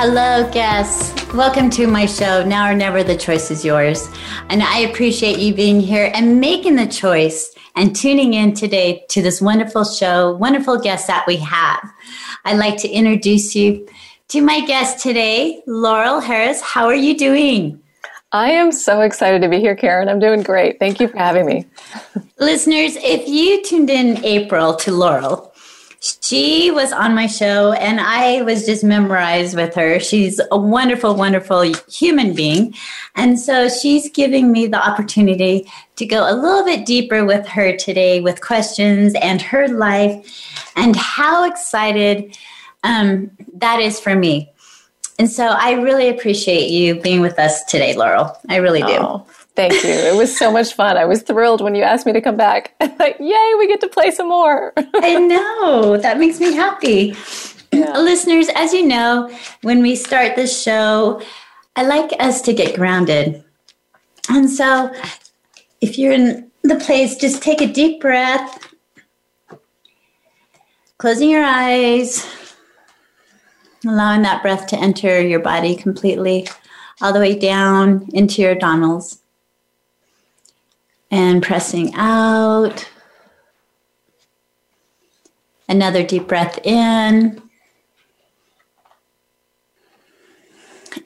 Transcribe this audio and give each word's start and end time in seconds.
Hello, 0.00 0.48
guests. 0.52 1.26
Welcome 1.34 1.70
to 1.70 1.88
my 1.88 2.06
show, 2.06 2.44
Now 2.44 2.70
or 2.70 2.72
Never, 2.72 3.02
the 3.02 3.16
choice 3.16 3.50
is 3.50 3.64
yours. 3.64 4.08
And 4.48 4.62
I 4.62 4.78
appreciate 4.82 5.40
you 5.40 5.52
being 5.52 5.80
here 5.80 6.12
and 6.14 6.40
making 6.40 6.76
the 6.76 6.86
choice 6.86 7.52
and 7.74 7.96
tuning 7.96 8.34
in 8.34 8.54
today 8.54 9.04
to 9.08 9.20
this 9.20 9.40
wonderful 9.42 9.82
show, 9.82 10.36
wonderful 10.36 10.78
guests 10.78 11.08
that 11.08 11.26
we 11.26 11.34
have. 11.38 11.80
I'd 12.44 12.58
like 12.58 12.76
to 12.82 12.88
introduce 12.88 13.56
you 13.56 13.88
to 14.28 14.40
my 14.40 14.64
guest 14.64 15.02
today, 15.02 15.64
Laurel 15.66 16.20
Harris. 16.20 16.60
How 16.60 16.86
are 16.86 16.94
you 16.94 17.18
doing? 17.18 17.82
I 18.30 18.52
am 18.52 18.70
so 18.70 19.00
excited 19.00 19.42
to 19.42 19.48
be 19.48 19.58
here, 19.58 19.74
Karen. 19.74 20.08
I'm 20.08 20.20
doing 20.20 20.44
great. 20.44 20.78
Thank 20.78 21.00
you 21.00 21.08
for 21.08 21.18
having 21.18 21.44
me. 21.44 21.66
Listeners, 22.38 22.94
if 22.98 23.26
you 23.26 23.64
tuned 23.64 23.90
in 23.90 24.24
April 24.24 24.76
to 24.76 24.92
Laurel, 24.92 25.52
she 26.00 26.70
was 26.70 26.92
on 26.92 27.14
my 27.14 27.26
show 27.26 27.72
and 27.72 28.00
I 28.00 28.42
was 28.42 28.64
just 28.64 28.84
memorized 28.84 29.56
with 29.56 29.74
her. 29.74 29.98
She's 29.98 30.40
a 30.52 30.56
wonderful, 30.56 31.16
wonderful 31.16 31.62
human 31.88 32.34
being. 32.34 32.74
And 33.16 33.38
so 33.38 33.68
she's 33.68 34.08
giving 34.10 34.52
me 34.52 34.68
the 34.68 34.78
opportunity 34.78 35.70
to 35.96 36.06
go 36.06 36.30
a 36.30 36.34
little 36.34 36.64
bit 36.64 36.86
deeper 36.86 37.24
with 37.24 37.46
her 37.48 37.76
today 37.76 38.20
with 38.20 38.40
questions 38.40 39.14
and 39.20 39.42
her 39.42 39.66
life 39.66 40.70
and 40.76 40.94
how 40.94 41.48
excited 41.48 42.36
um, 42.84 43.30
that 43.54 43.80
is 43.80 43.98
for 43.98 44.14
me. 44.14 44.52
And 45.18 45.28
so 45.28 45.48
I 45.48 45.72
really 45.72 46.08
appreciate 46.08 46.70
you 46.70 47.00
being 47.00 47.20
with 47.20 47.40
us 47.40 47.64
today, 47.64 47.96
Laurel. 47.96 48.38
I 48.48 48.56
really 48.56 48.82
do. 48.82 48.98
Oh, 48.98 49.26
Thank 49.58 49.82
you. 49.82 49.90
It 49.90 50.14
was 50.14 50.38
so 50.38 50.52
much 50.52 50.74
fun. 50.74 50.96
I 50.96 51.04
was 51.04 51.22
thrilled 51.22 51.60
when 51.60 51.74
you 51.74 51.82
asked 51.82 52.06
me 52.06 52.12
to 52.12 52.20
come 52.20 52.36
back. 52.36 52.76
like, 53.00 53.16
yay, 53.18 53.54
we 53.58 53.66
get 53.66 53.80
to 53.80 53.88
play 53.88 54.12
some 54.12 54.28
more. 54.28 54.72
I 54.76 55.16
know. 55.16 55.96
That 55.96 56.20
makes 56.20 56.38
me 56.38 56.52
happy. 56.54 57.16
Yeah. 57.72 57.98
Listeners, 57.98 58.46
as 58.54 58.72
you 58.72 58.86
know, 58.86 59.28
when 59.62 59.82
we 59.82 59.96
start 59.96 60.36
this 60.36 60.62
show, 60.62 61.20
I 61.74 61.82
like 61.82 62.12
us 62.20 62.40
to 62.42 62.52
get 62.52 62.76
grounded. 62.76 63.42
And 64.28 64.48
so 64.48 64.94
if 65.80 65.98
you're 65.98 66.12
in 66.12 66.48
the 66.62 66.76
place, 66.76 67.16
just 67.16 67.42
take 67.42 67.60
a 67.60 67.66
deep 67.66 68.00
breath, 68.00 68.72
closing 70.98 71.30
your 71.30 71.42
eyes, 71.42 72.24
allowing 73.84 74.22
that 74.22 74.40
breath 74.40 74.68
to 74.68 74.78
enter 74.78 75.20
your 75.20 75.40
body 75.40 75.74
completely, 75.74 76.46
all 77.00 77.12
the 77.12 77.18
way 77.18 77.36
down 77.36 78.08
into 78.12 78.40
your 78.40 78.54
abdominals 78.54 79.18
and 81.10 81.42
pressing 81.42 81.94
out. 81.94 82.88
Another 85.68 86.02
deep 86.02 86.26
breath 86.26 86.58
in 86.64 87.42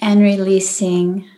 and 0.00 0.20
releasing. 0.20 1.28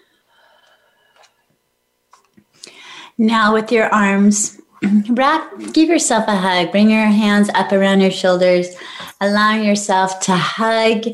Now, 3.17 3.55
with 3.55 3.71
your 3.71 3.87
arms, 3.95 4.61
wrap, 5.11 5.51
give 5.73 5.89
yourself 5.89 6.27
a 6.29 6.37
hug. 6.37 6.73
Bring 6.73 6.91
your 6.91 7.07
hands 7.07 7.49
up 7.55 7.73
around 7.73 8.01
your 8.01 8.11
shoulders, 8.11 8.75
allowing 9.21 9.65
yourself 9.65 10.21
to 10.21 10.33
hug 10.33 11.07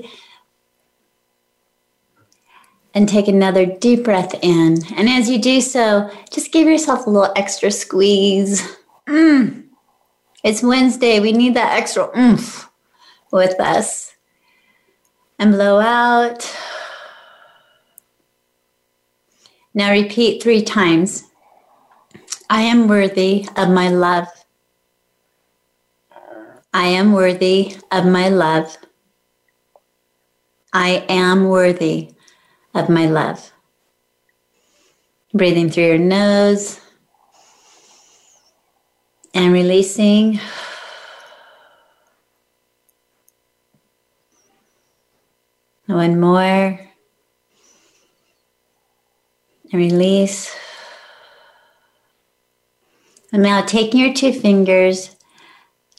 and 2.95 3.09
take 3.09 3.29
another 3.29 3.67
deep 3.67 4.05
breath 4.05 4.35
in. 4.43 4.79
And 4.97 5.09
as 5.09 5.31
you 5.31 5.41
do 5.41 5.61
so, 5.61 6.11
just 6.31 6.53
give 6.53 6.67
yourself 6.67 7.07
a 7.07 7.11
little 7.11 7.33
extra 7.37 7.71
squeeze. 7.71 8.77
Mm. 9.07 9.65
It's 10.43 10.63
Wednesday. 10.63 11.21
We 11.21 11.33
need 11.33 11.55
that 11.55 11.79
extra 11.79 12.11
oomph 12.17 12.69
with 13.33 13.59
us. 13.61 14.15
And 15.39 15.53
blow 15.53 15.81
out. 15.81 16.55
Now 19.73 19.93
repeat 19.93 20.43
three 20.43 20.63
times 20.63 21.25
I 22.51 22.63
am 22.63 22.89
worthy 22.89 23.49
of 23.57 23.71
my 23.71 23.89
love. 23.89 24.27
I 26.75 26.87
am 26.87 27.13
worthy 27.13 27.77
of 27.91 28.05
my 28.05 28.29
love. 28.29 28.77
I 30.73 31.05
am 31.09 31.49
worthy 31.49 32.13
of 32.75 32.89
my 32.89 33.07
love. 33.07 33.53
Breathing 35.33 35.71
through 35.71 35.87
your 35.87 35.99
nose 35.99 36.81
and 39.35 39.53
releasing. 39.53 40.41
One 45.87 46.21
more. 46.21 46.81
And 49.73 49.81
release. 49.81 50.55
And 53.33 53.43
now 53.43 53.63
taking 53.63 54.01
your 54.01 54.13
two 54.13 54.33
fingers, 54.33 55.17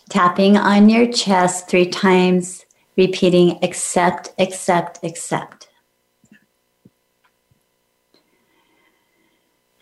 tapping 0.09 0.57
on 0.57 0.89
your 0.89 1.09
chest 1.09 1.69
three 1.69 1.87
times, 1.87 2.65
repeating 2.97 3.57
accept, 3.63 4.33
accept, 4.37 4.99
accept. 5.03 5.60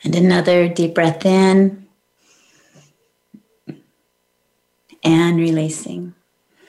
And 0.04 0.16
another 0.16 0.70
deep 0.70 0.96
breath 0.96 1.26
in 1.26 1.88
and 5.04 5.38
releasing. 5.38 6.14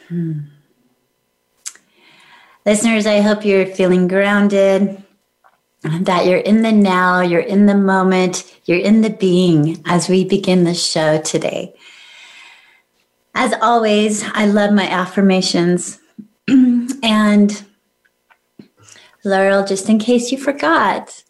Hmm. 0.08 0.41
Listeners, 2.66 3.06
I 3.06 3.20
hope 3.20 3.44
you're 3.44 3.66
feeling 3.66 4.08
grounded, 4.08 5.02
that 5.82 6.26
you're 6.26 6.38
in 6.38 6.62
the 6.62 6.72
now, 6.72 7.20
you're 7.20 7.40
in 7.40 7.66
the 7.66 7.74
moment, 7.74 8.44
you're 8.66 8.78
in 8.78 9.00
the 9.00 9.10
being 9.10 9.82
as 9.86 10.08
we 10.08 10.24
begin 10.24 10.64
the 10.64 10.74
show 10.74 11.20
today. 11.20 11.74
As 13.34 13.54
always, 13.62 14.24
I 14.34 14.44
love 14.46 14.72
my 14.72 14.86
affirmations. 14.88 16.00
and 16.48 17.64
Laurel, 19.24 19.64
just 19.64 19.88
in 19.88 19.98
case 19.98 20.30
you 20.30 20.38
forgot, 20.38 21.24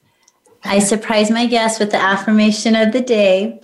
I 0.64 0.78
surprise 0.78 1.30
my 1.30 1.46
guests 1.46 1.78
with 1.78 1.90
the 1.90 2.00
affirmation 2.00 2.76
of 2.76 2.92
the 2.92 3.00
day. 3.00 3.60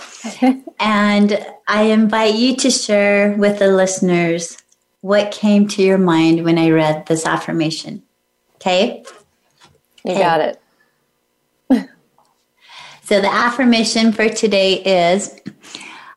and 0.80 1.46
I 1.68 1.82
invite 1.84 2.34
you 2.34 2.56
to 2.56 2.70
share 2.70 3.34
with 3.36 3.58
the 3.58 3.68
listeners 3.68 4.56
what 5.00 5.30
came 5.30 5.68
to 5.68 5.82
your 5.82 5.98
mind 5.98 6.44
when 6.44 6.58
I 6.58 6.70
read 6.70 7.06
this 7.06 7.26
affirmation. 7.26 8.02
Okay? 8.56 9.04
You 10.04 10.12
okay. 10.12 10.20
got 10.20 10.40
it. 10.40 10.60
so 13.02 13.20
the 13.20 13.32
affirmation 13.32 14.12
for 14.12 14.28
today 14.28 14.74
is 14.82 15.38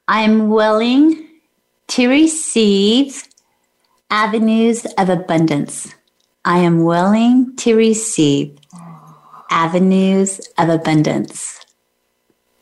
I'm 0.07 0.49
willing 0.49 1.27
to 1.89 2.07
receive 2.07 3.27
avenues 4.09 4.85
of 4.97 5.09
abundance. 5.09 5.93
I 6.45 6.59
am 6.59 6.83
willing 6.83 7.55
to 7.57 7.75
receive 7.75 8.57
avenues 9.49 10.39
of 10.57 10.69
abundance. 10.69 11.59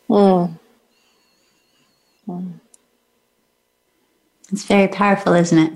Mm. 0.10 0.58
Mm. 2.28 2.54
It's 4.52 4.66
very 4.66 4.88
powerful, 4.88 5.34
isn't 5.34 5.58
it? 5.58 5.74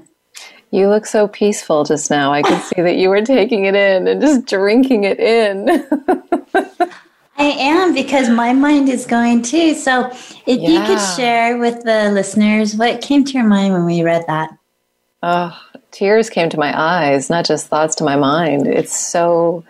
You 0.71 0.87
look 0.87 1.05
so 1.05 1.27
peaceful 1.27 1.83
just 1.83 2.09
now. 2.09 2.31
I 2.31 2.41
could 2.41 2.61
see 2.61 2.81
that 2.81 2.95
you 2.95 3.09
were 3.09 3.21
taking 3.21 3.65
it 3.65 3.75
in 3.75 4.07
and 4.07 4.21
just 4.21 4.45
drinking 4.45 5.03
it 5.03 5.19
in. 5.19 5.67
I 7.37 7.43
am 7.43 7.93
because 7.93 8.29
my 8.29 8.53
mind 8.53 8.87
is 8.87 9.05
going 9.05 9.41
too. 9.41 9.73
So, 9.73 10.09
if 10.45 10.59
yeah. 10.59 10.69
you 10.69 10.85
could 10.85 11.01
share 11.17 11.57
with 11.57 11.83
the 11.83 12.11
listeners 12.11 12.75
what 12.75 13.01
came 13.01 13.25
to 13.25 13.33
your 13.33 13.43
mind 13.43 13.73
when 13.73 13.85
we 13.85 14.03
read 14.03 14.23
that. 14.27 14.51
Oh, 15.23 15.59
tears 15.91 16.29
came 16.29 16.49
to 16.49 16.57
my 16.57 16.79
eyes, 16.79 17.29
not 17.29 17.45
just 17.45 17.67
thoughts 17.67 17.95
to 17.95 18.05
my 18.05 18.15
mind. 18.15 18.67
It's 18.67 18.97
so 18.97 19.65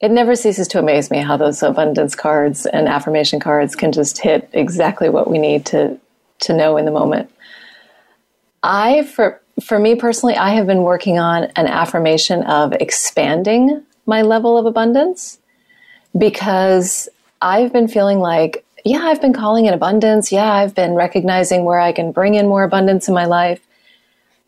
it 0.00 0.10
never 0.10 0.34
ceases 0.34 0.66
to 0.68 0.78
amaze 0.78 1.10
me 1.10 1.18
how 1.18 1.36
those 1.36 1.62
abundance 1.62 2.14
cards 2.14 2.64
and 2.66 2.88
affirmation 2.88 3.38
cards 3.38 3.76
can 3.76 3.92
just 3.92 4.18
hit 4.18 4.48
exactly 4.52 5.08
what 5.08 5.30
we 5.30 5.38
need 5.38 5.66
to 5.66 5.98
to 6.40 6.56
know 6.56 6.78
in 6.78 6.86
the 6.86 6.90
moment. 6.90 7.30
I 8.62 9.04
for 9.04 9.40
for 9.62 9.78
me 9.78 9.94
personally, 9.94 10.36
I 10.36 10.50
have 10.50 10.66
been 10.66 10.82
working 10.82 11.18
on 11.18 11.44
an 11.56 11.66
affirmation 11.66 12.42
of 12.44 12.72
expanding 12.72 13.82
my 14.06 14.22
level 14.22 14.56
of 14.56 14.64
abundance 14.64 15.38
because 16.16 17.08
I've 17.42 17.72
been 17.72 17.88
feeling 17.88 18.20
like 18.20 18.64
yeah, 18.84 19.00
I've 19.02 19.20
been 19.20 19.34
calling 19.34 19.66
in 19.66 19.74
abundance. 19.74 20.32
Yeah, 20.32 20.50
I've 20.50 20.74
been 20.74 20.94
recognizing 20.94 21.64
where 21.64 21.80
I 21.80 21.92
can 21.92 22.12
bring 22.12 22.34
in 22.34 22.48
more 22.48 22.62
abundance 22.62 23.08
in 23.08 23.14
my 23.14 23.26
life. 23.26 23.60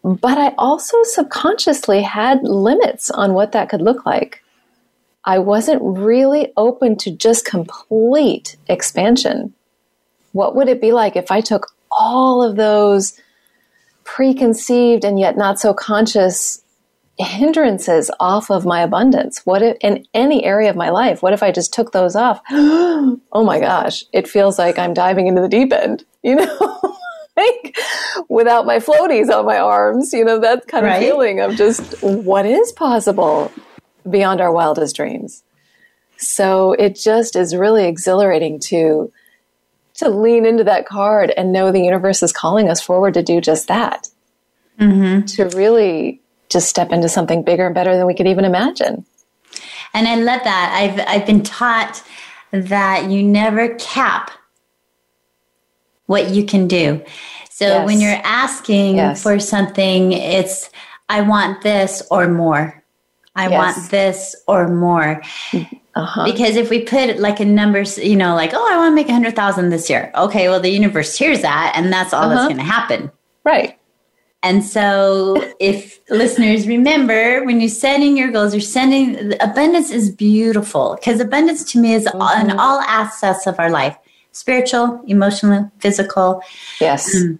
But 0.03 0.39
I 0.39 0.55
also 0.57 0.97
subconsciously 1.03 2.01
had 2.03 2.43
limits 2.43 3.11
on 3.11 3.35
what 3.35 3.53
that 3.53 3.69
could 3.69 3.83
look 3.83 4.07
like. 4.07 4.42
I 5.25 5.39
wasn't 5.39 5.83
really 5.83 6.53
open 6.57 6.97
to 6.99 7.11
just 7.11 7.45
complete 7.45 8.57
expansion. 8.69 9.55
What 10.33 10.57
would 10.57 10.69
it 10.69 10.81
be 10.81 10.93
like 10.93 11.15
if 11.15 11.31
I 11.31 11.41
took 11.41 11.73
all 11.91 12.43
of 12.43 12.57
those 12.57 13.19
preconceived 14.05 15.05
and 15.05 15.21
yet 15.21 15.37
not 15.37 15.61
so 15.61 15.73
conscious 15.75 16.63
hindrances 17.19 18.11
off 18.19 18.51
of 18.51 18.65
my 18.65 18.83
abundance? 18.83 19.47
What 19.47 19.63
if 19.63 19.77
in 19.81 20.05
any 20.13 20.45
area 20.45 20.71
of 20.71 20.77
my 20.77 20.91
life, 20.91 21.23
what 21.23 21.33
if 21.33 21.43
I 21.43 21.53
just 21.53 21.73
took 21.73 21.93
those 21.93 22.17
off? 22.17 22.41
oh 22.51 23.21
my 23.33 23.61
gosh, 23.61 24.05
it 24.13 24.27
feels 24.27 24.59
like 24.59 24.79
I'm 24.79 24.95
diving 24.95 25.29
into 25.29 25.43
the 25.43 25.49
deep 25.49 25.73
end, 25.73 26.05
you 26.23 26.35
know? 26.35 26.97
like 27.37 27.77
without 28.29 28.67
my 28.67 28.79
floaties 28.79 29.31
on 29.31 29.47
my 29.47 29.59
arms, 29.59 30.13
you 30.13 30.25
know, 30.25 30.41
that 30.41 30.67
kind 30.67 30.85
right? 30.85 30.97
of 30.97 31.03
feeling 31.03 31.41
of 31.41 31.55
just 31.55 32.03
what 32.03 32.45
is 32.45 32.73
possible 32.73 33.53
beyond 34.09 34.41
our 34.41 34.53
wildest 34.53 34.97
dreams. 34.97 35.43
So 36.19 36.73
it 36.73 36.95
just 36.95 37.37
is 37.37 37.55
really 37.55 37.87
exhilarating 37.87 38.61
to 38.61 39.13
to 39.95 40.09
lean 40.09 40.47
into 40.47 40.65
that 40.65 40.87
card 40.87 41.31
and 41.37 41.53
know 41.53 41.71
the 41.71 41.83
universe 41.83 42.23
is 42.23 42.33
calling 42.33 42.69
us 42.69 42.81
forward 42.81 43.15
to 43.15 43.23
do 43.23 43.41
just 43.41 43.69
that. 43.69 44.09
Mm-hmm. 44.81 45.27
To 45.27 45.57
really 45.57 46.21
just 46.49 46.69
step 46.69 46.93
into 46.93 47.09
something 47.09 47.43
bigger 47.43 47.67
and 47.67 47.75
better 47.75 47.97
than 47.97 48.07
we 48.07 48.15
could 48.15 48.27
even 48.27 48.45
imagine. 48.45 49.05
And 49.95 50.09
I 50.09 50.17
love 50.17 50.41
that. 50.45 50.75
I've 50.75 51.05
I've 51.07 51.27
been 51.27 51.43
taught 51.43 52.03
that 52.53 53.11
you 53.11 53.23
never 53.23 53.75
cap 53.77 54.31
what 56.07 56.31
you 56.31 56.45
can 56.45 56.69
do. 56.69 57.03
So 57.51 57.67
yes. 57.67 57.87
when 57.87 58.01
you're 58.01 58.21
asking 58.25 58.97
yes. 58.97 59.23
for 59.23 59.39
something, 59.39 60.13
it's 60.13 60.71
I 61.09 61.21
want 61.21 61.63
this 61.63 62.03
or 62.11 62.29
more. 62.29 62.82
I 63.35 63.49
yes. 63.49 63.77
want 63.77 63.91
this 63.91 64.37
or 64.47 64.69
more. 64.69 65.23
Uh-huh. 65.95 66.25
Because 66.25 66.57
if 66.57 66.71
we 66.71 66.83
put 66.83 67.19
like 67.19 67.41
a 67.41 67.45
number, 67.45 67.83
you 67.83 68.17
know, 68.17 68.35
like, 68.35 68.53
oh, 68.55 68.69
I 68.73 68.77
want 68.77 68.93
to 68.93 68.95
make 68.95 69.09
a 69.09 69.13
hundred 69.13 69.37
thousand 69.37 69.71
this 69.71 69.91
year. 69.91 70.11
Okay, 70.15 70.49
well, 70.49 70.61
the 70.61 70.71
universe 70.71 71.17
hears 71.19 71.43
that, 71.43 71.73
and 71.75 71.93
that's 71.93 72.13
all 72.13 72.25
uh-huh. 72.25 72.35
that's 72.35 72.47
going 72.47 72.57
to 72.57 72.63
happen. 72.63 73.11
Right. 73.45 73.79
And 74.43 74.65
so, 74.65 75.53
if 75.61 76.01
listeners 76.11 76.67
remember, 76.67 77.45
when 77.45 77.61
you're 77.61 77.69
setting 77.69 78.17
your 78.17 78.31
goals, 78.31 78.55
you're 78.55 78.61
sending 78.61 79.35
abundance 79.41 79.91
is 79.91 80.11
beautiful 80.11 80.97
because 80.99 81.21
abundance 81.21 81.65
to 81.73 81.79
me 81.79 81.95
is 81.95 82.07
mm-hmm. 82.07 82.51
in 82.51 82.59
all 82.59 82.81
aspects 82.81 83.47
of 83.47 83.59
our 83.59 83.71
life 83.71 83.97
spiritual, 84.33 85.03
emotional, 85.07 85.71
physical. 85.79 86.43
Yes. 86.81 87.15
Um, 87.15 87.39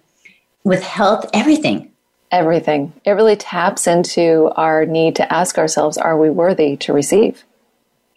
with 0.63 0.83
health, 0.83 1.29
everything. 1.33 1.91
Everything. 2.33 2.93
It 3.05 3.11
really 3.11 3.35
taps 3.35 3.85
into 3.85 4.51
our 4.55 4.87
need 4.87 5.17
to 5.17 5.31
ask 5.31 5.59
ourselves 5.59 5.99
are 5.99 6.17
we 6.17 6.31
worthy 6.31 6.75
to 6.77 6.91
receive? 6.91 7.43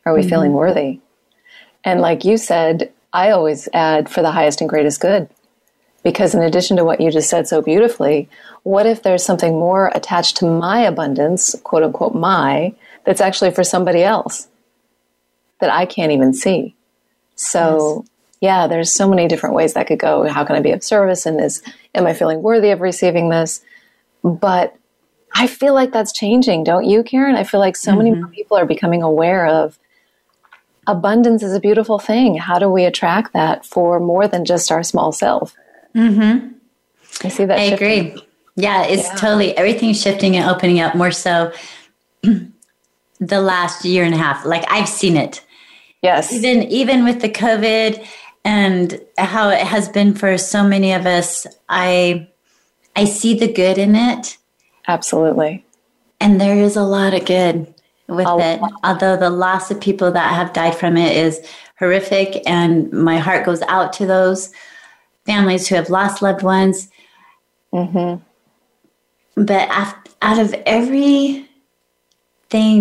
Are 0.06 0.14
we 0.14 0.20
mm-hmm. 0.20 0.30
feeling 0.30 0.52
worthy? 0.54 1.00
And 1.84 2.00
like 2.00 2.24
you 2.24 2.38
said, 2.38 2.90
I 3.12 3.30
always 3.30 3.68
add 3.74 4.08
for 4.08 4.22
the 4.22 4.30
highest 4.30 4.62
and 4.62 4.70
greatest 4.70 5.02
good. 5.02 5.28
Because 6.02 6.34
in 6.34 6.40
addition 6.40 6.78
to 6.78 6.84
what 6.84 7.02
you 7.02 7.10
just 7.10 7.28
said 7.28 7.46
so 7.46 7.60
beautifully, 7.60 8.30
what 8.62 8.86
if 8.86 9.02
there's 9.02 9.22
something 9.22 9.52
more 9.52 9.92
attached 9.94 10.38
to 10.38 10.46
my 10.46 10.80
abundance, 10.80 11.54
quote 11.62 11.82
unquote, 11.82 12.14
my, 12.14 12.74
that's 13.04 13.20
actually 13.20 13.50
for 13.50 13.64
somebody 13.64 14.02
else 14.02 14.48
that 15.58 15.70
I 15.70 15.84
can't 15.84 16.12
even 16.12 16.32
see? 16.32 16.74
So, 17.34 18.04
yes. 18.06 18.10
yeah, 18.40 18.66
there's 18.66 18.90
so 18.90 19.10
many 19.10 19.28
different 19.28 19.54
ways 19.54 19.74
that 19.74 19.88
could 19.88 19.98
go. 19.98 20.26
How 20.26 20.42
can 20.42 20.56
I 20.56 20.60
be 20.60 20.72
of 20.72 20.82
service? 20.82 21.26
And 21.26 21.38
is, 21.38 21.62
am 21.94 22.06
I 22.06 22.14
feeling 22.14 22.40
worthy 22.40 22.70
of 22.70 22.80
receiving 22.80 23.28
this? 23.28 23.60
But 24.22 24.76
I 25.34 25.46
feel 25.46 25.74
like 25.74 25.92
that's 25.92 26.12
changing, 26.12 26.64
don't 26.64 26.84
you, 26.84 27.02
Karen? 27.02 27.36
I 27.36 27.44
feel 27.44 27.60
like 27.60 27.76
so 27.76 27.90
mm-hmm. 27.90 27.98
many 27.98 28.10
more 28.14 28.28
people 28.28 28.56
are 28.56 28.66
becoming 28.66 29.02
aware 29.02 29.46
of 29.46 29.78
abundance 30.86 31.42
is 31.42 31.52
a 31.52 31.60
beautiful 31.60 31.98
thing. 31.98 32.36
How 32.36 32.58
do 32.58 32.70
we 32.70 32.84
attract 32.84 33.32
that 33.32 33.64
for 33.64 34.00
more 34.00 34.28
than 34.28 34.44
just 34.44 34.70
our 34.70 34.82
small 34.82 35.12
self? 35.12 35.54
Mm-hmm. 35.94 36.52
I 37.24 37.28
see 37.28 37.44
that. 37.44 37.58
I 37.58 37.68
shifting. 37.70 38.06
agree. 38.06 38.22
Yeah, 38.56 38.84
it's 38.84 39.08
yeah. 39.08 39.14
totally 39.16 39.56
everything's 39.56 40.00
shifting 40.00 40.36
and 40.36 40.48
opening 40.48 40.80
up 40.80 40.94
more 40.94 41.10
so 41.10 41.52
the 42.22 43.40
last 43.40 43.84
year 43.84 44.04
and 44.04 44.14
a 44.14 44.18
half. 44.18 44.44
Like 44.46 44.64
I've 44.70 44.88
seen 44.88 45.16
it. 45.16 45.44
Yes. 46.02 46.32
Even 46.32 46.62
even 46.64 47.04
with 47.04 47.20
the 47.20 47.28
COVID 47.28 48.06
and 48.44 49.00
how 49.18 49.50
it 49.50 49.60
has 49.60 49.88
been 49.88 50.14
for 50.14 50.38
so 50.38 50.62
many 50.62 50.92
of 50.92 51.04
us, 51.04 51.46
I 51.68 52.28
I 52.96 53.04
see 53.04 53.38
the 53.38 53.52
good 53.52 53.78
in 53.78 53.94
it. 53.94 54.38
Absolutely. 54.88 55.64
And 56.18 56.40
there 56.40 56.56
is 56.56 56.76
a 56.76 56.82
lot 56.82 57.14
of 57.14 57.26
good 57.26 57.72
with 58.08 58.26
a 58.26 58.38
it. 58.38 58.60
Lot. 58.60 58.72
Although 58.82 59.16
the 59.16 59.30
loss 59.30 59.70
of 59.70 59.80
people 59.80 60.10
that 60.12 60.34
have 60.34 60.52
died 60.52 60.74
from 60.74 60.96
it 60.96 61.16
is 61.16 61.46
horrific 61.78 62.42
and 62.46 62.90
my 62.90 63.18
heart 63.18 63.44
goes 63.44 63.60
out 63.62 63.92
to 63.94 64.06
those 64.06 64.50
families 65.26 65.68
who 65.68 65.74
have 65.74 65.90
lost 65.90 66.22
loved 66.22 66.42
ones. 66.42 66.88
Mm-hmm. 67.72 68.22
But 69.42 69.68
out 70.22 70.38
of 70.38 70.54
everything 70.64 71.48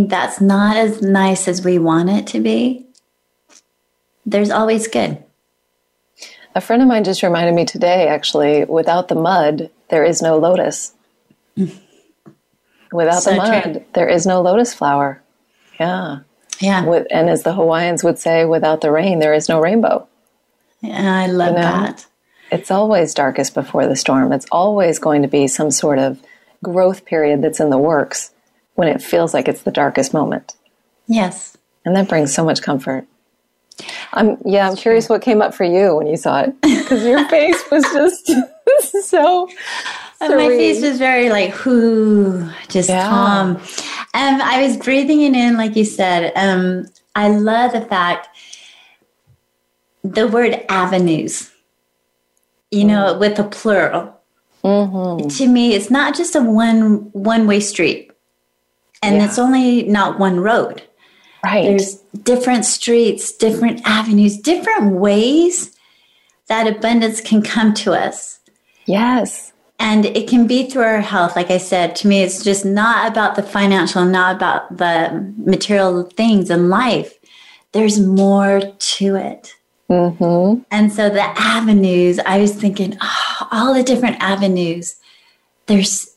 that's 0.07 0.39
not 0.39 0.77
as 0.77 1.01
nice 1.01 1.49
as 1.49 1.65
we 1.65 1.77
want 1.77 2.09
it 2.09 2.25
to 2.27 2.39
be, 2.39 2.85
there's 4.25 4.51
always 4.51 4.87
good. 4.87 5.21
A 6.55 6.61
friend 6.61 6.81
of 6.81 6.87
mine 6.87 7.03
just 7.03 7.21
reminded 7.21 7.53
me 7.53 7.65
today, 7.65 8.07
actually, 8.07 8.63
without 8.63 9.09
the 9.09 9.15
mud, 9.15 9.69
there 9.89 10.03
is 10.03 10.21
no 10.21 10.37
lotus. 10.37 10.93
Without 12.91 13.23
so 13.23 13.31
the 13.31 13.37
mud, 13.37 13.63
true. 13.63 13.85
there 13.93 14.07
is 14.07 14.25
no 14.25 14.41
lotus 14.41 14.73
flower. 14.73 15.21
Yeah. 15.79 16.19
Yeah. 16.59 16.85
With, 16.85 17.07
and 17.11 17.29
as 17.29 17.43
the 17.43 17.53
Hawaiians 17.53 18.03
would 18.03 18.19
say, 18.19 18.45
without 18.45 18.81
the 18.81 18.91
rain, 18.91 19.19
there 19.19 19.33
is 19.33 19.49
no 19.49 19.59
rainbow. 19.59 20.07
Yeah, 20.81 21.13
I 21.13 21.27
love 21.27 21.55
you 21.55 21.55
know? 21.55 21.61
that. 21.61 22.05
It's 22.51 22.71
always 22.71 23.13
darkest 23.13 23.53
before 23.53 23.87
the 23.87 23.95
storm. 23.95 24.31
It's 24.31 24.45
always 24.51 24.99
going 24.99 25.23
to 25.23 25.27
be 25.27 25.47
some 25.47 25.71
sort 25.71 25.99
of 25.99 26.21
growth 26.63 27.05
period 27.05 27.41
that's 27.41 27.59
in 27.59 27.69
the 27.69 27.77
works 27.77 28.31
when 28.75 28.87
it 28.87 29.01
feels 29.01 29.33
like 29.33 29.47
it's 29.47 29.63
the 29.63 29.71
darkest 29.71 30.13
moment. 30.13 30.55
Yes. 31.07 31.57
And 31.83 31.95
that 31.95 32.07
brings 32.07 32.33
so 32.33 32.45
much 32.45 32.61
comfort. 32.61 33.07
I'm 34.13 34.37
yeah, 34.45 34.69
I'm 34.69 34.77
curious 34.77 35.09
what 35.09 35.21
came 35.21 35.41
up 35.41 35.53
for 35.53 35.65
you 35.65 35.97
when 35.97 36.07
you 36.07 36.15
saw 36.15 36.41
it 36.41 36.61
because 36.61 37.03
your 37.03 37.27
face 37.29 37.61
was 37.69 37.83
just 37.83 38.31
so. 39.03 39.49
My 40.21 40.47
face 40.47 40.81
was 40.81 40.97
very 40.97 41.29
like 41.29 41.65
whoo, 41.65 42.49
just 42.69 42.89
yeah. 42.89 43.07
calm. 43.07 43.57
Um, 43.57 44.41
I 44.41 44.63
was 44.65 44.77
breathing 44.77 45.21
it 45.21 45.33
in, 45.33 45.57
like 45.57 45.75
you 45.75 45.85
said. 45.85 46.31
Um, 46.35 46.87
I 47.15 47.29
love 47.29 47.73
the 47.73 47.81
fact 47.81 48.29
the 50.03 50.27
word 50.27 50.63
avenues. 50.69 51.51
You 52.71 52.85
know, 52.85 53.13
mm. 53.13 53.19
with 53.19 53.39
a 53.39 53.43
plural. 53.43 54.19
Mm-hmm. 54.63 55.27
To 55.27 55.47
me, 55.47 55.73
it's 55.73 55.91
not 55.91 56.15
just 56.15 56.35
a 56.35 56.41
one 56.41 57.11
one 57.11 57.45
way 57.45 57.59
street, 57.59 58.11
and 59.03 59.17
yeah. 59.17 59.25
it's 59.25 59.37
only 59.37 59.83
not 59.83 60.17
one 60.17 60.39
road. 60.39 60.81
Right. 61.43 61.63
There's 61.63 61.97
different 62.23 62.65
streets, 62.65 63.31
different 63.31 63.81
avenues, 63.85 64.37
different 64.37 64.93
ways 64.93 65.77
that 66.47 66.65
abundance 66.67 67.21
can 67.21 67.43
come 67.43 67.73
to 67.75 67.93
us. 67.93 68.34
Yes. 68.85 69.53
And 69.77 70.05
it 70.05 70.29
can 70.29 70.47
be 70.47 70.69
through 70.69 70.83
our 70.83 71.01
health. 71.01 71.35
Like 71.35 71.51
I 71.51 71.57
said, 71.57 71.95
to 71.97 72.07
me, 72.07 72.21
it's 72.21 72.43
just 72.43 72.65
not 72.65 73.11
about 73.11 73.35
the 73.35 73.43
financial, 73.43 74.05
not 74.05 74.35
about 74.35 74.77
the 74.77 75.33
material 75.37 76.03
things 76.03 76.49
in 76.49 76.69
life. 76.69 77.13
There's 77.73 77.99
more 77.99 78.61
to 78.61 79.15
it. 79.15 79.55
Mm-hmm. 79.89 80.63
And 80.71 80.91
so 80.91 81.09
the 81.09 81.21
avenues, 81.21 82.19
I 82.25 82.39
was 82.39 82.55
thinking, 82.55 82.97
oh, 83.01 83.47
all 83.51 83.73
the 83.73 83.83
different 83.83 84.17
avenues. 84.19 84.95
There's 85.67 86.15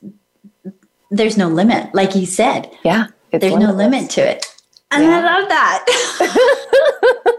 there's 1.10 1.36
no 1.36 1.48
limit, 1.48 1.94
like 1.94 2.14
you 2.14 2.26
said. 2.26 2.70
Yeah, 2.84 3.08
there's 3.30 3.52
limitless. 3.52 3.68
no 3.68 3.76
limit 3.76 4.10
to 4.10 4.20
it, 4.20 4.46
and 4.90 5.04
yeah. 5.04 5.18
I 5.18 5.22
love 5.22 5.48
that. 5.48 7.34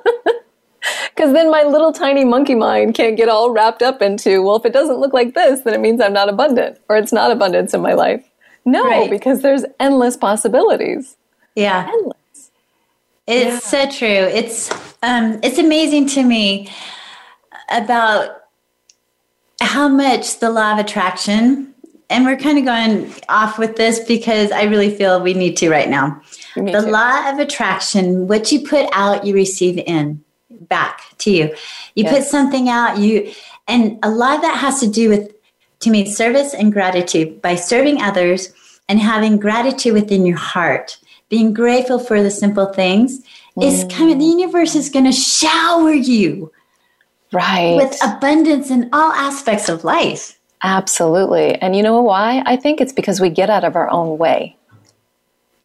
Because 1.19 1.33
then 1.33 1.51
my 1.51 1.63
little 1.63 1.91
tiny 1.91 2.23
monkey 2.23 2.55
mind 2.55 2.95
can't 2.95 3.17
get 3.17 3.27
all 3.27 3.51
wrapped 3.51 3.81
up 3.81 4.01
into, 4.01 4.41
well, 4.41 4.55
if 4.55 4.65
it 4.65 4.71
doesn't 4.71 4.99
look 4.99 5.11
like 5.11 5.33
this, 5.33 5.59
then 5.59 5.73
it 5.73 5.81
means 5.81 5.99
I'm 5.99 6.13
not 6.13 6.29
abundant 6.29 6.79
or 6.87 6.95
it's 6.95 7.11
not 7.11 7.29
abundance 7.29 7.73
in 7.73 7.81
my 7.81 7.93
life. 7.93 8.25
No, 8.63 8.85
right. 8.85 9.09
because 9.09 9.41
there's 9.41 9.65
endless 9.81 10.15
possibilities. 10.15 11.17
Yeah, 11.55 11.89
endless. 11.91 12.51
It's 13.27 13.73
yeah. 13.73 13.85
so 13.85 13.91
true. 13.91 14.07
It's 14.07 14.71
um, 15.03 15.41
it's 15.43 15.57
amazing 15.57 16.07
to 16.07 16.23
me 16.23 16.69
about 17.69 18.43
how 19.59 19.89
much 19.89 20.39
the 20.39 20.49
law 20.49 20.71
of 20.71 20.79
attraction, 20.79 21.73
and 22.09 22.23
we're 22.23 22.37
kind 22.37 22.57
of 22.57 22.63
going 22.63 23.13
off 23.27 23.59
with 23.59 23.75
this 23.75 23.99
because 23.99 24.53
I 24.53 24.63
really 24.63 24.95
feel 24.95 25.21
we 25.21 25.33
need 25.33 25.57
to 25.57 25.69
right 25.69 25.89
now. 25.89 26.21
Me 26.55 26.71
the 26.71 26.79
too. 26.79 26.91
law 26.91 27.29
of 27.29 27.39
attraction, 27.39 28.29
what 28.29 28.53
you 28.53 28.65
put 28.65 28.89
out, 28.93 29.25
you 29.25 29.33
receive 29.33 29.77
in. 29.79 30.23
Back 30.49 31.01
to 31.19 31.31
you. 31.31 31.45
You 31.95 32.03
Yes. 32.03 32.13
put 32.13 32.23
something 32.25 32.69
out, 32.69 32.97
you 32.97 33.31
and 33.67 33.99
a 34.01 34.09
lot 34.09 34.37
of 34.37 34.41
that 34.41 34.57
has 34.57 34.79
to 34.79 34.87
do 34.87 35.09
with 35.09 35.31
to 35.81 35.89
me 35.89 36.05
service 36.05 36.53
and 36.53 36.73
gratitude 36.73 37.41
by 37.41 37.55
serving 37.55 38.01
others 38.01 38.49
and 38.89 38.99
having 38.99 39.37
gratitude 39.37 39.93
within 39.93 40.25
your 40.25 40.37
heart, 40.37 40.97
being 41.29 41.53
grateful 41.53 41.99
for 41.99 42.21
the 42.21 42.31
simple 42.31 42.65
things. 42.67 43.21
Is 43.61 43.83
kind 43.89 44.09
of 44.09 44.19
the 44.19 44.25
mm. 44.25 44.39
universe 44.39 44.73
is 44.73 44.89
going 44.89 45.03
to 45.03 45.11
shower 45.11 45.91
you 45.91 46.49
Right. 47.33 47.75
with 47.75 47.97
abundance 48.01 48.71
in 48.71 48.89
all 48.93 49.11
aspects 49.11 49.67
of 49.67 49.83
life. 49.83 50.39
Absolutely. 50.63 51.55
And 51.55 51.75
you 51.75 51.83
know 51.83 52.01
why? 52.01 52.41
I 52.45 52.55
think 52.55 52.79
it's 52.79 52.93
because 52.93 53.19
we 53.19 53.29
get 53.29 53.49
out 53.49 53.65
of 53.65 53.75
our 53.75 53.89
own 53.89 54.17
way. 54.17 54.55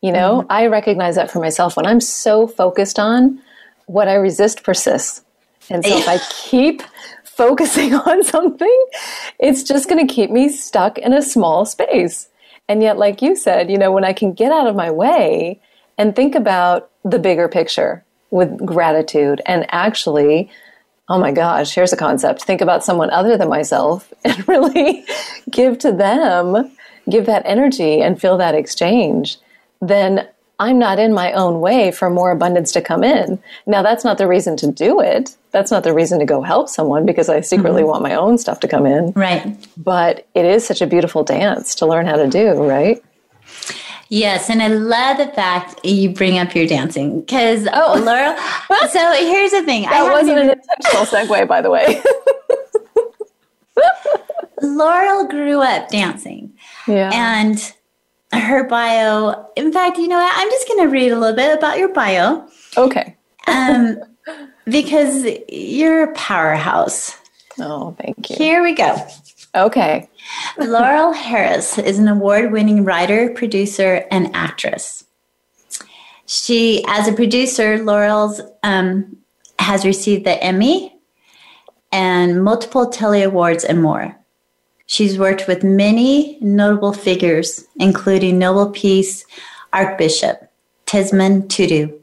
You 0.00 0.10
know, 0.12 0.42
mm. 0.42 0.46
I 0.50 0.66
recognize 0.66 1.14
that 1.14 1.30
for 1.30 1.38
myself 1.38 1.76
when 1.76 1.86
I'm 1.86 2.00
so 2.00 2.48
focused 2.48 2.98
on 2.98 3.40
what 3.86 4.08
I 4.08 4.14
resist 4.14 4.62
persists. 4.62 5.22
And 5.70 5.84
so 5.84 5.96
if 5.96 6.08
I 6.08 6.18
keep 6.30 6.82
focusing 7.24 7.94
on 7.94 8.24
something, 8.24 8.86
it's 9.38 9.62
just 9.62 9.88
going 9.88 10.06
to 10.06 10.12
keep 10.12 10.30
me 10.30 10.48
stuck 10.48 10.98
in 10.98 11.12
a 11.12 11.22
small 11.22 11.64
space. 11.64 12.28
And 12.68 12.82
yet, 12.82 12.98
like 12.98 13.20
you 13.20 13.36
said, 13.36 13.70
you 13.70 13.78
know, 13.78 13.92
when 13.92 14.04
I 14.04 14.12
can 14.12 14.32
get 14.32 14.52
out 14.52 14.66
of 14.66 14.74
my 14.74 14.90
way 14.90 15.60
and 15.98 16.16
think 16.16 16.34
about 16.34 16.90
the 17.04 17.18
bigger 17.18 17.48
picture 17.48 18.04
with 18.30 18.64
gratitude 18.64 19.42
and 19.46 19.66
actually 19.68 20.50
oh 21.08 21.18
my 21.18 21.32
gosh, 21.32 21.74
here's 21.74 21.92
a 21.92 21.96
concept. 21.96 22.42
Think 22.42 22.60
about 22.60 22.84
someone 22.84 23.10
other 23.10 23.36
than 23.36 23.48
myself 23.48 24.12
and 24.24 24.46
really 24.48 25.04
give 25.50 25.78
to 25.80 25.92
them, 25.92 26.72
give 27.08 27.26
that 27.26 27.42
energy 27.44 28.00
and 28.00 28.20
feel 28.20 28.38
that 28.38 28.54
exchange, 28.54 29.38
then 29.80 30.28
I'm 30.61 30.78
not 30.78 30.99
in 30.99 31.12
my 31.12 31.32
own 31.32 31.61
way 31.61 31.90
for 31.90 32.08
more 32.08 32.30
abundance 32.30 32.70
to 32.73 32.80
come 32.80 33.02
in. 33.02 33.42
Now, 33.66 33.82
that's 33.82 34.04
not 34.04 34.18
the 34.18 34.28
reason 34.28 34.56
to 34.58 34.70
do 34.70 35.00
it. 35.00 35.37
That's 35.50 35.70
not 35.70 35.82
the 35.82 35.92
reason 35.92 36.20
to 36.20 36.25
go 36.25 36.42
help 36.42 36.68
someone 36.68 37.04
because 37.04 37.28
I 37.28 37.40
secretly 37.40 37.82
mm-hmm. 37.82 37.90
want 37.90 38.02
my 38.02 38.14
own 38.14 38.38
stuff 38.38 38.61
to 38.61 38.68
come 38.68 38.87
in. 38.87 39.12
Right. 39.12 39.56
But 39.76 40.26
it 40.34 40.44
is 40.44 40.64
such 40.64 40.80
a 40.80 40.87
beautiful 40.87 41.25
dance 41.25 41.75
to 41.76 41.87
learn 41.87 42.06
how 42.06 42.16
to 42.16 42.28
do, 42.28 42.62
right? 42.62 43.02
Yes, 44.11 44.49
and 44.49 44.62
I 44.62 44.68
love 44.68 45.16
the 45.16 45.26
fact 45.26 45.84
you 45.84 46.11
bring 46.11 46.38
up 46.38 46.54
your 46.54 46.66
dancing 46.66 47.20
because 47.20 47.66
oh, 47.73 48.00
Laurel. 48.04 48.37
so 48.88 49.12
here's 49.14 49.50
the 49.50 49.64
thing: 49.64 49.87
I 49.87 49.90
That 49.90 49.96
haven't 49.96 50.12
wasn't 50.12 50.38
even- 50.38 50.50
an 50.50 50.61
intentional 50.61 51.06
segue, 51.06 51.49
by 51.49 51.61
the 51.61 51.70
way. 51.70 52.00
Laurel 54.62 55.26
grew 55.26 55.61
up 55.61 55.88
dancing, 55.88 56.52
yeah. 56.87 57.11
and 57.12 57.75
her 58.40 58.64
bio. 58.64 59.48
In 59.56 59.72
fact, 59.72 59.98
you 59.98 60.08
know 60.08 60.18
what? 60.18 60.32
I'm 60.34 60.50
just 60.50 60.68
going 60.68 60.80
to 60.80 60.88
read 60.88 61.12
a 61.12 61.18
little 61.18 61.36
bit 61.36 61.56
about 61.56 61.78
your 61.78 61.92
bio 61.92 62.46
okay. 62.76 63.16
um, 63.46 63.98
because 64.64 65.26
you're 65.48 66.04
a 66.04 66.14
powerhouse. 66.14 67.16
Oh, 67.58 67.96
thank 68.00 68.30
you. 68.30 68.36
Here 68.36 68.62
we 68.62 68.74
go. 68.74 68.96
Okay. 69.54 70.08
Laurel 70.58 71.12
Harris 71.12 71.78
is 71.78 71.98
an 71.98 72.08
award 72.08 72.52
winning 72.52 72.84
writer, 72.84 73.30
producer, 73.30 74.06
and 74.10 74.34
actress. 74.34 75.04
She, 76.26 76.84
as 76.88 77.06
a 77.06 77.12
producer, 77.12 77.78
Laurel's 77.78 78.40
um, 78.62 79.18
has 79.58 79.84
received 79.84 80.24
the 80.24 80.42
Emmy 80.42 80.94
and 81.92 82.42
multiple 82.42 82.88
Telly 82.88 83.22
Awards 83.22 83.62
and 83.64 83.80
more. 83.80 84.16
She's 84.86 85.18
worked 85.18 85.48
with 85.48 85.64
many 85.64 86.38
notable 86.40 86.92
figures, 86.92 87.66
including 87.76 88.38
Nobel 88.38 88.70
Peace 88.70 89.24
Archbishop 89.72 90.50
Desmond 90.86 91.50
Tutu 91.50 91.98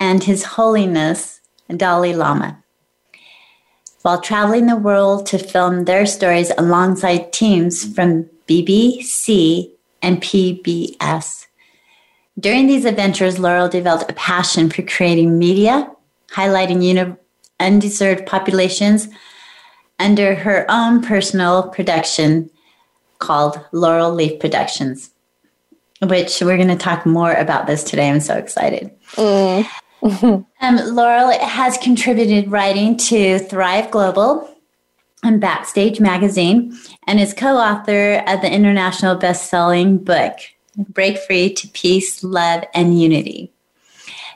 and 0.00 0.22
His 0.22 0.44
Holiness 0.44 1.40
Dalai 1.68 2.14
Lama 2.14 2.62
while 4.06 4.20
traveling 4.20 4.66
the 4.66 4.76
world 4.76 5.26
to 5.26 5.36
film 5.36 5.84
their 5.84 6.06
stories 6.06 6.52
alongside 6.56 7.32
teams 7.32 7.92
from 7.92 8.22
BBC 8.46 9.68
and 10.00 10.22
PBS. 10.22 11.46
During 12.38 12.68
these 12.68 12.84
adventures, 12.84 13.40
Laurel 13.40 13.68
developed 13.68 14.08
a 14.08 14.14
passion 14.14 14.70
for 14.70 14.82
creating 14.82 15.40
media, 15.40 15.90
highlighting 16.28 16.84
uni- 16.84 17.16
undeserved 17.58 18.26
populations 18.26 19.08
under 19.98 20.34
her 20.34 20.66
own 20.68 21.02
personal 21.02 21.68
production 21.70 22.50
called 23.18 23.58
Laurel 23.72 24.12
Leaf 24.12 24.38
Productions, 24.40 25.10
which 26.02 26.40
we're 26.40 26.56
going 26.56 26.68
to 26.68 26.76
talk 26.76 27.06
more 27.06 27.32
about 27.32 27.66
this 27.66 27.82
today. 27.82 28.10
I'm 28.10 28.20
so 28.20 28.36
excited. 28.36 28.90
Um, 30.60 30.76
Laurel 30.94 31.36
has 31.40 31.78
contributed 31.78 32.50
writing 32.50 32.96
to 32.98 33.38
Thrive 33.38 33.90
Global 33.90 34.48
and 35.22 35.40
Backstage 35.40 36.00
Magazine 36.00 36.76
and 37.06 37.18
is 37.18 37.34
co 37.34 37.56
author 37.56 38.22
of 38.26 38.40
the 38.40 38.52
international 38.52 39.16
best 39.16 39.50
selling 39.50 39.98
book, 39.98 40.36
Break 40.76 41.18
Free 41.18 41.52
to 41.54 41.68
Peace, 41.68 42.22
Love, 42.22 42.64
and 42.74 43.00
Unity. 43.00 43.52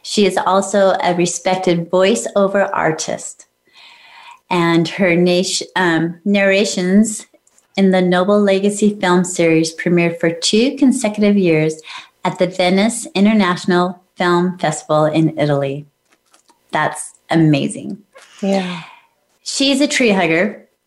She 0.02 0.26
is 0.26 0.36
also 0.36 0.96
a 1.02 1.14
respected 1.14 1.90
voiceover 1.90 2.68
artist, 2.72 3.46
and 4.50 4.88
her 4.88 5.14
nation, 5.14 5.66
um, 5.76 6.21
narrations 6.25 7.26
in 7.76 7.92
the 7.92 8.02
Nobel 8.02 8.40
Legacy 8.40 8.99
film 9.00 9.25
series 9.25 9.75
premiered 9.75 10.19
for 10.19 10.30
two 10.30 10.76
consecutive 10.76 11.38
years 11.38 11.80
at 12.25 12.38
the 12.38 12.47
Venice 12.47 13.07
International 13.14 14.02
Film 14.16 14.59
Festival 14.59 15.07
in 15.07 15.38
Italy. 15.38 15.87
That's 16.73 17.14
amazing. 17.30 18.02
Yeah. 18.42 18.83
She's 19.42 19.80
a 19.80 19.87
tree 19.87 20.11
hugger, 20.11 20.69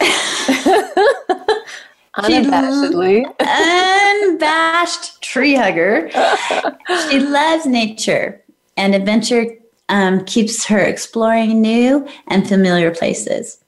Unabashedly. 2.18 3.26
unabashed 3.40 5.22
tree 5.22 5.56
hugger. 5.56 6.10
She 7.10 7.20
loves 7.20 7.66
nature, 7.66 8.44
and 8.78 8.94
adventure 8.94 9.46
um, 9.90 10.24
keeps 10.26 10.66
her 10.66 10.80
exploring 10.80 11.62
new 11.62 12.08
and 12.28 12.48
familiar 12.48 12.92
places. 12.92 13.60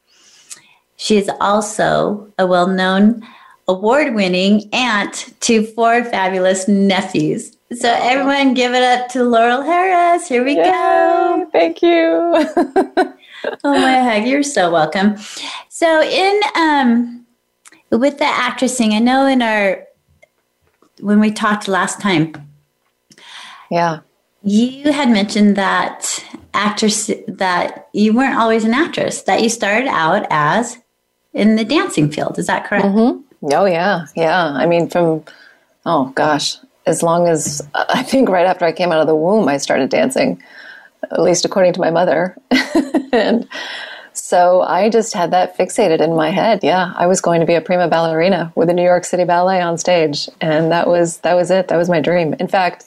She 0.98 1.18
is 1.18 1.30
also 1.42 2.32
a 2.40 2.48
well 2.48 2.68
known 2.68 3.22
award 3.68 4.14
winning 4.14 4.70
aunt 4.74 5.34
to 5.42 5.66
four 5.66 6.04
fabulous 6.04 6.68
nephews. 6.68 7.52
So, 7.74 7.92
everyone 7.92 8.54
give 8.54 8.74
it 8.74 8.84
up 8.84 9.10
to 9.10 9.24
Laurel 9.24 9.64
Harris. 9.64 10.28
Here 10.28 10.46
we 10.46 10.56
go. 10.56 11.50
Thank 11.52 11.82
you. 11.82 13.14
Oh 13.64 13.74
my 13.74 13.92
heck, 13.92 14.26
you're 14.26 14.44
so 14.44 14.72
welcome. 14.72 15.18
So 15.70 16.02
in 16.02 16.42
um 16.56 17.26
with 17.92 18.18
the 18.18 18.26
actressing, 18.26 18.94
I 18.94 19.00
know 19.00 19.26
in 19.28 19.42
our 19.42 19.86
when 21.00 21.20
we 21.20 21.32
talked 21.32 21.68
last 21.68 22.02
time, 22.02 22.34
yeah. 23.70 24.00
You 24.46 24.92
had 24.92 25.10
mentioned 25.10 25.56
that 25.56 26.24
actress 26.54 27.10
that 27.28 27.90
you 27.94 28.14
weren't 28.14 28.38
always 28.38 28.64
an 28.64 28.74
actress, 28.74 29.24
that 29.24 29.42
you 29.42 29.50
started 29.50 29.88
out 29.88 30.26
as 30.30 30.78
in 31.34 31.56
the 31.56 31.66
dancing 31.66 32.12
field. 32.12 32.38
Is 32.38 32.48
that 32.48 32.66
correct? 32.66 32.86
Mm-hmm. 32.86 33.22
Oh, 33.54 33.66
yeah. 33.66 34.06
Yeah. 34.16 34.46
I 34.46 34.68
mean, 34.68 34.88
from, 34.88 35.24
oh 35.86 36.12
gosh, 36.16 36.58
as 36.86 37.02
long 37.02 37.28
as 37.28 37.68
I 37.74 38.04
think 38.04 38.30
right 38.30 38.46
after 38.46 38.66
I 38.66 38.72
came 38.72 38.92
out 38.92 39.02
of 39.02 39.08
the 39.08 39.16
womb, 39.16 39.48
I 39.48 39.58
started 39.58 39.90
dancing, 39.90 40.42
at 41.12 41.22
least 41.22 41.44
according 41.44 41.74
to 41.74 41.80
my 41.80 41.90
mother. 41.90 42.38
and 43.12 43.48
so 44.14 44.62
I 44.62 44.90
just 44.90 45.14
had 45.14 45.32
that 45.32 45.58
fixated 45.58 46.02
in 46.02 46.16
my 46.16 46.30
head. 46.30 46.60
Yeah. 46.64 46.94
I 46.96 47.08
was 47.08 47.20
going 47.20 47.42
to 47.42 47.48
be 47.48 47.56
a 47.56 47.62
prima 47.62 47.88
ballerina 47.88 48.54
with 48.56 48.68
the 48.68 48.76
New 48.76 48.84
York 48.84 49.06
City 49.06 49.24
Ballet 49.24 49.60
on 49.60 49.80
stage. 49.80 50.30
And 50.40 50.72
that 50.72 50.88
was, 50.88 51.18
that 51.18 51.34
was 51.34 51.50
it. 51.50 51.68
That 51.68 51.78
was 51.78 51.90
my 51.90 52.00
dream. 52.00 52.36
In 52.40 52.48
fact, 52.48 52.86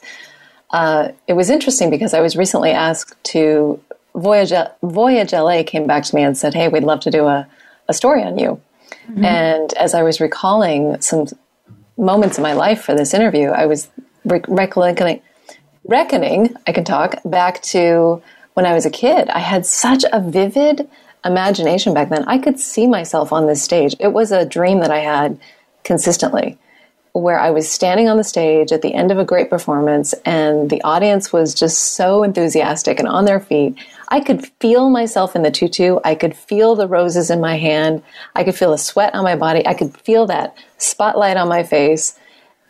uh, 0.71 1.09
it 1.27 1.33
was 1.33 1.49
interesting 1.49 1.89
because 1.89 2.13
I 2.13 2.21
was 2.21 2.35
recently 2.35 2.71
asked 2.71 3.21
to 3.25 3.81
Voyage, 4.15 4.53
Voyage 4.83 5.33
LA 5.33 5.63
came 5.63 5.87
back 5.87 6.03
to 6.03 6.15
me 6.15 6.23
and 6.23 6.37
said, 6.37 6.53
Hey, 6.53 6.67
we'd 6.67 6.83
love 6.83 6.99
to 7.01 7.11
do 7.11 7.25
a, 7.25 7.47
a 7.87 7.93
story 7.93 8.23
on 8.23 8.37
you. 8.37 8.61
And 9.23 9.73
as 9.73 9.93
I 9.93 10.03
was 10.03 10.19
recalling 10.19 10.99
some 11.01 11.27
moments 11.97 12.37
in 12.37 12.43
my 12.43 12.53
life 12.53 12.81
for 12.83 12.95
this 12.95 13.13
interview, 13.13 13.49
I 13.49 13.65
was 13.65 13.89
re- 14.25 14.41
recollecting, 14.47 15.21
reckoning, 15.85 16.55
I 16.67 16.71
can 16.71 16.83
talk, 16.83 17.15
back 17.25 17.61
to 17.63 18.21
when 18.53 18.65
I 18.65 18.73
was 18.73 18.85
a 18.85 18.91
kid. 18.91 19.29
I 19.29 19.39
had 19.39 19.65
such 19.65 20.03
a 20.11 20.21
vivid 20.21 20.87
imagination 21.25 21.93
back 21.93 22.09
then. 22.09 22.23
I 22.27 22.37
could 22.37 22.59
see 22.59 22.87
myself 22.87 23.33
on 23.33 23.47
this 23.47 23.63
stage. 23.63 23.95
It 23.99 24.13
was 24.13 24.31
a 24.31 24.45
dream 24.45 24.79
that 24.79 24.91
I 24.91 24.99
had 24.99 25.39
consistently 25.83 26.57
where 27.13 27.39
I 27.39 27.49
was 27.49 27.69
standing 27.69 28.07
on 28.07 28.17
the 28.17 28.23
stage 28.23 28.71
at 28.71 28.81
the 28.81 28.93
end 28.93 29.11
of 29.11 29.17
a 29.17 29.25
great 29.25 29.49
performance 29.49 30.13
and 30.25 30.69
the 30.69 30.81
audience 30.83 31.33
was 31.33 31.53
just 31.53 31.95
so 31.95 32.23
enthusiastic 32.23 32.99
and 32.99 33.07
on 33.07 33.25
their 33.25 33.39
feet. 33.39 33.77
I 34.09 34.19
could 34.19 34.45
feel 34.59 34.89
myself 34.89 35.35
in 35.35 35.41
the 35.41 35.51
tutu. 35.51 35.99
I 36.03 36.15
could 36.15 36.35
feel 36.35 36.75
the 36.75 36.87
roses 36.87 37.29
in 37.29 37.41
my 37.41 37.57
hand. 37.57 38.03
I 38.35 38.43
could 38.43 38.55
feel 38.55 38.71
the 38.71 38.77
sweat 38.77 39.13
on 39.15 39.23
my 39.23 39.35
body. 39.35 39.65
I 39.67 39.73
could 39.73 39.97
feel 39.97 40.27
that 40.27 40.55
spotlight 40.77 41.37
on 41.37 41.49
my 41.49 41.63
face. 41.63 42.17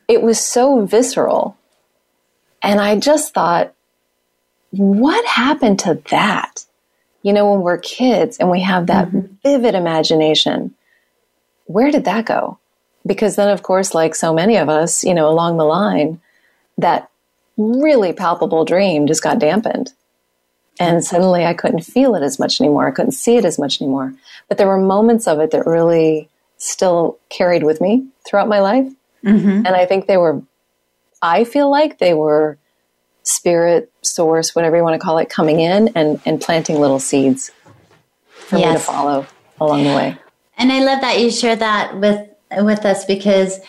It 0.07 0.21
was 0.21 0.39
so 0.39 0.85
visceral. 0.85 1.57
And 2.61 2.79
I 2.79 2.99
just 2.99 3.33
thought, 3.33 3.73
what 4.71 5.25
happened 5.25 5.79
to 5.79 6.01
that? 6.11 6.65
you 7.21 7.33
know, 7.33 7.51
when 7.51 7.61
we're 7.61 7.77
kids 7.77 8.37
and 8.37 8.49
we 8.49 8.61
have 8.61 8.87
that 8.87 9.07
mm-hmm. 9.07 9.33
vivid 9.43 9.75
imagination, 9.75 10.73
where 11.65 11.91
did 11.91 12.05
that 12.05 12.25
go? 12.25 12.57
Because 13.09 13.37
then, 13.37 13.49
of 13.49 13.63
course, 13.63 13.95
like 13.95 14.13
so 14.13 14.31
many 14.31 14.55
of 14.55 14.69
us, 14.69 15.03
you 15.03 15.15
know, 15.15 15.27
along 15.27 15.57
the 15.57 15.65
line, 15.65 16.21
that 16.77 17.09
really 17.57 18.13
palpable 18.13 18.65
dream 18.65 19.07
just 19.07 19.23
got 19.23 19.39
dampened. 19.39 19.91
And 20.79 21.03
suddenly 21.03 21.43
I 21.43 21.55
couldn't 21.55 21.81
feel 21.81 22.13
it 22.13 22.21
as 22.21 22.37
much 22.37 22.61
anymore. 22.61 22.87
I 22.87 22.91
couldn't 22.91 23.13
see 23.13 23.35
it 23.35 23.45
as 23.45 23.57
much 23.57 23.81
anymore. 23.81 24.13
But 24.47 24.59
there 24.59 24.67
were 24.67 24.77
moments 24.77 25.27
of 25.27 25.39
it 25.39 25.49
that 25.49 25.65
really 25.65 26.29
still 26.57 27.17
carried 27.29 27.63
with 27.63 27.81
me 27.81 28.05
throughout 28.27 28.47
my 28.47 28.59
life. 28.59 28.93
Mm-hmm. 29.25 29.65
And 29.65 29.69
I 29.69 29.87
think 29.87 30.05
they 30.05 30.17
were, 30.17 30.43
I 31.23 31.45
feel 31.45 31.71
like 31.71 31.97
they 31.97 32.13
were 32.13 32.59
spirit, 33.23 33.91
source, 34.03 34.53
whatever 34.53 34.77
you 34.77 34.83
want 34.83 35.01
to 35.01 35.03
call 35.03 35.17
it, 35.17 35.31
coming 35.31 35.59
in 35.59 35.87
and, 35.95 36.21
and 36.27 36.39
planting 36.39 36.79
little 36.79 36.99
seeds 36.99 37.49
for 38.29 38.59
yes. 38.59 38.67
me 38.67 38.73
to 38.73 38.79
follow 38.79 39.25
along 39.59 39.83
the 39.83 39.95
way. 39.95 40.15
And 40.59 40.71
I 40.71 40.83
love 40.83 41.01
that 41.01 41.19
you 41.19 41.31
share 41.31 41.55
that 41.55 41.97
with 41.97 42.28
with 42.57 42.85
us 42.85 43.05
because 43.05 43.59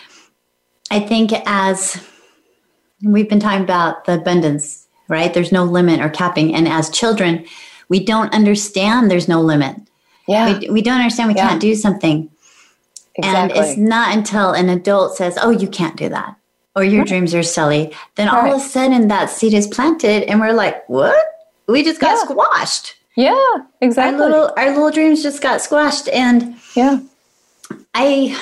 I 0.90 1.00
think 1.00 1.32
as 1.46 2.02
we've 3.02 3.28
been 3.28 3.40
talking 3.40 3.62
about 3.62 4.04
the 4.04 4.14
abundance, 4.14 4.86
right? 5.08 5.32
There's 5.32 5.52
no 5.52 5.64
limit 5.64 6.00
or 6.00 6.08
capping. 6.08 6.54
And 6.54 6.68
as 6.68 6.90
children, 6.90 7.46
we 7.88 8.04
don't 8.04 8.32
understand 8.34 9.10
there's 9.10 9.28
no 9.28 9.40
limit. 9.40 9.76
Yeah. 10.28 10.58
We, 10.58 10.70
we 10.70 10.82
don't 10.82 10.98
understand 10.98 11.28
we 11.28 11.34
yeah. 11.34 11.48
can't 11.48 11.60
do 11.60 11.74
something. 11.74 12.30
Exactly. 13.16 13.58
And 13.58 13.68
it's 13.68 13.76
not 13.76 14.16
until 14.16 14.52
an 14.52 14.68
adult 14.68 15.16
says, 15.16 15.38
oh, 15.40 15.50
you 15.50 15.68
can't 15.68 15.96
do 15.96 16.08
that 16.08 16.36
or 16.76 16.84
your 16.84 17.00
right. 17.00 17.08
dreams 17.08 17.34
are 17.34 17.42
silly, 17.42 17.94
then 18.14 18.28
all 18.28 18.42
right. 18.42 18.52
of 18.52 18.60
a 18.60 18.64
sudden 18.64 19.08
that 19.08 19.30
seed 19.30 19.54
is 19.54 19.66
planted 19.66 20.22
and 20.24 20.40
we're 20.40 20.52
like, 20.52 20.88
what? 20.88 21.20
We 21.66 21.82
just 21.82 22.00
got 22.00 22.16
yeah. 22.16 22.24
squashed. 22.24 22.94
Yeah, 23.16 23.56
exactly. 23.80 24.22
Our 24.22 24.30
little 24.30 24.54
our 24.56 24.70
little 24.70 24.90
dreams 24.90 25.22
just 25.22 25.42
got 25.42 25.60
squashed 25.60 26.08
and 26.08 26.56
yeah. 26.74 27.00
I 27.94 28.40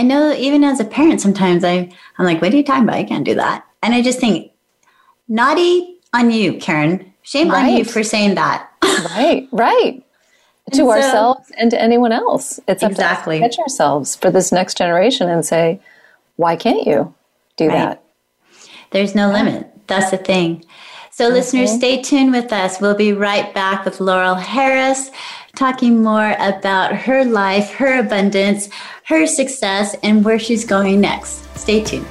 I 0.00 0.02
know 0.02 0.32
even 0.32 0.64
as 0.64 0.80
a 0.80 0.84
parent 0.86 1.20
sometimes 1.20 1.62
I 1.62 1.92
I'm 2.16 2.24
like, 2.24 2.40
what 2.40 2.54
are 2.54 2.56
you 2.56 2.64
talking 2.64 2.84
about? 2.84 2.96
I 2.96 3.04
can't 3.04 3.24
do 3.24 3.34
that. 3.34 3.66
And 3.82 3.92
I 3.92 4.00
just 4.00 4.18
think 4.18 4.50
naughty 5.28 5.98
on 6.14 6.30
you, 6.30 6.54
Karen. 6.54 7.12
Shame 7.20 7.50
right. 7.50 7.70
on 7.70 7.76
you 7.76 7.84
for 7.84 8.02
saying 8.02 8.34
that. 8.36 8.66
right, 8.82 9.46
right. 9.52 10.02
to 10.70 10.76
so, 10.76 10.90
ourselves 10.90 11.52
and 11.58 11.70
to 11.70 11.78
anyone 11.78 12.12
else. 12.12 12.58
It's 12.66 12.82
exactly. 12.82 13.36
up 13.36 13.40
to 13.40 13.46
us 13.46 13.56
catch 13.56 13.62
ourselves 13.62 14.16
for 14.16 14.30
this 14.30 14.50
next 14.50 14.78
generation 14.78 15.28
and 15.28 15.44
say, 15.44 15.82
why 16.36 16.56
can't 16.56 16.86
you? 16.86 17.14
do 17.58 17.68
right. 17.68 17.74
that. 17.74 18.04
There's 18.90 19.14
no 19.14 19.30
limit. 19.30 19.68
That's 19.86 20.10
the 20.10 20.16
thing. 20.16 20.64
So, 21.10 21.26
okay. 21.26 21.34
listeners, 21.34 21.72
stay 21.72 22.00
tuned 22.00 22.32
with 22.32 22.52
us. 22.54 22.80
We'll 22.80 22.94
be 22.94 23.12
right 23.12 23.52
back 23.52 23.84
with 23.84 24.00
Laurel 24.00 24.36
Harris 24.36 25.10
talking 25.54 26.02
more 26.02 26.36
about 26.38 26.94
her 26.94 27.24
life, 27.24 27.70
her 27.72 28.00
abundance, 28.00 28.68
her 29.04 29.26
success, 29.26 29.94
and 30.02 30.24
where 30.24 30.38
she's 30.38 30.64
going 30.64 31.00
next. 31.00 31.44
Stay 31.58 31.82
tuned. 31.82 32.06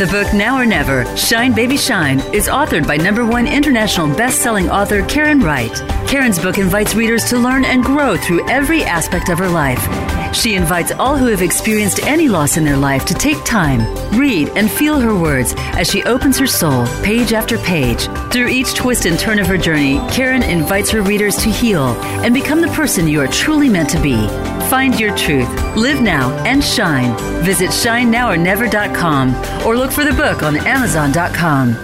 The 0.00 0.06
book 0.06 0.32
Now 0.32 0.58
or 0.58 0.64
Never, 0.64 1.04
Shine 1.14 1.52
Baby 1.52 1.76
Shine, 1.76 2.20
is 2.32 2.48
authored 2.48 2.86
by 2.86 2.96
number 2.96 3.26
one 3.26 3.46
international 3.46 4.08
best-selling 4.16 4.70
author 4.70 5.04
Karen 5.04 5.40
Wright. 5.40 5.74
Karen's 6.08 6.38
book 6.38 6.56
invites 6.56 6.94
readers 6.94 7.24
to 7.26 7.36
learn 7.36 7.66
and 7.66 7.84
grow 7.84 8.16
through 8.16 8.48
every 8.48 8.82
aspect 8.82 9.28
of 9.28 9.38
her 9.38 9.50
life. 9.50 9.86
She 10.34 10.54
invites 10.54 10.90
all 10.92 11.18
who 11.18 11.26
have 11.26 11.42
experienced 11.42 12.02
any 12.06 12.30
loss 12.30 12.56
in 12.56 12.64
their 12.64 12.78
life 12.78 13.04
to 13.04 13.14
take 13.14 13.44
time, 13.44 13.80
read, 14.18 14.48
and 14.56 14.70
feel 14.70 14.98
her 14.98 15.14
words 15.14 15.52
as 15.58 15.90
she 15.90 16.02
opens 16.04 16.38
her 16.38 16.46
soul 16.46 16.86
page 17.02 17.34
after 17.34 17.58
page. 17.58 18.08
Through 18.32 18.48
each 18.48 18.72
twist 18.72 19.04
and 19.04 19.18
turn 19.18 19.38
of 19.38 19.48
her 19.48 19.58
journey, 19.58 19.98
Karen 20.10 20.42
invites 20.42 20.90
her 20.92 21.02
readers 21.02 21.36
to 21.36 21.50
heal 21.50 21.88
and 22.24 22.32
become 22.32 22.62
the 22.62 22.68
person 22.68 23.06
you 23.06 23.20
are 23.20 23.28
truly 23.28 23.68
meant 23.68 23.90
to 23.90 24.00
be. 24.00 24.49
Find 24.70 25.00
your 25.00 25.16
truth, 25.16 25.48
live 25.74 26.00
now, 26.00 26.30
and 26.44 26.62
shine. 26.62 27.16
Visit 27.42 27.70
shinenowornever.com 27.70 29.66
or 29.66 29.76
look 29.76 29.90
for 29.90 30.04
the 30.04 30.12
book 30.12 30.44
on 30.44 30.56
amazon.com. 30.58 31.74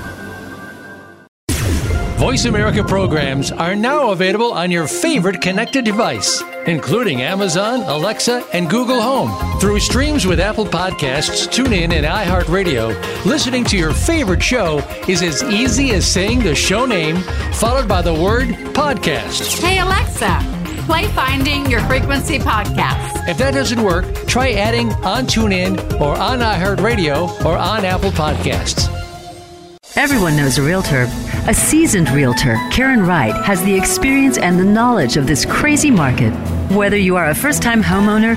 Voice 2.16 2.44
America 2.44 2.84
programs 2.84 3.50
are 3.50 3.74
now 3.74 4.10
available 4.10 4.52
on 4.52 4.70
your 4.70 4.86
favorite 4.86 5.40
connected 5.40 5.84
device, 5.84 6.42
including 6.66 7.22
Amazon, 7.22 7.80
Alexa, 7.82 8.44
and 8.52 8.70
Google 8.70 9.02
Home. 9.02 9.60
Through 9.60 9.80
streams 9.80 10.24
with 10.24 10.38
Apple 10.38 10.64
Podcasts, 10.64 11.48
TuneIn, 11.48 11.92
and 11.92 12.06
iHeartRadio, 12.06 13.24
listening 13.26 13.64
to 13.64 13.76
your 13.76 13.92
favorite 13.92 14.42
show 14.42 14.78
is 15.08 15.22
as 15.22 15.42
easy 15.42 15.90
as 15.90 16.06
saying 16.06 16.38
the 16.38 16.54
show 16.54 16.86
name 16.86 17.16
followed 17.52 17.88
by 17.88 18.00
the 18.00 18.14
word 18.14 18.48
podcast. 18.74 19.60
Hey, 19.60 19.80
Alexa 19.80 20.55
play 20.86 21.08
Finding 21.08 21.68
Your 21.68 21.80
Frequency 21.80 22.38
podcast. 22.38 23.28
If 23.28 23.38
that 23.38 23.54
doesn't 23.54 23.82
work, 23.82 24.04
try 24.28 24.52
adding 24.52 24.92
on 25.04 25.26
TuneIn 25.26 26.00
or 26.00 26.16
on 26.16 26.38
iHeartRadio 26.38 27.44
or 27.44 27.56
on 27.56 27.84
Apple 27.84 28.12
Podcasts. 28.12 28.88
Everyone 29.96 30.36
knows 30.36 30.58
a 30.58 30.62
realtor. 30.62 31.08
A 31.48 31.54
seasoned 31.54 32.08
realtor, 32.10 32.56
Karen 32.70 33.04
Wright, 33.04 33.34
has 33.44 33.62
the 33.64 33.74
experience 33.74 34.38
and 34.38 34.60
the 34.60 34.64
knowledge 34.64 35.16
of 35.16 35.26
this 35.26 35.44
crazy 35.44 35.90
market. 35.90 36.32
Whether 36.70 36.96
you 36.96 37.16
are 37.16 37.30
a 37.30 37.34
first 37.34 37.62
time 37.62 37.82
homeowner, 37.82 38.36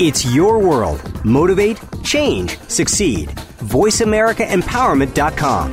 It's 0.00 0.34
your 0.34 0.58
world. 0.58 1.24
Motivate, 1.24 1.78
change, 2.02 2.58
succeed. 2.68 3.28
VoiceAmericaEmpowerment.com. 3.28 5.72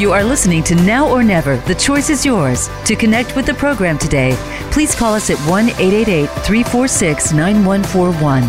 You 0.00 0.12
are 0.12 0.24
listening 0.24 0.64
to 0.64 0.74
Now 0.76 1.10
or 1.10 1.22
Never. 1.22 1.58
The 1.58 1.74
choice 1.74 2.08
is 2.08 2.24
yours. 2.24 2.70
To 2.86 2.96
connect 2.96 3.36
with 3.36 3.44
the 3.44 3.52
program 3.52 3.98
today, 3.98 4.32
please 4.70 4.94
call 4.94 5.12
us 5.12 5.28
at 5.28 5.36
1 5.40 5.68
888 5.68 6.30
346 6.30 7.34
9141. 7.34 8.48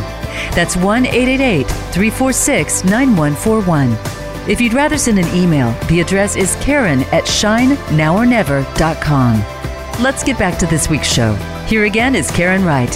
That's 0.55 0.77
1 0.77 1.07
888 1.07 1.67
346 1.67 2.85
9141. 2.85 4.20
If 4.47 4.59
you'd 4.59 4.73
rather 4.73 4.97
send 4.97 5.19
an 5.19 5.27
email, 5.35 5.71
the 5.87 5.99
address 5.99 6.35
is 6.35 6.55
karen 6.61 7.01
at 7.11 7.25
shinenowornever.com. 7.25 10.03
Let's 10.03 10.23
get 10.23 10.39
back 10.39 10.57
to 10.57 10.65
this 10.65 10.89
week's 10.89 11.13
show. 11.13 11.35
Here 11.67 11.85
again 11.85 12.15
is 12.15 12.31
Karen 12.31 12.65
Wright. 12.65 12.89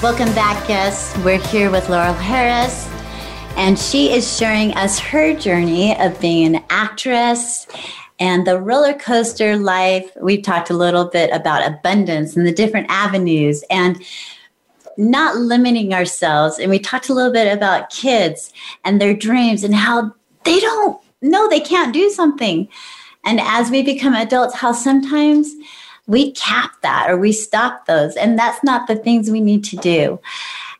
Welcome 0.00 0.32
back, 0.36 0.68
guests. 0.68 1.18
We're 1.24 1.44
here 1.48 1.68
with 1.68 1.88
Laurel 1.88 2.14
Harris, 2.14 2.88
and 3.56 3.76
she 3.76 4.12
is 4.12 4.38
sharing 4.38 4.72
us 4.74 5.00
her 5.00 5.34
journey 5.34 5.98
of 5.98 6.20
being 6.20 6.54
an 6.54 6.62
actress 6.70 7.66
and 8.20 8.46
the 8.46 8.60
roller 8.60 8.94
coaster 8.94 9.56
life. 9.56 10.08
We've 10.22 10.44
talked 10.44 10.70
a 10.70 10.74
little 10.74 11.06
bit 11.06 11.32
about 11.32 11.66
abundance 11.66 12.36
and 12.36 12.46
the 12.46 12.52
different 12.52 12.86
avenues. 12.88 13.64
And 13.68 14.00
not 14.96 15.36
limiting 15.36 15.92
ourselves. 15.94 16.58
And 16.58 16.70
we 16.70 16.78
talked 16.78 17.08
a 17.08 17.14
little 17.14 17.32
bit 17.32 17.52
about 17.52 17.90
kids 17.90 18.52
and 18.84 19.00
their 19.00 19.14
dreams 19.14 19.64
and 19.64 19.74
how 19.74 20.14
they 20.44 20.60
don't 20.60 21.00
know 21.22 21.48
they 21.48 21.60
can't 21.60 21.92
do 21.92 22.10
something. 22.10 22.68
And 23.24 23.40
as 23.40 23.70
we 23.70 23.82
become 23.82 24.14
adults, 24.14 24.54
how 24.54 24.72
sometimes 24.72 25.52
we 26.06 26.32
cap 26.32 26.70
that 26.82 27.10
or 27.10 27.16
we 27.16 27.32
stop 27.32 27.86
those. 27.86 28.14
And 28.16 28.38
that's 28.38 28.62
not 28.62 28.86
the 28.86 28.96
things 28.96 29.30
we 29.30 29.40
need 29.40 29.64
to 29.64 29.76
do. 29.76 30.20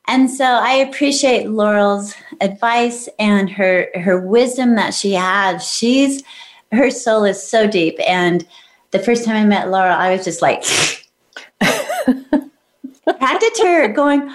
And 0.09 0.31
so 0.31 0.45
I 0.45 0.73
appreciate 0.73 1.51
Laurel's 1.51 2.15
advice 2.41 3.09
and 3.19 3.51
her 3.51 3.89
her 3.97 4.21
wisdom 4.21 4.77
that 4.77 4.95
she 4.95 5.13
has. 5.13 5.67
She's 5.67 6.23
her 6.73 6.91
soul 6.91 7.25
is 7.25 7.43
so 7.43 7.67
deep. 7.67 7.99
And 8.07 8.47
the 8.93 9.01
first 9.01 9.25
time 9.25 9.37
I 9.37 9.45
met 9.45 9.71
Laurel, 9.71 9.97
I 9.97 10.15
was 10.15 10.25
just 10.25 10.43
like 10.43 10.65
Her 13.07 13.89
going, 13.89 14.31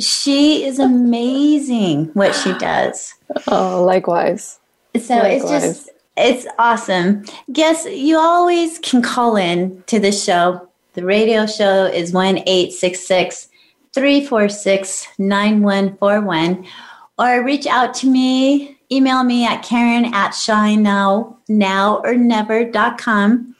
she 0.00 0.64
is 0.64 0.78
amazing 0.78 2.06
what 2.14 2.34
she 2.34 2.52
does. 2.58 3.14
Oh, 3.46 3.84
likewise. 3.84 4.58
So 4.98 5.16
likewise. 5.16 5.42
it's 5.42 5.50
just 5.50 5.90
It's 6.16 6.46
awesome. 6.58 7.24
Guess 7.52 7.86
you 7.86 8.16
always 8.18 8.78
can 8.78 9.02
call 9.02 9.36
in 9.36 9.82
to 9.86 9.98
the 9.98 10.12
show. 10.12 10.68
The 10.94 11.04
radio 11.04 11.44
show 11.46 11.86
is 11.86 12.12
1 12.12 12.38
866 12.38 13.48
346 13.92 15.08
9141. 15.18 16.66
Or 17.18 17.44
reach 17.44 17.66
out 17.66 17.94
to 17.94 18.08
me, 18.08 18.78
email 18.90 19.22
me 19.24 19.46
at 19.46 19.62
Karen 19.62 20.06
at 20.14 20.32
shinenow, 20.32 21.36
now 21.48 21.98
or 22.04 22.14
never.com. 22.14 23.53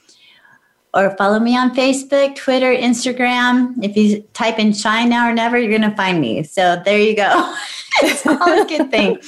Or 0.95 1.17
follow 1.17 1.41
me 1.41 1.57
on 1.57 1.75
Facebook, 1.75 2.37
Twitter, 2.37 2.73
Instagram. 2.73 3.75
If 3.83 3.97
you 3.97 4.23
type 4.33 4.61
in 4.61 4.73
Shine 4.73 5.09
Now 5.09 5.29
or 5.29 5.35
Never, 5.35 5.59
you're 5.59 5.77
going 5.77 5.91
to 5.91 5.97
find 5.97 6.21
me. 6.21 6.45
So 6.45 6.81
there 6.85 6.99
you 6.99 7.17
go. 7.17 7.55
it's 8.03 8.25
all 8.25 8.63
a 8.63 8.67
good 8.67 8.91
thing. 8.91 9.19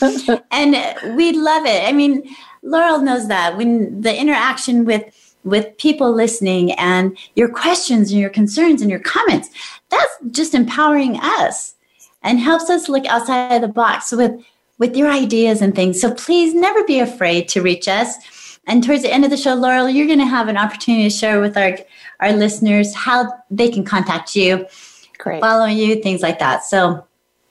And 0.52 1.16
we 1.16 1.32
love 1.32 1.66
it. 1.66 1.82
I 1.84 1.92
mean, 1.92 2.22
Laurel 2.62 3.00
knows 3.00 3.28
that 3.28 3.56
when 3.56 4.00
the 4.00 4.16
interaction 4.18 4.84
with 4.84 5.04
with 5.44 5.78
people 5.78 6.12
listening 6.12 6.72
and 6.72 7.16
your 7.36 7.48
questions 7.48 8.10
and 8.10 8.20
your 8.20 8.30
concerns 8.30 8.82
and 8.82 8.90
your 8.90 8.98
comments, 8.98 9.48
that's 9.90 10.12
just 10.32 10.54
empowering 10.54 11.18
us 11.20 11.76
and 12.22 12.40
helps 12.40 12.68
us 12.68 12.88
look 12.88 13.06
outside 13.06 13.54
of 13.54 13.62
the 13.62 13.68
box 13.68 14.10
with 14.12 14.32
with 14.78 14.96
your 14.96 15.10
ideas 15.10 15.62
and 15.62 15.74
things. 15.74 16.00
So 16.00 16.12
please 16.12 16.54
never 16.54 16.84
be 16.84 17.00
afraid 17.00 17.48
to 17.48 17.62
reach 17.62 17.88
us. 17.88 18.16
And 18.66 18.82
towards 18.82 19.02
the 19.02 19.12
end 19.12 19.24
of 19.24 19.30
the 19.30 19.36
show, 19.36 19.54
Laurel, 19.54 19.88
you're 19.88 20.06
going 20.06 20.18
to 20.18 20.26
have 20.26 20.48
an 20.48 20.56
opportunity 20.56 21.04
to 21.04 21.10
share 21.10 21.40
with 21.40 21.56
our 21.56 21.78
our 22.20 22.32
listeners 22.32 22.94
how 22.94 23.32
they 23.50 23.68
can 23.70 23.84
contact 23.84 24.34
you, 24.34 24.66
Great. 25.18 25.40
follow 25.40 25.66
you, 25.66 26.02
things 26.02 26.22
like 26.22 26.38
that. 26.38 26.64
So 26.64 27.06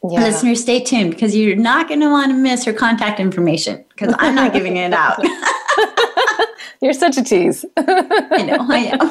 Yeah. 0.10 0.22
listeners, 0.22 0.62
stay 0.62 0.80
tuned 0.84 1.12
because 1.12 1.36
you're 1.36 1.56
not 1.56 1.88
going 1.88 2.00
to 2.02 2.10
want 2.10 2.32
to 2.32 2.38
miss 2.38 2.66
her 2.66 2.74
contact 2.74 3.20
information 3.20 3.86
because 3.90 4.14
I'm 4.20 4.36
not 4.36 4.54
giving 4.54 4.78
it 4.78 4.94
out. 4.94 5.24
You're 6.82 6.94
such 6.94 7.18
a 7.18 7.24
tease. 7.24 7.66
I 7.78 8.44
know, 8.44 8.58
I 8.70 8.78
am. 8.92 9.00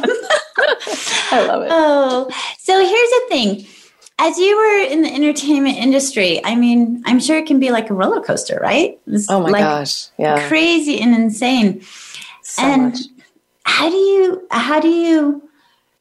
I 1.33 1.47
love 1.49 1.63
it. 1.63 1.69
Oh, 1.73 2.29
so 2.59 2.79
here's 2.79 3.11
the 3.11 3.23
thing. 3.29 3.67
As 4.19 4.39
you 4.39 4.57
were 4.57 4.93
in 4.93 5.03
the 5.03 5.13
entertainment 5.13 5.77
industry, 5.77 6.41
I 6.45 6.55
mean, 6.55 7.03
I'm 7.05 7.19
sure 7.19 7.37
it 7.37 7.47
can 7.47 7.59
be 7.59 7.71
like 7.71 7.91
a 7.91 7.95
roller 7.95 8.21
coaster, 8.21 8.59
right? 8.63 8.99
It's 9.07 9.29
Oh 9.29 9.41
my 9.41 9.51
like 9.51 9.63
gosh. 9.63 10.09
Yeah. 10.19 10.47
crazy 10.49 11.01
and 11.01 11.15
insane. 11.15 11.83
So 12.43 12.63
and 12.63 12.83
much. 12.93 12.99
how 13.65 13.91
do 13.91 13.97
you 13.97 14.47
how 14.51 14.79
do 14.79 14.89
you 14.89 15.49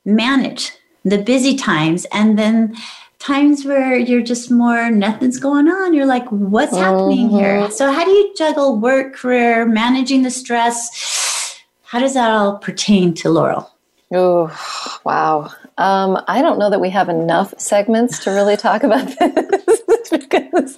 manage 0.05 0.71
the 1.03 1.17
busy 1.17 1.55
times 1.55 2.05
and 2.11 2.37
then 2.37 2.75
times 3.17 3.65
where 3.65 3.95
you're 3.95 4.21
just 4.21 4.51
more 4.51 4.91
nothing's 4.91 5.39
going 5.39 5.67
on? 5.67 5.93
You're 5.95 6.05
like, 6.05 6.27
what's 6.29 6.77
happening 6.77 7.29
here? 7.29 7.61
Mm-hmm. 7.61 7.71
So 7.71 7.91
how 7.91 8.05
do 8.05 8.11
you 8.11 8.33
juggle 8.37 8.77
work, 8.77 9.15
career, 9.15 9.65
managing 9.65 10.21
the 10.21 10.31
stress? 10.31 11.59
How 11.83 11.99
does 11.99 12.13
that 12.13 12.29
all 12.29 12.57
pertain 12.57 13.13
to 13.15 13.29
Laurel? 13.31 13.71
Oh, 14.13 14.99
wow. 15.03 15.51
Um, 15.77 16.23
I 16.27 16.41
don't 16.41 16.59
know 16.59 16.69
that 16.69 16.81
we 16.81 16.91
have 16.91 17.09
enough 17.09 17.53
segments 17.57 18.23
to 18.25 18.31
really 18.31 18.57
talk 18.57 18.83
about 18.83 19.07
this 19.19 20.09
because 20.09 20.77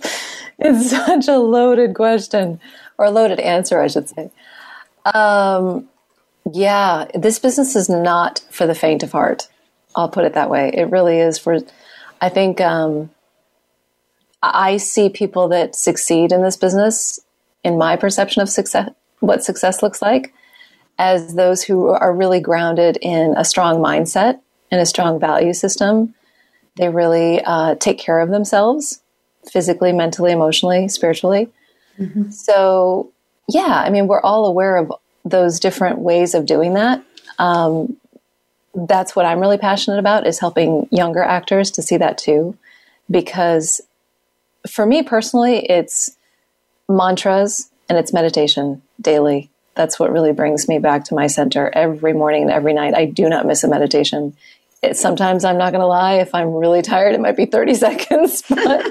it's 0.57 0.89
such 0.89 1.27
a 1.27 1.37
loaded 1.37 1.93
question 1.95 2.59
or 2.97 3.09
loaded 3.09 3.39
answer, 3.39 3.81
I 3.81 3.87
should 3.87 4.07
say. 4.07 4.31
Um, 5.13 5.89
yeah, 6.51 7.07
this 7.13 7.39
business 7.39 7.75
is 7.75 7.89
not 7.89 8.43
for 8.49 8.65
the 8.65 8.75
faint 8.75 9.03
of 9.03 9.11
heart. 9.11 9.49
I'll 9.95 10.09
put 10.09 10.25
it 10.25 10.33
that 10.33 10.49
way. 10.49 10.71
It 10.73 10.89
really 10.89 11.19
is 11.19 11.37
for, 11.37 11.59
I 12.21 12.29
think, 12.29 12.61
um, 12.61 13.09
I 14.41 14.77
see 14.77 15.09
people 15.09 15.47
that 15.49 15.75
succeed 15.75 16.31
in 16.31 16.41
this 16.41 16.57
business, 16.57 17.19
in 17.63 17.77
my 17.77 17.95
perception 17.95 18.41
of 18.41 18.49
success, 18.49 18.91
what 19.19 19.43
success 19.43 19.81
looks 19.81 20.01
like, 20.01 20.33
as 20.99 21.35
those 21.35 21.63
who 21.63 21.87
are 21.87 22.13
really 22.13 22.39
grounded 22.39 22.97
in 23.01 23.33
a 23.37 23.43
strong 23.43 23.77
mindset 23.77 24.39
and 24.71 24.81
a 24.81 24.85
strong 24.85 25.19
value 25.19 25.53
system. 25.53 26.13
They 26.75 26.89
really 26.89 27.41
uh, 27.41 27.75
take 27.75 27.97
care 27.97 28.19
of 28.19 28.29
themselves 28.29 29.01
physically, 29.49 29.93
mentally, 29.93 30.31
emotionally, 30.31 30.87
spiritually. 30.87 31.49
So, 32.31 33.11
yeah, 33.47 33.81
I 33.85 33.89
mean, 33.89 34.07
we're 34.07 34.21
all 34.21 34.45
aware 34.45 34.77
of 34.77 34.91
those 35.23 35.59
different 35.59 35.99
ways 35.99 36.33
of 36.33 36.45
doing 36.45 36.73
that. 36.73 37.03
Um, 37.39 37.97
that's 38.73 39.15
what 39.15 39.25
I'm 39.25 39.39
really 39.39 39.57
passionate 39.57 39.99
about 39.99 40.27
is 40.27 40.39
helping 40.39 40.87
younger 40.91 41.23
actors 41.23 41.71
to 41.71 41.81
see 41.81 41.97
that 41.97 42.17
too, 42.17 42.57
because 43.09 43.81
for 44.69 44.85
me 44.85 45.03
personally, 45.03 45.65
it's 45.65 46.17
mantras 46.89 47.69
and 47.87 47.97
it's 47.97 48.11
meditation 48.11 48.81
daily. 48.99 49.49
That's 49.75 49.99
what 49.99 50.11
really 50.11 50.33
brings 50.33 50.67
me 50.67 50.79
back 50.79 51.05
to 51.05 51.15
my 51.15 51.27
center 51.27 51.69
every 51.73 52.13
morning 52.13 52.43
and 52.43 52.51
every 52.51 52.73
night. 52.73 52.93
I 52.93 53.05
do 53.05 53.29
not 53.29 53.45
miss 53.45 53.63
a 53.63 53.67
meditation. 53.67 54.35
It, 54.85 54.97
sometimes 54.97 55.43
I'm 55.43 55.57
not 55.57 55.71
going 55.71 55.81
to 55.81 55.87
lie. 55.87 56.15
If 56.15 56.35
I'm 56.35 56.53
really 56.53 56.81
tired, 56.81 57.15
it 57.15 57.21
might 57.21 57.35
be 57.35 57.45
30 57.45 57.73
seconds, 57.85 58.43
but 58.47 58.85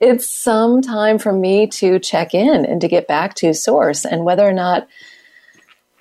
it's 0.00 0.30
some 0.30 0.80
time 0.80 1.18
for 1.18 1.32
me 1.32 1.66
to 1.66 1.98
check 1.98 2.34
in 2.34 2.64
and 2.64 2.80
to 2.80 2.88
get 2.88 3.08
back 3.08 3.34
to 3.36 3.52
source. 3.52 4.04
And 4.04 4.24
whether 4.24 4.46
or 4.46 4.52
not 4.52 4.88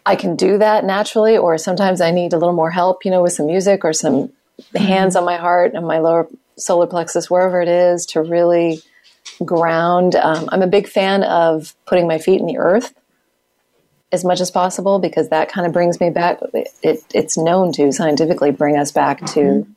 I 0.05 0.15
can 0.15 0.35
do 0.35 0.57
that 0.57 0.85
naturally, 0.85 1.37
or 1.37 1.57
sometimes 1.57 2.01
I 2.01 2.11
need 2.11 2.33
a 2.33 2.37
little 2.37 2.53
more 2.53 2.71
help, 2.71 3.05
you 3.05 3.11
know, 3.11 3.23
with 3.23 3.33
some 3.33 3.47
music 3.47 3.83
or 3.83 3.93
some 3.93 4.31
hands 4.75 5.15
on 5.15 5.25
my 5.25 5.37
heart 5.37 5.73
and 5.73 5.87
my 5.87 5.99
lower 5.99 6.27
solar 6.57 6.87
plexus, 6.87 7.29
wherever 7.29 7.61
it 7.61 7.69
is, 7.69 8.05
to 8.07 8.21
really 8.21 8.81
ground. 9.43 10.15
Um, 10.15 10.49
I'm 10.51 10.61
a 10.61 10.67
big 10.67 10.87
fan 10.87 11.23
of 11.23 11.73
putting 11.85 12.07
my 12.07 12.19
feet 12.19 12.39
in 12.39 12.45
the 12.45 12.57
earth 12.57 12.93
as 14.13 14.23
much 14.23 14.39
as 14.39 14.51
possible 14.51 14.99
because 14.99 15.29
that 15.29 15.51
kind 15.51 15.65
of 15.65 15.73
brings 15.73 15.99
me 15.99 16.11
back. 16.11 16.39
It, 16.83 17.03
it's 17.13 17.35
known 17.35 17.73
to 17.73 17.91
scientifically 17.91 18.51
bring 18.51 18.77
us 18.77 18.91
back 18.91 19.25
to 19.33 19.39
mm-hmm. 19.39 19.71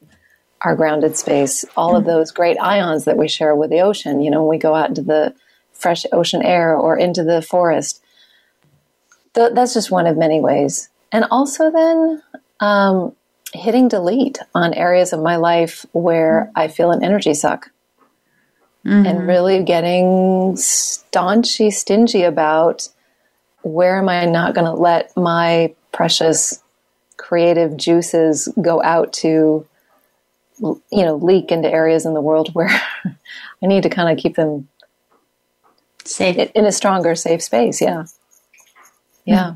our 0.60 0.76
grounded 0.76 1.16
space. 1.16 1.64
All 1.74 1.96
of 1.96 2.04
those 2.04 2.30
great 2.30 2.58
ions 2.60 3.06
that 3.06 3.16
we 3.16 3.28
share 3.28 3.56
with 3.56 3.70
the 3.70 3.80
ocean, 3.80 4.20
you 4.20 4.30
know, 4.30 4.42
when 4.42 4.50
we 4.50 4.58
go 4.58 4.74
out 4.74 4.90
into 4.90 5.02
the 5.02 5.34
fresh 5.72 6.04
ocean 6.12 6.42
air 6.42 6.76
or 6.76 6.98
into 6.98 7.24
the 7.24 7.40
forest. 7.40 8.02
Th- 9.34 9.52
that's 9.54 9.72
just 9.72 9.90
one 9.90 10.06
of 10.06 10.18
many 10.18 10.40
ways. 10.40 10.90
And 11.10 11.24
also, 11.30 11.70
then 11.70 12.22
um, 12.60 13.16
hitting 13.54 13.88
delete 13.88 14.38
on 14.54 14.74
areas 14.74 15.14
of 15.14 15.20
my 15.20 15.36
life 15.36 15.86
where 15.92 16.48
mm-hmm. 16.48 16.58
I 16.58 16.68
feel 16.68 16.90
an 16.90 17.02
energy 17.02 17.32
suck 17.32 17.70
and 18.84 19.06
mm-hmm. 19.06 19.26
really 19.26 19.64
getting 19.64 20.54
staunchy, 20.54 21.72
stingy 21.72 22.22
about 22.22 22.88
where 23.66 23.96
am 23.96 24.08
I 24.08 24.24
not 24.26 24.54
going 24.54 24.64
to 24.64 24.72
let 24.72 25.16
my 25.16 25.74
precious 25.92 26.62
creative 27.16 27.76
juices 27.76 28.48
go 28.62 28.82
out 28.82 29.12
to, 29.14 29.66
you 30.60 30.78
know, 30.92 31.16
leak 31.16 31.50
into 31.50 31.68
areas 31.68 32.06
in 32.06 32.14
the 32.14 32.20
world 32.20 32.50
where 32.54 32.68
I 33.04 33.66
need 33.66 33.82
to 33.82 33.88
kind 33.88 34.16
of 34.16 34.22
keep 34.22 34.36
them 34.36 34.68
Safe. 36.04 36.36
in 36.54 36.64
a 36.64 36.70
stronger, 36.70 37.16
safe 37.16 37.42
space. 37.42 37.80
Yeah. 37.80 38.04
Yeah. 39.24 39.54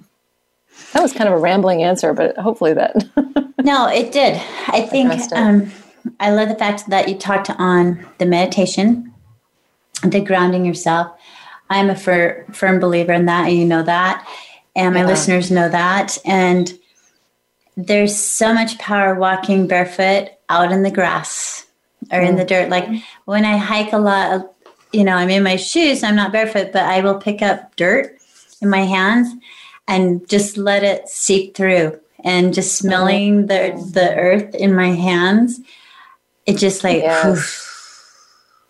That 0.93 1.03
was 1.03 1.13
kind 1.13 1.29
of 1.29 1.35
a 1.35 1.39
rambling 1.39 1.85
answer, 1.85 2.13
but 2.13 2.37
hopefully 2.37 2.75
that. 2.75 2.97
No, 3.63 3.89
it 3.89 4.11
did. 4.11 4.41
I 4.69 4.81
think 4.81 5.13
um, 5.33 5.71
I 6.19 6.31
love 6.31 6.49
the 6.49 6.55
fact 6.55 6.89
that 6.89 7.11
you 7.11 7.15
talked 7.15 7.51
on 7.51 8.07
the 8.17 8.25
meditation, 8.25 9.13
the 10.03 10.21
grounding 10.21 10.65
yourself. 10.65 11.13
I'm 11.71 11.89
a 11.89 11.97
fir- 11.97 12.45
firm 12.53 12.81
believer 12.81 13.13
in 13.13 13.27
that, 13.27 13.49
and 13.49 13.57
you 13.57 13.65
know 13.65 13.83
that, 13.83 14.27
and 14.77 14.93
my 14.95 15.01
Yeah. 15.01 15.07
listeners 15.07 15.51
know 15.51 15.69
that. 15.69 16.19
And 16.25 16.73
there's 17.77 18.19
so 18.19 18.53
much 18.53 18.77
power 18.79 19.15
walking 19.15 19.67
barefoot 19.67 20.31
out 20.51 20.73
in 20.73 20.83
the 20.83 20.91
grass 20.91 21.65
or 22.13 22.21
in 22.21 22.37
the 22.37 22.45
dirt. 22.45 22.69
Like 22.69 22.85
mm-hmm. 22.85 22.99
when 23.25 23.45
I 23.45 23.57
hike 23.57 23.93
a 23.93 23.99
lot, 23.99 24.53
you 24.93 25.05
know, 25.05 25.15
I'm 25.15 25.31
in 25.31 25.43
my 25.43 25.57
shoes, 25.57 26.03
I'm 26.03 26.17
not 26.17 26.33
barefoot, 26.33 26.73
but 26.73 26.83
I 26.83 27.01
will 27.01 27.15
pick 27.19 27.41
up 27.41 27.77
dirt 27.77 28.19
in 28.61 28.69
my 28.69 28.83
hands 28.83 29.29
and 29.89 30.29
just 30.29 30.57
let 30.57 30.83
it 30.85 31.09
seep 31.09 31.55
through 31.55 31.99
and 32.25 32.53
just 32.53 32.77
smelling 32.77 33.47
the 33.47 33.73
the 33.95 34.15
earth 34.15 34.55
in 34.55 34.75
my 34.75 34.89
hands 34.91 35.59
it 36.47 36.59
just 36.59 36.85
like 36.85 37.03
Yes. 37.03 38.07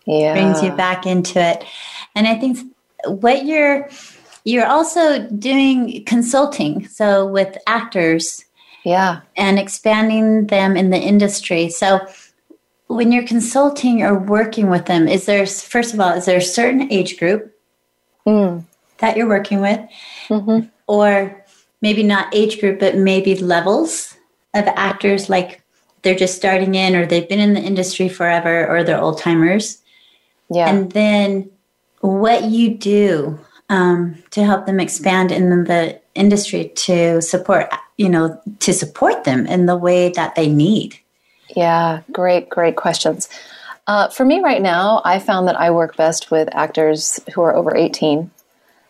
yeah. 0.05 0.33
brings 0.33 0.63
you 0.63 0.71
back 0.71 1.05
into 1.05 1.39
it 1.39 1.65
and 2.15 2.27
i 2.27 2.35
think 2.35 2.57
what 3.05 3.45
you're 3.45 3.89
you're 4.43 4.65
also 4.65 5.27
doing 5.27 6.03
consulting 6.05 6.87
so 6.87 7.25
with 7.25 7.57
actors. 7.67 8.45
Yeah. 8.83 9.21
and 9.37 9.59
expanding 9.59 10.47
them 10.47 10.75
in 10.75 10.89
the 10.89 10.97
industry. 10.97 11.69
So 11.69 11.99
when 12.87 13.11
you're 13.11 13.27
consulting 13.27 14.01
or 14.01 14.17
working 14.17 14.71
with 14.71 14.87
them 14.87 15.07
is 15.07 15.27
there 15.27 15.45
first 15.45 15.93
of 15.93 15.99
all 15.99 16.13
is 16.13 16.25
there 16.25 16.39
a 16.39 16.41
certain 16.41 16.91
age 16.91 17.19
group 17.19 17.55
mm. 18.25 18.63
that 18.97 19.15
you're 19.15 19.27
working 19.27 19.61
with? 19.61 19.79
Mm-hmm. 20.29 20.67
Or 20.87 21.45
maybe 21.81 22.01
not 22.01 22.33
age 22.33 22.59
group 22.59 22.79
but 22.79 22.97
maybe 22.97 23.35
levels 23.35 24.17
of 24.55 24.65
actors 24.67 25.29
like 25.29 25.61
they're 26.01 26.15
just 26.15 26.35
starting 26.35 26.73
in 26.73 26.95
or 26.95 27.05
they've 27.05 27.29
been 27.29 27.39
in 27.39 27.53
the 27.53 27.61
industry 27.61 28.09
forever 28.09 28.67
or 28.67 28.83
they're 28.83 28.99
old 28.99 29.19
timers? 29.19 29.77
Yeah. 30.49 30.69
and 30.69 30.91
then 30.91 31.49
what 32.01 32.45
you 32.45 32.75
do 32.75 33.39
um, 33.69 34.21
to 34.31 34.43
help 34.43 34.65
them 34.65 34.79
expand 34.79 35.31
in 35.31 35.63
the 35.63 35.99
industry 36.13 36.71
to 36.75 37.21
support, 37.21 37.69
you 37.97 38.09
know, 38.09 38.39
to 38.59 38.73
support 38.73 39.23
them 39.23 39.47
in 39.47 39.65
the 39.65 39.77
way 39.77 40.09
that 40.09 40.35
they 40.35 40.49
need? 40.49 40.99
Yeah, 41.55 42.01
great, 42.11 42.49
great 42.49 42.75
questions. 42.75 43.29
Uh, 43.87 44.09
for 44.09 44.25
me 44.25 44.41
right 44.41 44.61
now, 44.61 45.01
I 45.03 45.19
found 45.19 45.47
that 45.47 45.59
I 45.59 45.71
work 45.71 45.97
best 45.97 46.31
with 46.31 46.49
actors 46.53 47.19
who 47.33 47.41
are 47.41 47.55
over 47.55 47.75
18. 47.75 48.29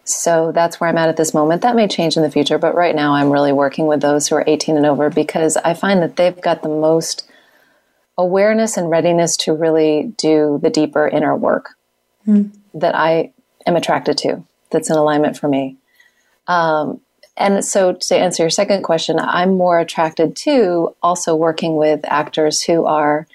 So 0.04 0.52
that's 0.52 0.80
where 0.80 0.89
I'm 0.89 0.97
at 0.97 1.10
at 1.10 1.17
this 1.17 1.34
moment. 1.34 1.62
That 1.62 1.76
may 1.76 1.88
change 1.88 2.17
in 2.17 2.24
the 2.24 2.32
future, 2.32 2.58
but 2.58 2.76
right 2.76 2.95
now 2.95 3.13
I'm 3.13 3.32
really 3.32 3.54
working 3.54 3.88
with 3.88 4.02
those 4.02 4.28
who 4.28 4.36
are 4.36 4.43
18 4.45 4.78
and 4.78 4.86
over 4.86 5.10
because 5.10 5.58
I 5.58 5.74
find 5.74 6.02
that 6.02 6.15
they've 6.15 6.39
got 6.41 6.63
the 6.63 6.69
most 6.69 7.30
awareness 8.17 8.78
and 8.78 8.89
readiness 8.89 9.38
to 9.38 9.54
really 9.54 10.13
do 10.17 10.60
the 10.62 10.69
deeper 10.69 11.08
inner 11.08 11.36
work 11.36 11.76
mm. 12.28 12.52
That 12.73 12.95
I 12.95 13.31
am 13.65 13.75
attracted 13.75 14.17
to, 14.19 14.43
that's 14.69 14.89
in 14.89 14.95
alignment 14.95 15.38
for 15.38 15.47
me. 15.47 15.77
Um, 16.47 17.01
and 17.38 17.63
so, 17.63 17.93
to 17.93 18.15
answer 18.15 18.43
your 18.43 18.49
second 18.49 18.84
question, 18.84 19.17
I'm 19.19 19.57
more 19.57 19.79
attracted 19.79 20.36
to 20.38 20.95
also 21.01 21.36
working 21.36 21.75
with 21.75 22.01
actors 22.03 22.62
who 22.62 22.86
are 22.86 23.27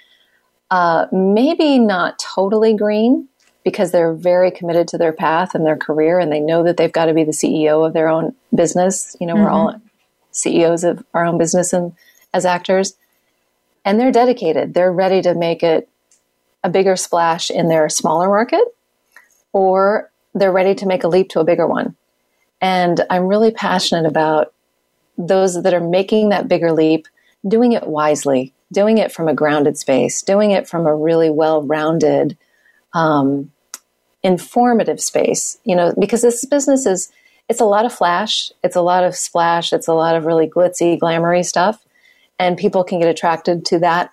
uh, 0.71 1.07
maybe 1.13 1.79
not 1.79 2.19
totally 2.19 2.75
green 2.75 3.29
because 3.65 3.91
they're 3.91 4.15
very 4.15 4.51
committed 4.51 4.87
to 4.89 4.99
their 4.99 5.13
path 5.13 5.55
and 5.55 5.67
their 5.67 5.77
career 5.77 6.21
and 6.21 6.31
they 6.31 6.39
know 6.39 6.63
that 6.63 6.77
they've 6.77 6.93
got 6.93 7.07
to 7.07 7.15
be 7.15 7.25
the 7.25 7.33
CEO 7.33 7.85
of 7.85 7.95
their 7.95 8.09
own 8.09 8.35
business. 8.55 9.17
You 9.19 9.27
know, 9.27 9.35
mm-hmm. 9.35 9.45
we're 9.45 9.51
all 9.51 9.81
CEOs 10.31 10.85
of 10.85 11.05
our 11.15 11.25
own 11.25 11.39
business 11.39 11.73
and 11.73 11.93
as 12.33 12.45
actors. 12.45 12.95
And 13.85 13.99
they're 13.99 14.13
dedicated. 14.13 14.75
They're 14.75 14.93
ready 14.93 15.23
to 15.23 15.35
make 15.35 15.63
it 15.63 15.89
a 16.63 16.69
bigger 16.69 16.97
splash 16.97 17.51
in 17.51 17.69
their 17.69 17.89
smaller 17.89 18.29
market 18.29 18.63
or 19.57 20.11
they're 20.35 20.53
ready 20.53 20.75
to 20.75 20.85
make 20.85 21.03
a 21.03 21.09
leap 21.09 21.31
to 21.31 21.41
a 21.41 21.45
bigger 21.45 21.67
one. 21.67 21.97
And 22.61 23.01
I'm 23.09 23.27
really 23.27 23.51
passionate 23.51 24.05
about 24.05 24.53
those 25.17 25.63
that 25.63 25.73
are 25.73 25.81
making 25.81 26.29
that 26.29 26.47
bigger 26.47 26.73
leap, 26.73 27.09
doing 27.49 27.73
it 27.73 27.87
wisely, 27.87 28.53
doing 28.71 28.99
it 28.99 29.11
from 29.11 29.29
a 29.29 29.35
grounded 29.35 29.79
space, 29.79 30.21
doing 30.21 30.51
it 30.51 30.69
from 30.69 30.87
a 30.87 30.95
really 30.95 31.31
well 31.31 31.63
rounded, 31.63 32.37
um, 32.93 33.51
informative 34.23 35.01
space, 35.01 35.57
you 35.65 35.75
know, 35.75 35.95
because 35.99 36.21
this 36.21 36.45
business 36.45 36.85
is, 36.85 37.11
it's 37.49 37.63
a 37.63 37.65
lot 37.65 37.87
of 37.87 37.95
flash, 37.95 38.53
it's 38.63 38.77
a 38.77 38.83
lot 38.83 39.05
of 39.05 39.17
splash, 39.17 39.73
it's 39.73 39.89
a 39.89 39.95
lot 39.95 40.17
of 40.17 40.27
really 40.27 40.47
glitzy, 40.47 40.99
glamoury 40.99 41.43
stuff. 41.43 41.83
And 42.39 42.59
people 42.59 42.85
can 42.85 42.99
get 42.99 43.09
attracted 43.09 43.65
to 43.67 43.79
that 43.79 44.13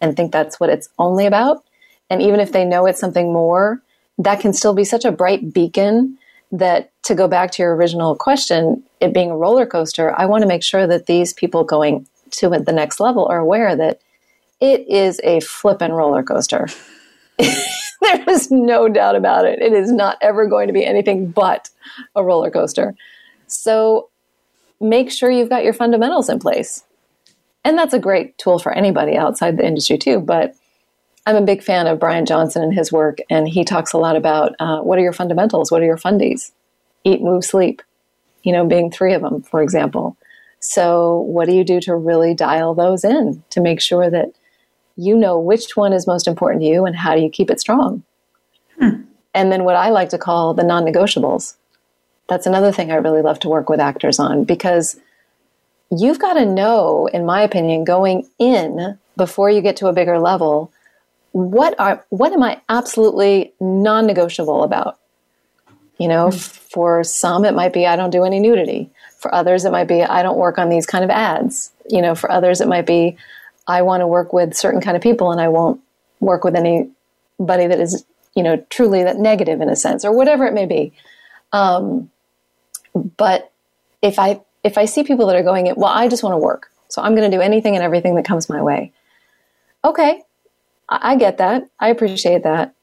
and 0.00 0.16
think 0.16 0.30
that's 0.30 0.60
what 0.60 0.70
it's 0.70 0.88
only 1.00 1.26
about. 1.26 1.64
And 2.08 2.22
even 2.22 2.38
if 2.38 2.52
they 2.52 2.64
know 2.64 2.86
it's 2.86 3.00
something 3.00 3.32
more, 3.32 3.82
that 4.18 4.40
can 4.40 4.52
still 4.52 4.74
be 4.74 4.84
such 4.84 5.04
a 5.04 5.12
bright 5.12 5.52
beacon 5.52 6.18
that 6.52 6.92
to 7.04 7.14
go 7.14 7.26
back 7.26 7.50
to 7.52 7.62
your 7.62 7.74
original 7.74 8.14
question, 8.14 8.82
it 9.00 9.12
being 9.12 9.30
a 9.30 9.36
roller 9.36 9.66
coaster, 9.66 10.14
I 10.16 10.26
want 10.26 10.42
to 10.42 10.48
make 10.48 10.62
sure 10.62 10.86
that 10.86 11.06
these 11.06 11.32
people 11.32 11.64
going 11.64 12.06
to 12.32 12.48
the 12.48 12.72
next 12.72 13.00
level 13.00 13.26
are 13.26 13.38
aware 13.38 13.76
that 13.76 14.00
it 14.60 14.86
is 14.88 15.20
a 15.24 15.40
flippin' 15.40 15.92
roller 15.92 16.22
coaster. 16.22 16.68
there 17.38 18.28
is 18.28 18.50
no 18.50 18.88
doubt 18.88 19.16
about 19.16 19.44
it. 19.44 19.60
It 19.60 19.72
is 19.72 19.90
not 19.90 20.16
ever 20.20 20.46
going 20.46 20.68
to 20.68 20.72
be 20.72 20.84
anything 20.84 21.30
but 21.30 21.70
a 22.14 22.22
roller 22.22 22.50
coaster. 22.50 22.94
So 23.46 24.08
make 24.80 25.10
sure 25.10 25.30
you've 25.30 25.48
got 25.48 25.64
your 25.64 25.72
fundamentals 25.72 26.28
in 26.28 26.38
place. 26.38 26.84
And 27.64 27.78
that's 27.78 27.94
a 27.94 27.98
great 27.98 28.36
tool 28.38 28.58
for 28.58 28.72
anybody 28.72 29.16
outside 29.16 29.56
the 29.56 29.66
industry 29.66 29.98
too. 29.98 30.20
But 30.20 30.54
I'm 31.26 31.36
a 31.36 31.42
big 31.42 31.62
fan 31.62 31.86
of 31.86 31.98
Brian 31.98 32.26
Johnson 32.26 32.62
and 32.62 32.74
his 32.74 32.92
work, 32.92 33.18
and 33.30 33.48
he 33.48 33.64
talks 33.64 33.92
a 33.92 33.98
lot 33.98 34.16
about 34.16 34.54
uh, 34.58 34.80
what 34.80 34.98
are 34.98 35.02
your 35.02 35.12
fundamentals? 35.12 35.70
What 35.70 35.80
are 35.80 35.86
your 35.86 35.96
fundies? 35.96 36.52
Eat, 37.04 37.22
move, 37.22 37.44
sleep. 37.44 37.80
You 38.42 38.52
know, 38.52 38.66
being 38.66 38.90
three 38.90 39.14
of 39.14 39.22
them, 39.22 39.42
for 39.42 39.62
example. 39.62 40.18
So, 40.60 41.20
what 41.20 41.46
do 41.46 41.54
you 41.54 41.64
do 41.64 41.80
to 41.80 41.94
really 41.94 42.34
dial 42.34 42.74
those 42.74 43.04
in 43.04 43.42
to 43.50 43.60
make 43.60 43.80
sure 43.80 44.10
that 44.10 44.32
you 44.96 45.16
know 45.16 45.38
which 45.38 45.76
one 45.76 45.92
is 45.92 46.06
most 46.06 46.28
important 46.28 46.62
to 46.62 46.68
you 46.68 46.84
and 46.84 46.94
how 46.94 47.14
do 47.14 47.22
you 47.22 47.30
keep 47.30 47.50
it 47.50 47.60
strong? 47.60 48.02
Hmm. 48.78 49.02
And 49.32 49.50
then, 49.50 49.64
what 49.64 49.76
I 49.76 49.88
like 49.88 50.10
to 50.10 50.18
call 50.18 50.52
the 50.52 50.64
non 50.64 50.84
negotiables. 50.84 51.56
That's 52.28 52.46
another 52.46 52.72
thing 52.72 52.90
I 52.90 52.96
really 52.96 53.22
love 53.22 53.38
to 53.40 53.48
work 53.48 53.68
with 53.68 53.80
actors 53.80 54.18
on 54.18 54.44
because 54.44 54.98
you've 55.90 56.18
got 56.18 56.34
to 56.34 56.46
know, 56.46 57.06
in 57.06 57.26
my 57.26 57.42
opinion, 57.42 57.84
going 57.84 58.28
in 58.38 58.98
before 59.16 59.50
you 59.50 59.60
get 59.60 59.76
to 59.76 59.88
a 59.88 59.92
bigger 59.92 60.18
level 60.18 60.72
what 61.34 61.74
are 61.80 62.06
what 62.10 62.32
am 62.32 62.44
I 62.44 62.60
absolutely 62.68 63.52
non-negotiable 63.58 64.62
about? 64.62 65.00
You 65.98 66.06
know, 66.06 66.28
mm-hmm. 66.28 66.38
for 66.38 67.02
some 67.02 67.44
it 67.44 67.54
might 67.54 67.72
be 67.72 67.88
I 67.88 67.96
don't 67.96 68.10
do 68.10 68.22
any 68.22 68.38
nudity. 68.38 68.92
For 69.18 69.34
others 69.34 69.64
it 69.64 69.72
might 69.72 69.88
be 69.88 70.04
I 70.04 70.22
don't 70.22 70.38
work 70.38 70.58
on 70.58 70.68
these 70.68 70.86
kind 70.86 71.02
of 71.02 71.10
ads. 71.10 71.72
You 71.90 72.02
know, 72.02 72.14
for 72.14 72.30
others 72.30 72.60
it 72.60 72.68
might 72.68 72.86
be 72.86 73.16
I 73.66 73.82
want 73.82 74.02
to 74.02 74.06
work 74.06 74.32
with 74.32 74.54
certain 74.54 74.80
kind 74.80 74.96
of 74.96 75.02
people 75.02 75.32
and 75.32 75.40
I 75.40 75.48
won't 75.48 75.80
work 76.20 76.44
with 76.44 76.54
anybody 76.54 76.92
that 77.66 77.80
is, 77.80 78.04
you 78.36 78.44
know, 78.44 78.64
truly 78.70 79.02
that 79.02 79.16
negative 79.16 79.60
in 79.60 79.68
a 79.68 79.74
sense 79.74 80.04
or 80.04 80.12
whatever 80.12 80.46
it 80.46 80.54
may 80.54 80.66
be. 80.66 80.92
Um, 81.52 82.12
but 83.16 83.50
if 84.02 84.20
I 84.20 84.40
if 84.62 84.78
I 84.78 84.84
see 84.84 85.02
people 85.02 85.26
that 85.26 85.34
are 85.34 85.42
going, 85.42 85.66
in, 85.66 85.74
well, 85.74 85.90
I 85.90 86.06
just 86.06 86.22
want 86.22 86.34
to 86.34 86.38
work, 86.38 86.70
so 86.86 87.02
I'm 87.02 87.16
going 87.16 87.28
to 87.28 87.36
do 87.36 87.42
anything 87.42 87.74
and 87.74 87.82
everything 87.82 88.14
that 88.14 88.24
comes 88.24 88.48
my 88.48 88.62
way. 88.62 88.92
Okay, 89.84 90.22
I 90.88 91.16
get 91.16 91.38
that. 91.38 91.68
I 91.80 91.88
appreciate 91.88 92.42
that. 92.42 92.74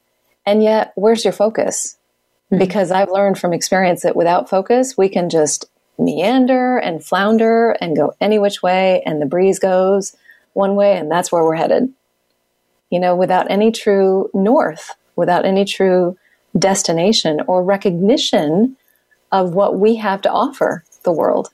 And 0.45 0.63
yet, 0.63 0.93
where's 0.95 1.23
your 1.23 1.33
focus? 1.33 1.97
Mm-hmm. 2.51 2.59
Because 2.59 2.91
I've 2.91 3.11
learned 3.11 3.37
from 3.37 3.53
experience 3.53 4.01
that 4.01 4.15
without 4.15 4.49
focus, 4.49 4.97
we 4.97 5.09
can 5.09 5.29
just 5.29 5.65
meander 5.99 6.77
and 6.77 7.03
flounder 7.03 7.71
and 7.79 7.95
go 7.95 8.13
any 8.19 8.39
which 8.39 8.63
way, 8.63 9.03
and 9.05 9.21
the 9.21 9.25
breeze 9.25 9.59
goes 9.59 10.15
one 10.53 10.75
way, 10.75 10.97
and 10.97 11.11
that's 11.11 11.31
where 11.31 11.43
we're 11.43 11.55
headed. 11.55 11.93
You 12.89 12.99
know, 12.99 13.15
without 13.15 13.49
any 13.49 13.71
true 13.71 14.29
north, 14.33 14.91
without 15.15 15.45
any 15.45 15.63
true 15.63 16.17
destination 16.57 17.41
or 17.47 17.63
recognition 17.63 18.75
of 19.31 19.53
what 19.53 19.79
we 19.79 19.95
have 19.95 20.21
to 20.23 20.31
offer 20.31 20.83
the 21.03 21.11
world. 21.11 21.53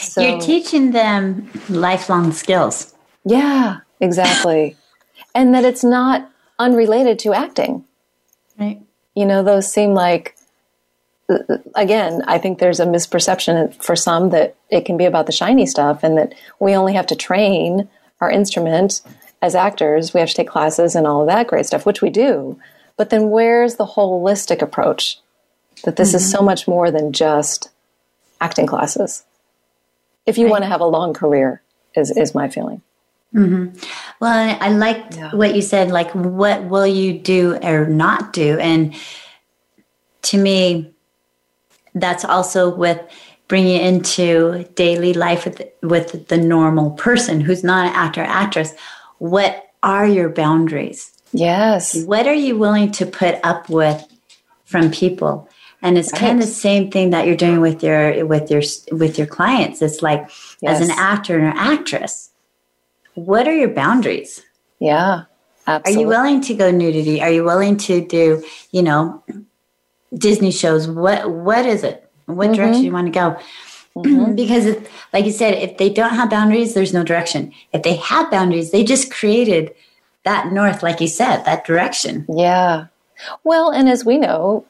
So, 0.00 0.22
You're 0.22 0.40
teaching 0.40 0.90
them 0.90 1.48
lifelong 1.68 2.32
skills. 2.32 2.94
Yeah, 3.24 3.80
exactly 4.00 4.76
and 5.38 5.54
that 5.54 5.64
it's 5.64 5.84
not 5.84 6.28
unrelated 6.58 7.16
to 7.20 7.32
acting. 7.32 7.84
Right. 8.58 8.82
You 9.14 9.24
know, 9.24 9.44
those 9.44 9.72
seem 9.72 9.94
like, 9.94 10.34
again, 11.76 12.22
I 12.26 12.38
think 12.38 12.58
there's 12.58 12.80
a 12.80 12.86
misperception 12.86 13.72
for 13.80 13.94
some 13.94 14.30
that 14.30 14.56
it 14.68 14.84
can 14.84 14.96
be 14.96 15.04
about 15.04 15.26
the 15.26 15.32
shiny 15.32 15.64
stuff 15.64 16.02
and 16.02 16.18
that 16.18 16.34
we 16.58 16.74
only 16.74 16.94
have 16.94 17.06
to 17.06 17.14
train 17.14 17.88
our 18.20 18.28
instrument 18.28 19.00
as 19.40 19.54
actors. 19.54 20.12
We 20.12 20.18
have 20.18 20.28
to 20.30 20.34
take 20.34 20.48
classes 20.48 20.96
and 20.96 21.06
all 21.06 21.20
of 21.20 21.28
that 21.28 21.46
great 21.46 21.66
stuff, 21.66 21.86
which 21.86 22.02
we 22.02 22.10
do. 22.10 22.58
But 22.96 23.10
then 23.10 23.30
where's 23.30 23.76
the 23.76 23.86
holistic 23.86 24.60
approach? 24.60 25.20
That 25.84 25.94
this 25.94 26.08
mm-hmm. 26.08 26.16
is 26.16 26.32
so 26.32 26.42
much 26.42 26.66
more 26.66 26.90
than 26.90 27.12
just 27.12 27.70
acting 28.40 28.66
classes. 28.66 29.24
If 30.26 30.36
you 30.36 30.46
right. 30.46 30.50
want 30.50 30.64
to 30.64 30.68
have 30.68 30.80
a 30.80 30.86
long 30.86 31.14
career, 31.14 31.62
is, 31.94 32.10
is 32.10 32.34
my 32.34 32.48
feeling. 32.48 32.82
Mm-hmm. 33.34 33.78
Well, 34.20 34.58
I 34.60 34.70
liked 34.70 35.16
yeah. 35.16 35.34
what 35.34 35.54
you 35.54 35.62
said, 35.62 35.90
like, 35.90 36.10
what 36.14 36.64
will 36.64 36.86
you 36.86 37.18
do 37.18 37.56
or 37.62 37.86
not 37.86 38.32
do? 38.32 38.58
And 38.58 38.94
to 40.22 40.38
me, 40.38 40.92
that's 41.94 42.24
also 42.24 42.74
with 42.74 43.00
bringing 43.48 43.80
into 43.80 44.64
daily 44.74 45.14
life 45.14 45.44
with, 45.44 45.62
with 45.82 46.28
the 46.28 46.36
normal 46.36 46.90
person 46.92 47.40
who's 47.40 47.64
not 47.64 47.88
an 47.88 47.94
actor 47.94 48.22
actress. 48.22 48.74
What 49.18 49.70
are 49.82 50.06
your 50.06 50.28
boundaries? 50.28 51.12
Yes. 51.32 52.04
What 52.04 52.26
are 52.26 52.34
you 52.34 52.56
willing 52.56 52.92
to 52.92 53.06
put 53.06 53.38
up 53.42 53.68
with 53.68 54.06
from 54.64 54.90
people? 54.90 55.48
And 55.80 55.96
it's 55.96 56.12
right. 56.12 56.20
kind 56.20 56.40
of 56.40 56.46
the 56.46 56.52
same 56.52 56.90
thing 56.90 57.10
that 57.10 57.26
you're 57.26 57.36
doing 57.36 57.60
with 57.60 57.82
your 57.82 58.26
with 58.26 58.50
your 58.50 58.62
with 58.90 59.16
your 59.16 59.28
clients. 59.28 59.80
It's 59.80 60.02
like 60.02 60.28
yes. 60.60 60.80
as 60.80 60.88
an 60.88 60.94
actor 60.98 61.38
and 61.38 61.46
an 61.46 61.56
actress, 61.56 62.30
what 63.24 63.48
are 63.48 63.54
your 63.54 63.68
boundaries? 63.68 64.42
Yeah, 64.78 65.24
absolutely. 65.66 65.94
Are 65.94 66.00
you 66.00 66.08
willing 66.08 66.40
to 66.42 66.54
go 66.54 66.70
nudity? 66.70 67.20
Are 67.20 67.30
you 67.30 67.44
willing 67.44 67.76
to 67.78 68.06
do, 68.06 68.44
you 68.70 68.82
know, 68.82 69.22
Disney 70.16 70.50
shows? 70.50 70.88
What 70.88 71.30
What 71.30 71.66
is 71.66 71.82
it? 71.84 72.10
What 72.26 72.46
mm-hmm. 72.46 72.54
direction 72.54 72.84
you 72.84 72.92
want 72.92 73.06
to 73.06 73.12
go? 73.12 73.38
Mm-hmm. 73.96 74.34
because, 74.36 74.66
if, 74.66 74.90
like 75.12 75.24
you 75.24 75.32
said, 75.32 75.54
if 75.54 75.78
they 75.78 75.90
don't 75.90 76.14
have 76.14 76.30
boundaries, 76.30 76.74
there's 76.74 76.94
no 76.94 77.02
direction. 77.02 77.52
If 77.72 77.82
they 77.82 77.96
have 77.96 78.30
boundaries, 78.30 78.70
they 78.70 78.84
just 78.84 79.10
created 79.10 79.74
that 80.24 80.52
north, 80.52 80.82
like 80.82 81.00
you 81.00 81.08
said, 81.08 81.44
that 81.44 81.64
direction. 81.64 82.26
Yeah. 82.28 82.86
Well, 83.42 83.70
and 83.70 83.88
as 83.88 84.04
we 84.04 84.18
know, 84.18 84.64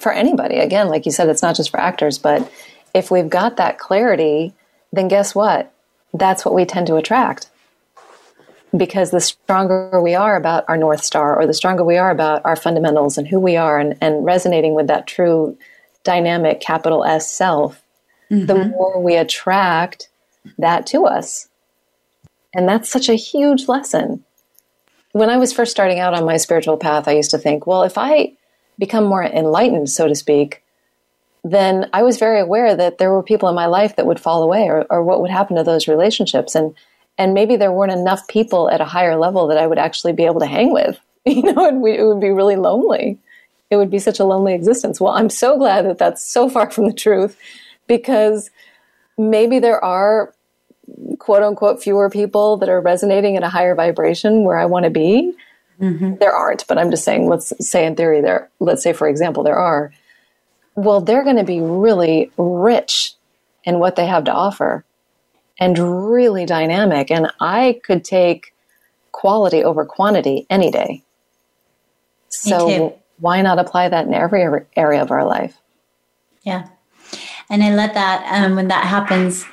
for 0.00 0.12
anybody, 0.12 0.58
again, 0.58 0.88
like 0.88 1.06
you 1.06 1.12
said, 1.12 1.28
it's 1.28 1.42
not 1.42 1.56
just 1.56 1.70
for 1.70 1.80
actors, 1.80 2.18
but 2.18 2.50
if 2.94 3.10
we've 3.10 3.28
got 3.28 3.56
that 3.56 3.78
clarity, 3.78 4.54
then 4.92 5.08
guess 5.08 5.34
what? 5.34 5.72
That's 6.14 6.44
what 6.44 6.54
we 6.54 6.64
tend 6.64 6.86
to 6.86 6.96
attract 6.96 7.50
because 8.76 9.10
the 9.10 9.20
stronger 9.20 10.00
we 10.00 10.14
are 10.14 10.36
about 10.36 10.64
our 10.68 10.76
North 10.76 11.02
Star 11.02 11.38
or 11.38 11.46
the 11.46 11.54
stronger 11.54 11.84
we 11.84 11.96
are 11.96 12.10
about 12.10 12.44
our 12.44 12.56
fundamentals 12.56 13.16
and 13.16 13.26
who 13.26 13.40
we 13.40 13.56
are 13.56 13.78
and, 13.78 13.96
and 14.00 14.24
resonating 14.24 14.74
with 14.74 14.86
that 14.88 15.06
true 15.06 15.56
dynamic 16.04 16.60
capital 16.60 17.04
S 17.04 17.30
self, 17.30 17.82
the 18.30 18.36
mm-hmm. 18.36 18.70
more 18.70 19.02
we 19.02 19.16
attract 19.16 20.08
that 20.58 20.86
to 20.88 21.06
us. 21.06 21.48
And 22.54 22.68
that's 22.68 22.90
such 22.90 23.08
a 23.08 23.14
huge 23.14 23.68
lesson. 23.68 24.24
When 25.12 25.30
I 25.30 25.38
was 25.38 25.52
first 25.52 25.70
starting 25.70 25.98
out 25.98 26.14
on 26.14 26.26
my 26.26 26.36
spiritual 26.36 26.76
path, 26.76 27.08
I 27.08 27.12
used 27.12 27.30
to 27.30 27.38
think, 27.38 27.66
well, 27.66 27.82
if 27.82 27.96
I 27.96 28.34
become 28.78 29.04
more 29.04 29.24
enlightened, 29.24 29.90
so 29.90 30.06
to 30.06 30.14
speak, 30.14 30.62
then 31.42 31.88
I 31.92 32.02
was 32.02 32.18
very 32.18 32.40
aware 32.40 32.76
that 32.76 32.98
there 32.98 33.10
were 33.10 33.22
people 33.22 33.48
in 33.48 33.54
my 33.54 33.66
life 33.66 33.96
that 33.96 34.06
would 34.06 34.20
fall 34.20 34.42
away 34.42 34.68
or, 34.68 34.86
or 34.90 35.02
what 35.02 35.20
would 35.20 35.30
happen 35.30 35.56
to 35.56 35.64
those 35.64 35.88
relationships. 35.88 36.54
And, 36.54 36.74
and 37.18 37.34
maybe 37.34 37.56
there 37.56 37.72
weren't 37.72 37.92
enough 37.92 38.26
people 38.28 38.70
at 38.70 38.80
a 38.80 38.84
higher 38.84 39.16
level 39.16 39.48
that 39.48 39.58
I 39.58 39.66
would 39.66 39.78
actually 39.78 40.12
be 40.12 40.24
able 40.24 40.40
to 40.40 40.46
hang 40.46 40.72
with. 40.72 40.98
You 41.26 41.42
know, 41.52 41.66
it, 41.66 41.74
would- 41.74 41.94
it 42.00 42.04
would 42.04 42.20
be 42.20 42.30
really 42.30 42.56
lonely. 42.56 43.18
It 43.68 43.76
would 43.76 43.90
be 43.90 43.98
such 43.98 44.18
a 44.18 44.24
lonely 44.24 44.54
existence. 44.54 44.98
Well, 44.98 45.12
I'm 45.12 45.28
so 45.28 45.58
glad 45.58 45.84
that 45.84 45.98
that's 45.98 46.24
so 46.24 46.48
far 46.48 46.70
from 46.70 46.86
the 46.86 46.94
truth 46.94 47.36
because 47.86 48.48
maybe 49.18 49.58
there 49.58 49.84
are 49.84 50.32
quote 51.18 51.42
unquote 51.42 51.82
fewer 51.82 52.08
people 52.08 52.56
that 52.58 52.70
are 52.70 52.80
resonating 52.80 53.36
at 53.36 53.42
a 53.42 53.50
higher 53.50 53.74
vibration 53.74 54.42
where 54.44 54.56
I 54.56 54.64
want 54.64 54.84
to 54.84 54.90
be. 54.90 55.34
Mm-hmm. 55.82 56.14
There 56.18 56.32
aren't, 56.32 56.66
but 56.66 56.78
I'm 56.78 56.90
just 56.90 57.04
saying, 57.04 57.28
let's 57.28 57.52
say 57.60 57.84
in 57.84 57.94
theory 57.94 58.22
there, 58.22 58.48
let's 58.58 58.82
say 58.82 58.94
for 58.94 59.06
example, 59.06 59.42
there 59.42 59.58
are. 59.58 59.92
Well, 60.76 61.02
they're 61.02 61.24
going 61.24 61.36
to 61.36 61.44
be 61.44 61.60
really 61.60 62.30
rich 62.38 63.14
in 63.64 63.80
what 63.80 63.96
they 63.96 64.06
have 64.06 64.24
to 64.24 64.32
offer 64.32 64.84
and 65.58 65.78
really 65.78 66.46
dynamic. 66.46 67.10
And 67.10 67.30
I 67.40 67.80
could 67.84 68.04
take 68.04 68.52
quality 69.12 69.64
over 69.64 69.84
quantity 69.84 70.46
any 70.50 70.70
day. 70.70 71.02
So 72.28 72.98
why 73.18 73.42
not 73.42 73.58
apply 73.58 73.88
that 73.88 74.06
in 74.06 74.14
every 74.14 74.44
area 74.76 75.02
of 75.02 75.10
our 75.10 75.24
life? 75.24 75.56
Yeah. 76.42 76.68
And 77.50 77.62
I 77.62 77.74
let 77.74 77.94
that, 77.94 78.24
um, 78.30 78.54
when 78.56 78.68
that 78.68 78.84
happens, 78.86 79.44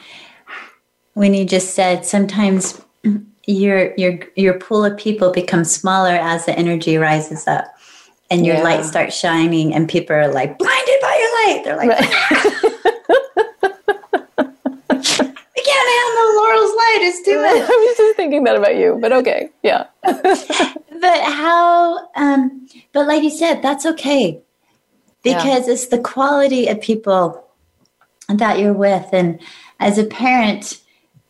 when 1.14 1.34
you 1.34 1.46
just 1.46 1.74
said 1.74 2.06
sometimes 2.06 2.82
your 3.48 3.94
your 3.96 4.20
your 4.36 4.56
pool 4.60 4.84
of 4.84 4.98
people 4.98 5.32
becomes 5.32 5.72
smaller 5.72 6.12
as 6.16 6.46
the 6.46 6.58
energy 6.58 6.98
rises 6.98 7.48
up 7.48 7.66
and 8.30 8.46
your 8.46 8.56
Yeah. 8.58 8.64
light 8.64 8.86
starts 8.86 9.16
shining 9.18 9.74
and 9.74 9.88
people 9.88 10.16
are 10.16 10.28
like 10.28 10.58
blinded 10.58 11.00
by 11.02 11.16
your 11.20 11.32
light. 11.46 11.62
They're 11.64 11.78
like, 11.78 11.90
we 15.56 15.62
can't 15.62 15.90
handle 15.96 16.36
Light, 16.98 17.08
it's 17.08 17.22
too 17.24 17.44
I 17.46 17.54
was 17.88 17.98
just 17.98 18.18
thinking 18.18 18.44
that 18.46 18.56
about 18.56 18.76
you, 18.76 18.98
but 19.02 19.12
okay. 19.12 19.50
Yeah. 19.64 19.88
But 21.02 21.24
how 21.24 22.10
um 22.16 22.68
but 22.94 23.06
like 23.06 23.22
you 23.22 23.30
said, 23.30 23.62
that's 23.62 23.86
okay. 23.86 24.42
Yeah. 25.24 25.38
Because 25.38 25.68
it's 25.68 25.88
the 25.88 26.00
quality 26.00 26.68
of 26.68 26.80
people 26.80 27.46
that 28.30 28.60
you're 28.60 28.74
with 28.74 29.08
and 29.14 29.40
as 29.80 29.98
a 29.98 30.04
parent 30.04 30.82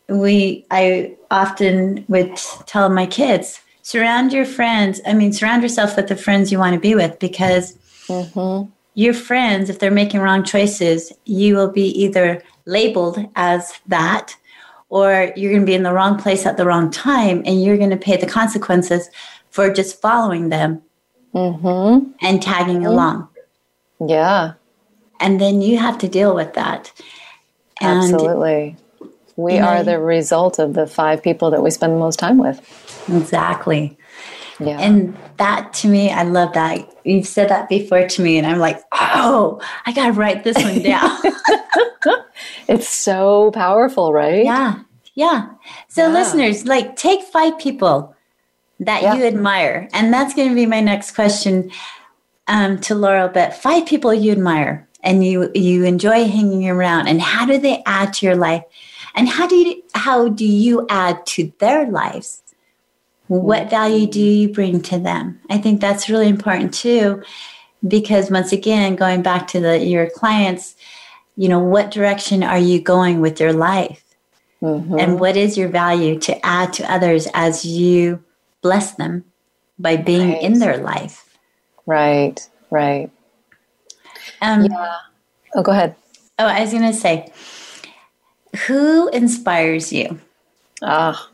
we 0.08 0.66
i 0.72 1.16
often 1.32 2.06
would 2.08 2.36
tell 2.66 2.90
my 2.90 3.06
kids 3.06 3.60
surround 3.82 4.32
your 4.32 4.46
friends 4.46 5.02
i 5.06 5.14
mean 5.14 5.34
surround 5.34 5.62
yourself 5.62 5.96
with 5.96 6.08
the 6.08 6.16
friends 6.16 6.52
you 6.52 6.60
want 6.60 6.74
to 6.74 6.80
be 6.80 6.96
with 6.96 7.18
because 7.20 7.78
your 8.94 9.14
friends 9.14 9.70
if 9.70 9.80
they're 9.80 9.92
making 9.92 10.22
wrong 10.22 10.44
choices 10.44 11.12
you 11.26 11.56
will 11.56 11.72
be 11.72 11.88
either 12.02 12.42
labeled 12.66 13.20
as 13.36 13.74
that 13.88 14.36
or 14.96 15.34
you're 15.36 15.52
going 15.52 15.64
to 15.64 15.66
be 15.66 15.74
in 15.74 15.84
the 15.84 15.92
wrong 15.92 16.18
place 16.18 16.46
at 16.46 16.56
the 16.56 16.66
wrong 16.66 16.90
time 16.90 17.44
and 17.46 17.62
you're 17.62 17.78
going 17.78 17.90
to 17.90 17.98
pay 17.98 18.16
the 18.16 18.26
consequences 18.26 19.10
for 19.50 19.70
just 19.70 20.00
following 20.00 20.48
them 20.48 20.82
mm-hmm. 21.34 22.10
and 22.22 22.42
tagging 22.42 22.78
mm-hmm. 22.78 22.86
along 22.86 23.28
Yeah. 24.00 24.54
and 25.20 25.42
then 25.42 25.62
you 25.62 25.78
have 25.80 25.98
to 25.98 26.08
deal 26.08 26.34
with 26.34 26.54
that 26.54 26.94
and 27.82 28.04
Absolutely. 28.04 28.78
We 29.36 29.58
are 29.58 29.84
the 29.84 30.00
result 30.00 30.60
of 30.60 30.76
the 30.76 30.88
five 30.88 31.22
people 31.22 31.52
that 31.52 31.62
we 31.62 31.70
spend 31.72 31.92
the 31.92 32.00
most 32.00 32.18
time 32.18 32.38
with. 32.38 32.58
exactly 33.10 33.98
Yeah. 34.60 34.80
And 34.80 35.18
that 35.38 35.74
to 35.76 35.88
me, 35.88 36.12
I 36.12 36.24
love 36.24 36.54
that. 36.54 36.90
You've 37.04 37.28
said 37.28 37.50
that 37.50 37.68
before 37.68 38.08
to 38.08 38.22
me, 38.22 38.38
and 38.38 38.48
I'm 38.48 38.60
like, 38.60 38.82
oh, 38.94 39.62
I 39.86 39.92
got 39.92 40.08
to 40.08 40.12
write 40.14 40.44
this 40.44 40.56
one 40.58 40.82
down. 40.84 41.18
it's 42.68 42.88
so 42.88 43.52
powerful, 43.52 44.14
right? 44.14 44.46
yeah. 44.46 44.80
Yeah. 45.14 45.48
So, 45.88 46.08
Yeah. 46.08 46.14
listeners, 46.14 46.66
like, 46.66 46.96
take 46.98 47.22
five 47.24 47.58
people 47.58 48.16
that 48.82 49.02
Yeah. 49.02 49.16
you 49.16 49.24
admire. 49.26 49.88
And 49.94 50.14
that's 50.14 50.34
going 50.34 50.50
to 50.50 50.56
be 50.56 50.66
my 50.66 50.82
next 50.82 51.12
question 51.16 51.72
um, 52.48 52.80
to 52.82 52.96
Laurel. 52.96 53.30
But 53.30 53.54
five 53.56 53.86
people 53.86 54.14
you 54.14 54.32
admire 54.34 54.88
and 55.04 55.24
you, 55.24 55.52
you 55.56 55.86
enjoy 55.86 56.26
hanging 56.26 56.68
around, 56.70 57.08
and 57.08 57.22
how 57.22 57.46
do 57.46 57.58
they 57.58 57.82
add 57.86 58.14
to 58.16 58.26
your 58.26 58.36
life? 58.36 58.64
And 59.16 59.30
how 59.30 59.48
do 59.48 59.56
you, 59.56 59.84
how 59.94 60.28
do 60.28 60.46
you 60.46 60.86
add 60.90 61.26
to 61.28 61.52
their 61.60 61.90
lives? 61.90 62.42
What 63.28 63.70
value 63.70 64.06
do 64.08 64.20
you 64.22 64.50
bring 64.50 64.82
to 64.84 65.00
them? 65.00 65.40
I 65.50 65.58
think 65.58 65.82
that's 65.82 66.10
really 66.10 66.28
important 66.28 66.74
too, 66.74 67.24
because 67.88 68.30
once 68.30 68.52
again, 68.52 68.96
going 68.96 69.22
back 69.24 69.48
to 69.50 69.60
the 69.60 69.80
your 69.80 70.10
clients, 70.10 70.76
you 71.36 71.50
know, 71.50 71.60
what 71.60 71.92
direction 71.92 72.44
are 72.44 72.60
you 72.60 72.80
going 72.80 73.22
with 73.22 73.40
your 73.40 73.54
life? 73.54 74.02
And 74.62 75.20
what 75.20 75.38
is 75.38 75.58
your 75.58 75.70
value 75.70 76.18
to 76.22 76.44
add 76.44 76.74
to 76.74 76.92
others 76.92 77.28
as 77.36 77.66
you 77.66 78.24
bless 78.64 78.94
them 78.96 79.24
by 79.78 79.96
being 79.96 80.32
Right. 80.32 80.42
in 80.42 80.58
their 80.58 80.78
life? 80.78 81.38
Right. 81.86 82.40
Right. 82.72 83.12
Um, 84.42 84.68
Oh, 85.54 85.62
go 85.62 85.72
ahead. 85.72 85.96
Oh, 86.40 86.48
I 86.48 86.62
was 86.62 86.72
going 86.72 86.82
to 86.84 86.94
say, 86.94 87.32
who 88.66 89.08
inspires 89.10 89.94
you? 89.94 90.20
Ah. 90.82 91.30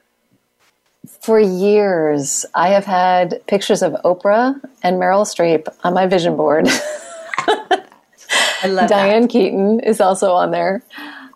For 1.21 1.39
years, 1.39 2.47
I 2.55 2.69
have 2.69 2.85
had 2.85 3.45
pictures 3.45 3.83
of 3.83 3.93
Oprah 4.03 4.59
and 4.81 4.97
Meryl 4.97 5.23
Streep 5.23 5.67
on 5.83 5.93
my 5.93 6.07
vision 6.07 6.35
board. 6.35 6.67
I 7.37 8.67
love 8.67 8.89
Diane 8.89 9.27
Keaton 9.27 9.81
is 9.81 10.01
also 10.01 10.31
on 10.33 10.49
there. 10.49 10.83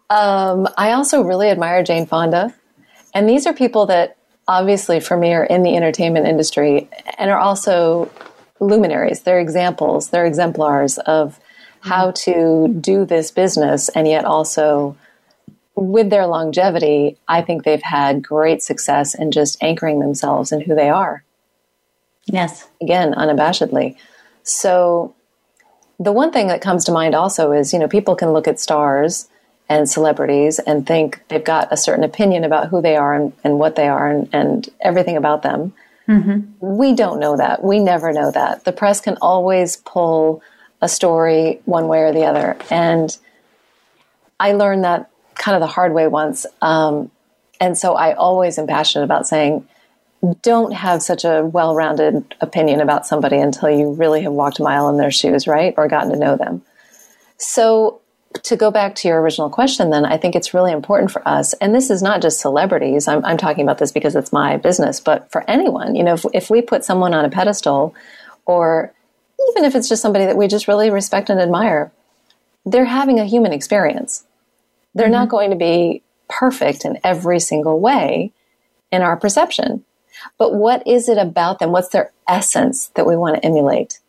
Um, 0.10 0.68
I 0.76 0.94
also 0.94 1.22
really 1.22 1.50
admire 1.50 1.84
Jane 1.84 2.08
Fonda. 2.08 2.54
And 3.14 3.30
these 3.30 3.46
are 3.46 3.54
people 3.54 3.86
that 3.86 4.18
obviously 4.48 5.00
for 5.00 5.18
me 5.18 5.34
are 5.34 5.44
in 5.44 5.62
the 5.62 5.76
entertainment 5.76 6.28
industry 6.28 6.90
and 7.20 7.30
are 7.30 7.40
also 7.40 8.12
luminaries. 8.60 9.22
They're 9.22 9.40
examples, 9.40 10.10
they're 10.10 10.26
exemplars 10.26 10.98
of 10.98 11.40
how 11.82 12.10
to 12.12 12.68
do 12.82 13.06
this 13.06 13.30
business 13.30 13.90
and 13.90 14.08
yet 14.08 14.26
also 14.26 14.98
with 15.76 16.10
their 16.10 16.26
longevity, 16.26 17.18
I 17.28 17.42
think 17.42 17.64
they've 17.64 17.82
had 17.82 18.24
great 18.24 18.64
success 18.64 19.14
in 19.14 19.32
just 19.32 19.62
anchoring 19.62 20.00
themselves 20.00 20.52
in 20.52 20.62
who 20.62 20.76
they 20.76 20.90
are. 20.90 21.24
Yes. 22.26 22.68
again 22.82 23.14
unabashedly. 23.14 23.96
So 24.44 25.14
the 26.00 26.12
one 26.12 26.32
thing 26.32 26.48
that 26.48 26.62
comes 26.62 26.86
to 26.86 26.92
mind 26.92 27.14
also 27.14 27.52
is 27.52 27.72
you 27.72 27.80
know 27.80 27.88
people 27.88 28.16
can 28.16 28.34
look 28.34 28.48
at 28.48 28.60
stars 28.60 29.28
and 29.70 29.90
celebrities 29.90 30.60
and 30.60 30.86
think 30.86 31.22
they've 31.28 31.44
got 31.44 31.72
a 31.72 31.78
certain 31.78 32.04
opinion 32.04 32.44
about 32.44 32.70
who 32.70 32.82
they 32.82 32.96
are 32.96 33.14
and, 33.16 33.34
and 33.44 33.60
what 33.60 33.76
they 33.76 33.88
are 33.88 34.10
and, 34.10 34.30
and 34.32 34.70
everything 34.80 35.18
about 35.18 35.42
them. 35.42 35.74
Mm-hmm. 36.08 36.52
We 36.60 36.94
don't 36.94 37.20
know 37.20 37.36
that. 37.38 37.64
We 37.64 37.80
never 37.80 38.14
know 38.14 38.30
that. 38.30 38.64
The 38.64 38.72
press 38.72 39.02
can 39.02 39.18
always 39.22 39.78
pull 39.78 40.44
a 40.82 40.90
story 40.90 41.62
one 41.66 41.88
way 41.88 42.02
or 42.02 42.14
the 42.14 42.26
other. 42.26 42.58
And 42.70 43.18
i 44.40 44.52
learned 44.52 44.84
that 44.84 45.10
kind 45.36 45.56
of 45.56 45.62
the 45.62 45.68
hard 45.68 45.94
way 45.94 46.08
once 46.08 46.46
um, 46.62 47.12
and 47.60 47.78
so 47.78 47.96
i 47.96 48.14
always 48.14 48.58
am 48.58 48.68
passionate 48.68 49.06
about 49.06 49.28
saying 49.28 49.68
don't 50.42 50.74
have 50.74 51.02
such 51.02 51.24
a 51.24 51.44
well 51.44 51.76
rounded 51.76 52.36
opinion 52.42 52.82
about 52.82 53.06
somebody 53.06 53.38
until 53.38 53.70
you 53.70 53.94
really 53.94 54.22
have 54.22 54.34
walked 54.34 54.60
a 54.60 54.64
mile 54.64 54.90
in 54.90 54.98
their 54.98 55.12
shoes, 55.12 55.48
right? 55.48 55.74
Or 55.78 55.88
gotten 55.88 56.12
to 56.12 56.18
know 56.18 56.38
them. 56.38 56.62
So, 57.38 58.02
to 58.44 58.58
go 58.58 58.70
back 58.70 58.96
to 58.96 59.08
your 59.08 59.22
original 59.22 59.50
question, 59.50 59.92
then 59.92 60.04
I 60.04 60.18
think 60.18 60.36
it's 60.36 60.54
really 60.54 60.74
important 60.74 61.10
for 61.10 61.26
us, 61.26 61.54
and 61.54 61.74
this 61.74 61.90
is 61.90 62.02
not 62.02 62.22
just 62.22 62.42
celebrities, 62.42 63.08
I'm, 63.08 63.24
I'm 63.24 63.38
talking 63.38 63.64
about 63.64 63.78
this 63.78 63.94
because 63.94 64.14
it's 64.14 64.34
my 64.34 64.58
business, 64.58 65.00
but 65.00 65.32
for 65.32 65.50
anyone, 65.50 65.96
you 65.96 66.04
know, 66.04 66.16
if, 66.16 66.26
if 66.34 66.50
we 66.50 66.62
put 66.62 66.84
someone 66.84 67.14
on 67.14 67.24
a 67.24 67.30
pedestal, 67.30 67.96
or 68.46 68.92
even 69.52 69.64
if 69.64 69.74
it's 69.74 69.88
just 69.88 70.02
somebody 70.02 70.26
that 70.26 70.36
we 70.36 70.50
just 70.50 70.68
really 70.68 70.90
respect 70.90 71.30
and 71.30 71.40
admire, 71.40 71.94
they're 72.66 72.84
having 72.84 73.22
a 73.22 73.26
human 73.26 73.54
experience. 73.54 74.26
They're 74.96 75.10
not 75.10 75.28
mm-hmm. 75.28 75.32
going 75.32 75.50
to 75.52 75.56
be 75.58 76.02
perfect 76.28 76.86
in 76.86 76.98
every 77.04 77.40
single 77.40 77.80
way 77.80 78.32
in 78.92 79.02
our 79.02 79.18
perception. 79.18 79.84
But 80.38 80.56
what 80.56 80.86
is 80.88 81.10
it 81.10 81.18
about 81.18 81.60
them? 81.60 81.72
What's 81.72 81.90
their 81.90 82.12
essence 82.28 82.88
that 82.96 83.06
we 83.06 83.16
want 83.16 83.36
to 83.36 83.46
emulate? 83.46 84.00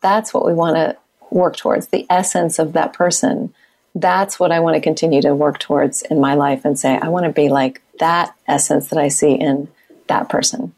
That's 0.00 0.32
what 0.32 0.46
we 0.46 0.54
want 0.54 0.76
to 0.76 0.96
work 1.30 1.56
towards 1.56 1.88
the 1.88 2.06
essence 2.08 2.58
of 2.58 2.74
that 2.74 2.92
person. 2.92 3.52
That's 3.94 4.38
what 4.38 4.52
I 4.52 4.60
want 4.60 4.76
to 4.76 4.80
continue 4.80 5.22
to 5.22 5.34
work 5.34 5.58
towards 5.58 6.02
in 6.02 6.20
my 6.20 6.34
life 6.34 6.64
and 6.64 6.78
say, 6.78 6.96
I 6.96 7.08
want 7.08 7.26
to 7.26 7.32
be 7.32 7.48
like 7.48 7.82
that 7.98 8.34
essence 8.46 8.88
that 8.88 8.98
I 8.98 9.08
see 9.08 9.32
in 9.32 9.68
that 10.06 10.28
person. 10.28 10.74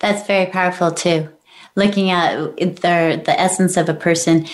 That's 0.00 0.26
very 0.26 0.46
powerful 0.46 0.90
too. 0.90 1.28
Looking 1.76 2.10
at 2.10 2.56
the 2.56 3.22
the 3.24 3.34
essence 3.38 3.76
of 3.76 3.88
a 3.88 3.94
person, 3.94 4.46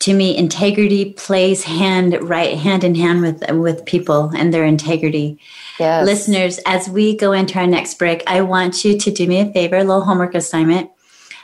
to 0.00 0.14
me, 0.14 0.36
integrity 0.36 1.12
plays 1.12 1.62
hand 1.64 2.16
right 2.22 2.58
hand 2.58 2.84
in 2.84 2.94
hand 2.94 3.20
with 3.20 3.50
with 3.52 3.84
people 3.84 4.30
and 4.34 4.52
their 4.52 4.64
integrity. 4.64 5.38
Yes. 5.78 6.06
Listeners, 6.06 6.58
as 6.66 6.88
we 6.88 7.16
go 7.16 7.32
into 7.32 7.58
our 7.58 7.66
next 7.66 7.98
break, 7.98 8.22
I 8.26 8.40
want 8.40 8.84
you 8.84 8.98
to 8.98 9.10
do 9.10 9.26
me 9.26 9.40
a 9.40 9.52
favor, 9.52 9.76
a 9.76 9.84
little 9.84 10.04
homework 10.04 10.34
assignment. 10.34 10.90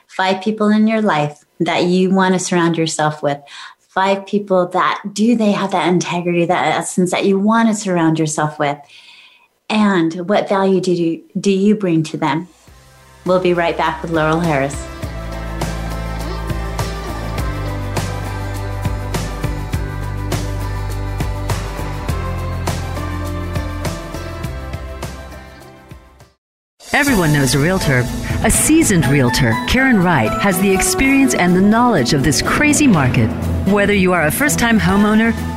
Five 0.07 0.43
people 0.43 0.69
in 0.69 0.87
your 0.87 1.03
life 1.03 1.45
that 1.61 1.85
you 1.85 2.11
want 2.11 2.35
to 2.35 2.39
surround 2.39 2.79
yourself 2.79 3.23
with. 3.23 3.41
Five 3.79 4.27
people 4.27 4.67
that 4.69 5.03
do 5.13 5.37
they 5.37 5.53
have 5.53 5.73
that 5.73 5.89
integrity, 5.89 6.47
that 6.47 6.79
essence 6.79 7.11
that 7.11 7.27
you 7.27 7.39
want 7.39 7.69
to 7.69 7.75
surround 7.75 8.19
yourself 8.19 8.59
with. 8.59 8.79
And 9.69 10.29
what 10.29 10.49
value 10.49 10.81
do 10.81 10.93
you, 10.93 11.25
do 11.39 11.51
you 11.51 11.75
bring 11.75 12.03
to 12.05 12.17
them? 12.17 12.49
We'll 13.27 13.41
be 13.41 13.55
right 13.55 13.77
back 13.77 14.03
with 14.03 14.13
Laurel 14.13 14.41
Harris. 14.41 14.96
Everyone 26.97 27.31
knows 27.31 27.55
a 27.55 27.59
realtor. 27.59 28.05
A 28.43 28.51
seasoned 28.51 29.05
realtor, 29.09 29.53
Karen 29.69 29.99
Wright, 30.03 30.31
has 30.41 30.59
the 30.61 30.71
experience 30.71 31.35
and 31.35 31.55
the 31.55 31.61
knowledge 31.61 32.15
of 32.15 32.25
this 32.25 32.41
crazy 32.41 32.87
market. 32.87 33.29
Whether 33.71 33.93
you 33.93 34.15
are 34.15 34.23
a 34.23 34.31
first 34.31 34.59
time 34.59 34.81
homeowner, 34.81 35.35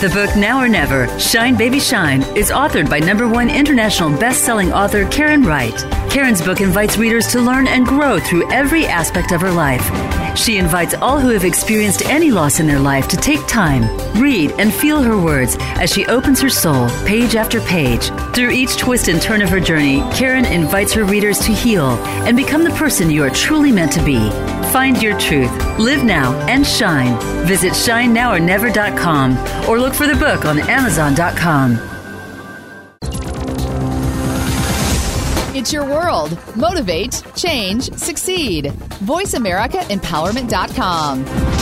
The 0.00 0.08
book 0.08 0.34
Now 0.34 0.62
or 0.62 0.66
Never, 0.66 1.06
Shine 1.18 1.58
Baby 1.58 1.78
Shine, 1.78 2.22
is 2.34 2.50
authored 2.50 2.88
by 2.88 3.00
number 3.00 3.28
one 3.28 3.50
international 3.50 4.08
best-selling 4.18 4.72
author 4.72 5.06
Karen 5.10 5.42
Wright. 5.42 5.76
Karen's 6.10 6.40
book 6.40 6.62
invites 6.62 6.96
readers 6.96 7.26
to 7.32 7.40
learn 7.42 7.66
and 7.68 7.84
grow 7.84 8.18
through 8.18 8.50
every 8.50 8.86
aspect 8.86 9.30
of 9.30 9.42
her 9.42 9.52
life. 9.52 9.84
She 10.38 10.56
invites 10.56 10.94
all 10.94 11.20
who 11.20 11.28
have 11.28 11.44
experienced 11.44 12.06
any 12.06 12.30
loss 12.30 12.60
in 12.60 12.66
their 12.66 12.78
life 12.78 13.08
to 13.08 13.18
take 13.18 13.46
time, 13.46 13.82
read, 14.18 14.52
and 14.52 14.72
feel 14.72 15.02
her 15.02 15.20
words 15.20 15.58
as 15.60 15.92
she 15.92 16.06
opens 16.06 16.40
her 16.40 16.48
soul 16.48 16.88
page 17.04 17.36
after 17.36 17.60
page. 17.60 18.08
Through 18.34 18.52
each 18.52 18.78
twist 18.78 19.08
and 19.08 19.20
turn 19.20 19.42
of 19.42 19.50
her 19.50 19.60
journey, 19.60 20.00
Karen 20.14 20.46
invites 20.46 20.94
her 20.94 21.04
readers 21.04 21.40
to 21.40 21.52
heal 21.52 21.90
and 22.24 22.38
become 22.38 22.64
the 22.64 22.70
person 22.70 23.10
you 23.10 23.22
are 23.22 23.28
truly 23.28 23.70
meant 23.70 23.92
to 23.92 24.02
be. 24.02 24.30
Find 24.72 25.02
your 25.02 25.18
truth, 25.18 25.50
live 25.78 26.04
now, 26.04 26.32
and 26.48 26.64
shine. 26.66 27.18
Visit 27.46 27.72
shinenowornever.com 27.72 29.36
or 29.68 29.78
look 29.80 29.94
for 29.94 30.06
the 30.06 30.14
book 30.14 30.44
on 30.44 30.58
amazon.com. 30.60 31.78
It's 35.52 35.72
your 35.72 35.84
world. 35.84 36.38
Motivate, 36.56 37.24
change, 37.34 37.92
succeed. 37.94 38.66
VoiceAmericaEmpowerment.com. 39.04 41.59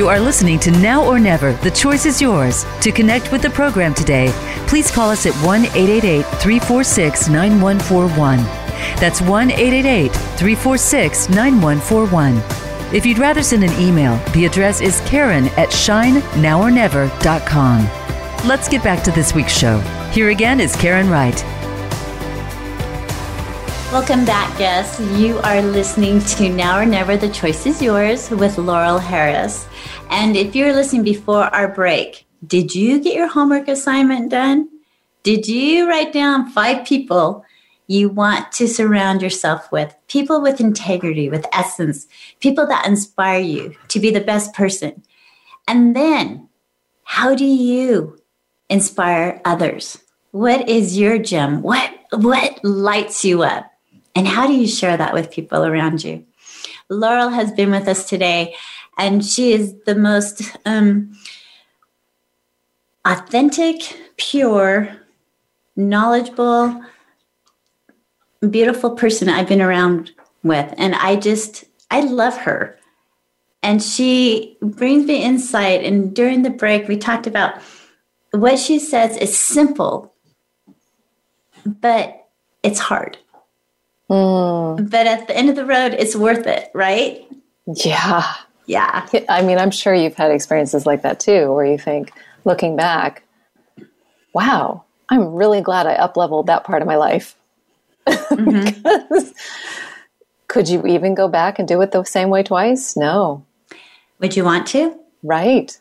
You 0.00 0.08
are 0.08 0.18
listening 0.18 0.58
to 0.60 0.70
Now 0.70 1.04
or 1.04 1.20
Never. 1.20 1.52
The 1.52 1.70
choice 1.70 2.06
is 2.06 2.22
yours. 2.22 2.64
To 2.80 2.90
connect 2.90 3.30
with 3.30 3.42
the 3.42 3.50
program 3.50 3.92
today, 3.92 4.32
please 4.66 4.90
call 4.90 5.10
us 5.10 5.26
at 5.26 5.34
1 5.44 5.66
888 5.66 6.22
346 6.40 7.28
9141. 7.28 8.38
That's 8.98 9.20
1 9.20 9.50
888 9.50 10.10
346 10.10 11.28
9141. 11.28 12.42
If 12.94 13.04
you'd 13.04 13.18
rather 13.18 13.42
send 13.42 13.62
an 13.62 13.78
email, 13.78 14.16
the 14.32 14.46
address 14.46 14.80
is 14.80 15.02
karen 15.02 15.48
at 15.58 15.68
shinenowornever.com. 15.68 18.48
Let's 18.48 18.70
get 18.70 18.82
back 18.82 19.04
to 19.04 19.10
this 19.10 19.34
week's 19.34 19.52
show. 19.52 19.80
Here 20.12 20.30
again 20.30 20.60
is 20.60 20.74
Karen 20.76 21.10
Wright. 21.10 21.44
Welcome 23.92 24.24
back, 24.24 24.56
guests. 24.56 25.00
You 25.18 25.38
are 25.38 25.60
listening 25.60 26.20
to 26.20 26.48
Now 26.48 26.78
or 26.78 26.86
Never, 26.86 27.16
The 27.16 27.28
Choice 27.28 27.66
is 27.66 27.82
Yours 27.82 28.30
with 28.30 28.56
Laurel 28.56 28.98
Harris. 28.98 29.66
And 30.10 30.36
if 30.36 30.54
you're 30.54 30.72
listening 30.72 31.02
before 31.02 31.52
our 31.52 31.66
break, 31.66 32.24
did 32.46 32.72
you 32.72 33.00
get 33.00 33.16
your 33.16 33.26
homework 33.26 33.66
assignment 33.66 34.30
done? 34.30 34.68
Did 35.24 35.48
you 35.48 35.88
write 35.88 36.12
down 36.12 36.50
five 36.50 36.86
people 36.86 37.44
you 37.88 38.08
want 38.08 38.52
to 38.52 38.68
surround 38.68 39.22
yourself 39.22 39.72
with? 39.72 39.92
People 40.06 40.40
with 40.40 40.60
integrity, 40.60 41.28
with 41.28 41.44
essence, 41.52 42.06
people 42.38 42.68
that 42.68 42.86
inspire 42.86 43.40
you 43.40 43.74
to 43.88 43.98
be 43.98 44.12
the 44.12 44.20
best 44.20 44.54
person. 44.54 45.02
And 45.66 45.96
then, 45.96 46.48
how 47.02 47.34
do 47.34 47.44
you 47.44 48.20
inspire 48.68 49.42
others? 49.44 49.98
What 50.30 50.68
is 50.68 50.96
your 50.96 51.18
gem? 51.18 51.60
What 51.62 51.92
what 52.12 52.64
lights 52.64 53.24
you 53.24 53.42
up? 53.42 53.69
And 54.14 54.26
how 54.26 54.46
do 54.46 54.54
you 54.54 54.66
share 54.66 54.96
that 54.96 55.14
with 55.14 55.30
people 55.30 55.64
around 55.64 56.04
you? 56.04 56.24
Laurel 56.88 57.30
has 57.30 57.52
been 57.52 57.70
with 57.70 57.86
us 57.86 58.08
today, 58.08 58.54
and 58.98 59.24
she 59.24 59.52
is 59.52 59.74
the 59.86 59.94
most 59.94 60.56
um, 60.66 61.12
authentic, 63.04 63.96
pure, 64.16 64.96
knowledgeable, 65.76 66.82
beautiful 68.48 68.90
person 68.90 69.28
I've 69.28 69.48
been 69.48 69.62
around 69.62 70.12
with. 70.42 70.72
And 70.76 70.94
I 70.94 71.16
just, 71.16 71.64
I 71.90 72.00
love 72.00 72.36
her. 72.38 72.78
And 73.62 73.82
she 73.82 74.56
brings 74.62 75.06
me 75.06 75.22
insight. 75.22 75.84
And 75.84 76.14
during 76.14 76.42
the 76.42 76.50
break, 76.50 76.88
we 76.88 76.96
talked 76.96 77.26
about 77.26 77.60
what 78.32 78.58
she 78.58 78.78
says 78.78 79.16
is 79.16 79.36
simple, 79.36 80.14
but 81.64 82.28
it's 82.62 82.78
hard. 82.78 83.18
Mm. 84.10 84.90
But 84.90 85.06
at 85.06 85.28
the 85.28 85.36
end 85.36 85.48
of 85.48 85.56
the 85.56 85.64
road, 85.64 85.94
it's 85.94 86.16
worth 86.16 86.46
it, 86.46 86.70
right? 86.74 87.24
Yeah. 87.66 88.34
Yeah. 88.66 89.06
I 89.28 89.42
mean, 89.42 89.58
I'm 89.58 89.70
sure 89.70 89.94
you've 89.94 90.16
had 90.16 90.30
experiences 90.32 90.84
like 90.84 91.02
that 91.02 91.20
too, 91.20 91.52
where 91.52 91.64
you 91.64 91.78
think, 91.78 92.12
looking 92.44 92.76
back, 92.76 93.22
wow, 94.32 94.84
I'm 95.08 95.34
really 95.34 95.60
glad 95.60 95.86
I 95.86 95.96
upleveled 95.96 96.46
that 96.46 96.64
part 96.64 96.82
of 96.82 96.88
my 96.88 96.96
life. 96.96 97.36
Mm-hmm. 98.30 99.28
could 100.48 100.68
you 100.68 100.84
even 100.86 101.14
go 101.14 101.28
back 101.28 101.58
and 101.58 101.68
do 101.68 101.80
it 101.80 101.92
the 101.92 102.02
same 102.04 102.30
way 102.30 102.42
twice? 102.42 102.96
No. 102.96 103.44
Would 104.20 104.36
you 104.36 104.44
want 104.44 104.66
to? 104.68 104.98
Right. 105.22 105.78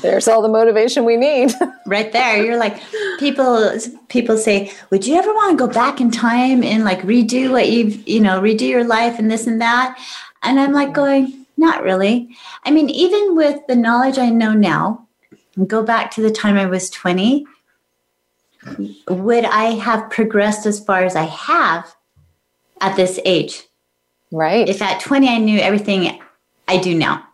There's 0.00 0.28
all 0.28 0.42
the 0.42 0.48
motivation 0.48 1.04
we 1.04 1.16
need. 1.16 1.52
right 1.86 2.12
there. 2.12 2.42
You're 2.44 2.58
like 2.58 2.82
people 3.18 3.78
people 4.08 4.36
say, 4.36 4.72
"Would 4.90 5.06
you 5.06 5.16
ever 5.16 5.32
want 5.32 5.58
to 5.58 5.66
go 5.66 5.72
back 5.72 6.00
in 6.00 6.10
time 6.10 6.62
and 6.62 6.84
like 6.84 7.02
redo 7.02 7.50
what 7.50 7.68
you've, 7.68 8.06
you 8.08 8.20
know, 8.20 8.40
redo 8.40 8.68
your 8.68 8.84
life 8.84 9.18
and 9.18 9.30
this 9.30 9.46
and 9.46 9.60
that?" 9.60 9.98
And 10.42 10.60
I'm 10.60 10.72
like 10.72 10.92
going, 10.92 11.46
"Not 11.56 11.82
really." 11.82 12.36
I 12.64 12.70
mean, 12.70 12.90
even 12.90 13.36
with 13.36 13.66
the 13.66 13.76
knowledge 13.76 14.18
I 14.18 14.30
know 14.30 14.52
now, 14.52 15.06
go 15.66 15.82
back 15.82 16.10
to 16.12 16.22
the 16.22 16.30
time 16.30 16.56
I 16.56 16.66
was 16.66 16.90
20, 16.90 17.46
would 19.08 19.44
I 19.44 19.72
have 19.72 20.10
progressed 20.10 20.66
as 20.66 20.80
far 20.80 21.04
as 21.04 21.16
I 21.16 21.24
have 21.24 21.94
at 22.80 22.96
this 22.96 23.20
age? 23.24 23.64
Right. 24.32 24.68
If 24.68 24.82
at 24.82 25.00
20 25.00 25.28
I 25.28 25.38
knew 25.38 25.60
everything 25.60 26.20
I 26.66 26.78
do 26.78 26.94
now. 26.94 27.26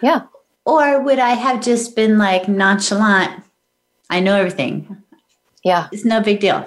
Yeah. 0.00 0.22
Or 0.64 1.00
would 1.00 1.18
I 1.18 1.30
have 1.30 1.60
just 1.60 1.96
been 1.96 2.18
like 2.18 2.48
nonchalant? 2.48 3.42
I 4.08 4.20
know 4.20 4.36
everything. 4.36 5.02
Yeah. 5.64 5.88
It's 5.92 6.04
no 6.04 6.20
big 6.20 6.40
deal. 6.40 6.66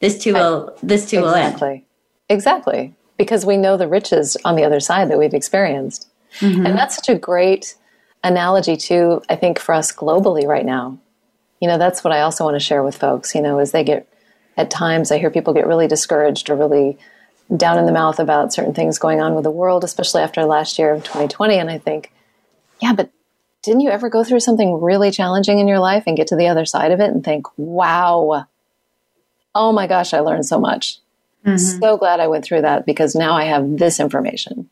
This 0.00 0.22
too 0.22 0.34
will 0.34 0.76
this 0.82 1.08
too 1.08 1.20
exactly. 1.20 1.68
will 1.68 1.74
end. 1.74 1.82
Exactly. 2.28 2.94
because 3.16 3.46
we 3.46 3.56
know 3.56 3.76
the 3.76 3.88
riches 3.88 4.36
on 4.44 4.56
the 4.56 4.64
other 4.64 4.80
side 4.80 5.10
that 5.10 5.18
we've 5.18 5.34
experienced. 5.34 6.08
Mm-hmm. 6.40 6.66
And 6.66 6.78
that's 6.78 6.96
such 6.96 7.08
a 7.08 7.18
great 7.18 7.76
analogy 8.22 8.76
too, 8.76 9.22
I 9.28 9.36
think, 9.36 9.58
for 9.58 9.74
us 9.74 9.92
globally 9.92 10.46
right 10.46 10.64
now. 10.64 10.98
You 11.60 11.68
know, 11.68 11.78
that's 11.78 12.02
what 12.02 12.12
I 12.12 12.22
also 12.22 12.44
want 12.44 12.56
to 12.56 12.60
share 12.60 12.82
with 12.82 12.96
folks, 12.96 13.34
you 13.34 13.40
know, 13.40 13.58
as 13.58 13.72
they 13.72 13.84
get 13.84 14.08
at 14.56 14.70
times 14.70 15.10
I 15.10 15.18
hear 15.18 15.30
people 15.30 15.52
get 15.54 15.66
really 15.66 15.88
discouraged 15.88 16.48
or 16.50 16.56
really 16.56 16.98
down 17.56 17.78
in 17.78 17.86
the 17.86 17.92
mouth 17.92 18.18
about 18.18 18.52
certain 18.52 18.74
things 18.74 18.98
going 18.98 19.20
on 19.20 19.34
with 19.34 19.44
the 19.44 19.50
world, 19.50 19.84
especially 19.84 20.22
after 20.22 20.44
last 20.44 20.78
year 20.78 20.92
of 20.92 21.02
2020. 21.04 21.56
And 21.56 21.70
I 21.70 21.78
think, 21.78 22.12
yeah, 22.80 22.92
but 22.92 23.10
didn't 23.64 23.80
you 23.80 23.90
ever 23.90 24.08
go 24.08 24.22
through 24.22 24.40
something 24.40 24.80
really 24.80 25.10
challenging 25.10 25.58
in 25.58 25.68
your 25.68 25.78
life 25.78 26.04
and 26.06 26.16
get 26.16 26.26
to 26.28 26.36
the 26.36 26.48
other 26.48 26.64
side 26.64 26.92
of 26.92 27.00
it 27.00 27.10
and 27.10 27.24
think, 27.24 27.46
wow, 27.56 28.46
oh 29.54 29.72
my 29.72 29.86
gosh, 29.86 30.12
I 30.12 30.20
learned 30.20 30.46
so 30.46 30.60
much. 30.60 30.98
Mm-hmm. 31.46 31.80
So 31.80 31.96
glad 31.96 32.20
I 32.20 32.26
went 32.26 32.44
through 32.44 32.62
that 32.62 32.86
because 32.86 33.14
now 33.14 33.34
I 33.34 33.44
have 33.44 33.78
this 33.78 34.00
information. 34.00 34.68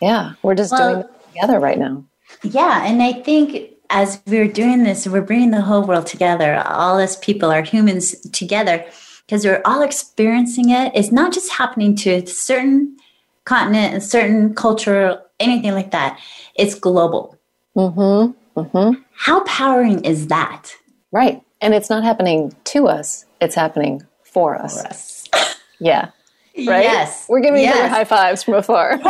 Yeah, 0.00 0.32
we're 0.42 0.54
just 0.54 0.72
Well- 0.72 0.94
doing 0.94 1.04
it 1.04 1.32
together 1.32 1.58
right 1.58 1.78
now. 1.78 2.04
Yeah, 2.42 2.84
and 2.84 3.02
I 3.02 3.12
think 3.12 3.72
as 3.90 4.22
we're 4.26 4.46
doing 4.48 4.84
this, 4.84 5.06
we're 5.06 5.20
bringing 5.20 5.50
the 5.50 5.62
whole 5.62 5.82
world 5.82 6.06
together. 6.06 6.62
All 6.64 6.98
us 6.98 7.16
people 7.16 7.50
are 7.50 7.62
humans 7.62 8.14
together 8.30 8.84
because 9.26 9.44
we're 9.44 9.62
all 9.64 9.82
experiencing 9.82 10.70
it. 10.70 10.92
It's 10.94 11.10
not 11.10 11.32
just 11.32 11.52
happening 11.52 11.96
to 11.96 12.10
a 12.10 12.26
certain 12.26 12.96
continent, 13.44 13.96
a 13.96 14.00
certain 14.00 14.54
culture, 14.54 15.20
anything 15.40 15.72
like 15.72 15.90
that. 15.90 16.20
It's 16.54 16.76
global. 16.76 17.36
Mm-hmm. 17.76 18.60
Mm-hmm. 18.60 19.00
How 19.14 19.40
powering 19.44 20.04
is 20.04 20.26
that? 20.28 20.74
Right. 21.12 21.42
And 21.60 21.74
it's 21.74 21.90
not 21.90 22.02
happening 22.04 22.54
to 22.64 22.88
us, 22.88 23.24
it's 23.40 23.54
happening 23.54 24.02
for 24.24 24.56
us. 24.56 24.80
For 24.82 24.88
us? 24.88 25.28
Yeah. 25.82 26.10
Right? 26.58 26.82
Yes. 26.82 27.24
We're 27.26 27.40
giving 27.40 27.62
each 27.62 27.70
other 27.70 27.88
high 27.88 28.04
fives 28.04 28.42
from 28.42 28.52
afar. 28.54 28.98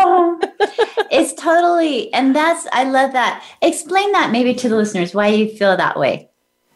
it's 1.10 1.32
totally, 1.34 2.12
and 2.14 2.36
that's, 2.36 2.64
I 2.72 2.84
love 2.84 3.12
that. 3.12 3.42
Explain 3.60 4.12
that 4.12 4.30
maybe 4.30 4.54
to 4.54 4.68
the 4.68 4.76
listeners 4.76 5.12
why 5.12 5.28
you 5.28 5.48
feel 5.48 5.76
that 5.76 5.98
way. 5.98 6.28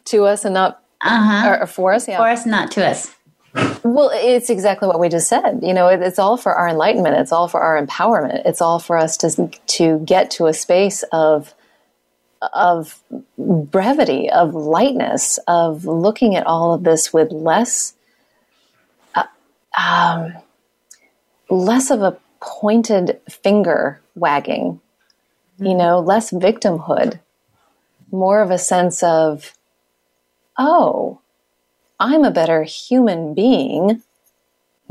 to 0.07 0.25
us 0.25 0.45
and 0.45 0.53
not 0.55 0.83
Uh 1.01 1.23
huh. 1.43 1.49
or, 1.49 1.61
or 1.63 1.67
for 1.69 1.93
us. 1.93 2.09
Yeah. 2.09 2.17
For 2.17 2.29
us, 2.29 2.45
not 2.45 2.73
to 2.73 2.85
us. 2.85 3.15
Well, 3.85 4.11
it's 4.13 4.51
exactly 4.51 4.89
what 4.89 4.99
we 4.99 5.09
just 5.09 5.29
said. 5.29 5.61
You 5.63 5.73
know, 5.75 5.87
it, 5.87 6.03
it's 6.03 6.19
all 6.19 6.37
for 6.37 6.53
our 6.55 6.69
enlightenment. 6.69 7.15
It's 7.19 7.31
all 7.31 7.47
for 7.47 7.61
our 7.61 7.81
empowerment. 7.81 8.43
It's 8.45 8.61
all 8.61 8.81
for 8.81 8.99
us 8.99 9.17
to 9.19 9.49
to 9.49 10.01
get 10.01 10.29
to 10.33 10.47
a 10.47 10.53
space 10.53 11.05
of 11.13 11.55
of 12.53 13.03
brevity, 13.39 14.31
of 14.31 14.55
lightness, 14.55 15.39
of 15.47 15.85
looking 15.85 16.37
at 16.37 16.47
all 16.47 16.75
of 16.75 16.85
this 16.85 17.13
with 17.13 17.31
less 17.33 17.95
uh, 19.15 19.25
um, 19.79 20.35
less 21.49 21.91
of 21.91 22.03
a 22.03 22.17
pointed 22.41 23.21
finger 23.29 24.01
wagging. 24.15 24.81
You 25.59 25.75
know, 25.75 26.01
less 26.01 26.33
victimhood, 26.33 27.21
more 28.11 28.43
of 28.43 28.51
a 28.51 28.59
sense 28.59 29.05
of, 29.05 29.53
oh, 30.59 31.21
I'm 32.01 32.25
a 32.25 32.33
better 32.33 32.65
human 32.65 33.35
being, 33.35 34.03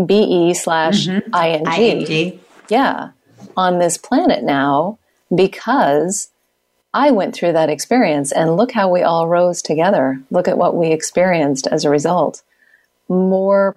B 0.03 0.23
E 0.23 0.53
slash 0.53 1.09
I 1.33 1.49
N 1.49 1.65
G, 1.75 2.25
ING. 2.25 2.39
yeah, 2.69 3.09
on 3.57 3.79
this 3.79 3.97
planet 3.97 4.43
now 4.43 4.99
because 5.33 6.29
I 6.93 7.11
went 7.11 7.33
through 7.33 7.53
that 7.53 7.69
experience 7.69 8.31
and 8.31 8.55
look 8.55 8.71
how 8.71 8.89
we 8.89 9.01
all 9.01 9.27
rose 9.27 9.61
together. 9.61 10.21
Look 10.29 10.47
at 10.47 10.57
what 10.57 10.75
we 10.75 10.91
experienced 10.91 11.67
as 11.67 11.85
a 11.85 11.89
result. 11.89 12.43
More 13.09 13.75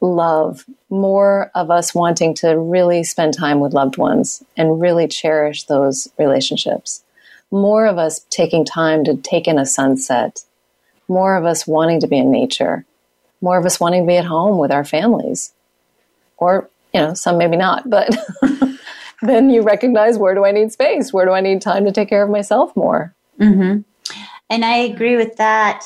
love, 0.00 0.64
more 0.88 1.50
of 1.54 1.70
us 1.70 1.94
wanting 1.94 2.34
to 2.34 2.58
really 2.58 3.04
spend 3.04 3.34
time 3.34 3.60
with 3.60 3.74
loved 3.74 3.98
ones 3.98 4.42
and 4.56 4.80
really 4.80 5.06
cherish 5.06 5.64
those 5.64 6.08
relationships. 6.18 7.04
More 7.50 7.86
of 7.86 7.98
us 7.98 8.24
taking 8.30 8.64
time 8.64 9.04
to 9.04 9.16
take 9.16 9.46
in 9.46 9.58
a 9.58 9.66
sunset 9.66 10.44
more 11.10 11.36
of 11.36 11.44
us 11.44 11.66
wanting 11.66 12.00
to 12.00 12.06
be 12.06 12.16
in 12.16 12.30
nature, 12.30 12.86
more 13.40 13.58
of 13.58 13.66
us 13.66 13.80
wanting 13.80 14.04
to 14.04 14.06
be 14.06 14.16
at 14.16 14.24
home 14.24 14.58
with 14.58 14.70
our 14.70 14.84
families. 14.84 15.52
Or, 16.38 16.70
you 16.94 17.00
know, 17.00 17.14
some 17.14 17.36
maybe 17.36 17.56
not, 17.56 17.90
but 17.90 18.16
then 19.22 19.50
you 19.50 19.62
recognize 19.62 20.18
where 20.18 20.34
do 20.34 20.44
I 20.44 20.52
need 20.52 20.72
space? 20.72 21.12
Where 21.12 21.26
do 21.26 21.32
I 21.32 21.40
need 21.40 21.62
time 21.62 21.84
to 21.84 21.92
take 21.92 22.08
care 22.08 22.22
of 22.22 22.30
myself 22.30 22.74
more? 22.76 23.14
And 24.48 24.64
I 24.64 24.76
agree 24.76 25.16
with 25.16 25.36
that. 25.36 25.84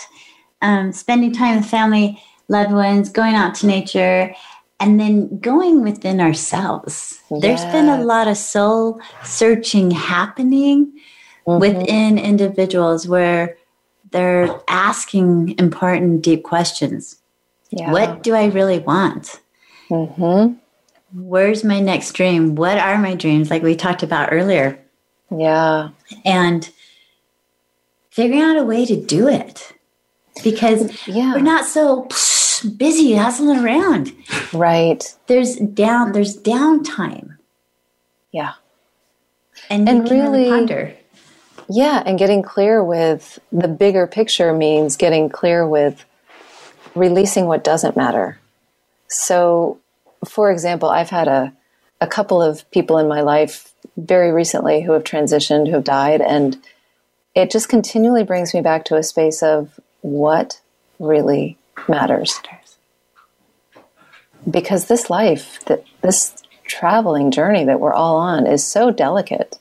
Um, 0.63 0.93
spending 0.93 1.33
time 1.33 1.57
with 1.57 1.67
family, 1.67 2.23
loved 2.49 2.73
ones, 2.73 3.11
going 3.11 3.35
out 3.35 3.55
to 3.57 3.67
nature, 3.67 4.35
and 4.81 4.99
then 4.99 5.39
going 5.39 5.83
within 5.83 6.21
ourselves. 6.21 7.21
There's 7.31 7.65
been 7.67 7.89
a 7.89 8.03
lot 8.03 8.29
of 8.29 8.37
soul 8.37 9.01
searching 9.23 9.91
happening 9.91 10.93
within 11.47 12.19
individuals 12.19 13.07
where 13.07 13.57
they're 14.11 14.59
asking 14.69 15.59
important, 15.59 16.23
deep 16.23 16.45
questions. 16.45 17.17
Yeah. 17.71 17.93
What 17.93 18.23
do 18.23 18.35
I 18.35 18.47
really 18.47 18.79
want? 18.79 19.41
Mm-hmm. 19.91 20.55
Where's 21.15 21.63
my 21.65 21.81
next 21.81 22.13
dream? 22.13 22.55
What 22.57 22.77
are 22.79 22.99
my 22.99 23.15
dreams? 23.15 23.51
Like 23.51 23.63
we 23.63 23.77
talked 23.77 24.03
about 24.03 24.33
earlier. 24.33 24.79
Yeah. 25.31 25.91
and 26.25 26.71
figuring 28.11 28.43
out 28.43 28.57
a 28.59 28.63
way 28.65 28.85
to 28.87 28.95
do 29.01 29.27
it 29.29 29.73
because 30.45 31.07
Yeah. 31.09 31.33
we're 31.35 31.41
not 31.41 31.65
so 31.65 32.07
busy 32.77 33.15
hustling 33.15 33.59
around. 33.65 34.13
Right. 34.53 35.03
There's 35.27 35.57
down. 35.57 36.13
There's 36.13 36.37
downtime, 36.41 37.39
Yeah. 38.31 38.53
and, 39.71 39.89
And 39.89 40.09
really 40.09 40.45
really- 40.45 40.51
ponder. 40.51 40.93
Yeah, 41.69 42.03
and 42.05 42.19
getting 42.19 42.43
clear 42.43 42.85
with 42.85 43.39
the 43.51 43.69
bigger 43.69 44.07
picture 44.07 44.53
means 44.53 44.97
getting 44.97 45.29
clear 45.31 45.67
with 45.67 46.05
releasing 46.95 47.47
what 47.47 47.65
doesn't 47.65 47.97
matter. 47.97 48.39
So, 49.09 49.79
for 50.25 50.51
example, 50.51 50.89
I've 50.89 51.11
had 51.11 51.29
a, 51.29 51.53
a 52.01 52.07
couple 52.07 52.43
of 52.43 52.69
people 52.71 52.99
in 52.99 53.09
my 53.09 53.21
life 53.21 53.73
very 53.97 54.33
recently 54.33 54.83
who 54.83 54.93
have 54.93 55.05
transitioned, 55.05 55.67
who 55.67 55.75
have 55.75 55.85
died, 55.85 56.21
and 56.21 56.57
it 57.35 57.51
just 57.51 57.69
continually 57.69 58.25
brings 58.25 58.55
me 58.55 58.61
back 58.61 58.85
to 58.87 58.97
a 58.97 59.03
space 59.03 59.43
of 59.43 59.79
what 60.01 60.61
really 60.99 61.59
matters. 61.89 62.41
Because 64.49 64.87
this 64.87 65.11
life, 65.11 65.65
that 65.67 65.85
this 66.03 66.35
traveling 66.65 67.31
journey 67.31 67.65
that 67.65 67.81
we're 67.81 67.93
all 67.93 68.17
on 68.17 68.47
is 68.47 68.65
so 68.65 68.91
delicate. 68.91 69.59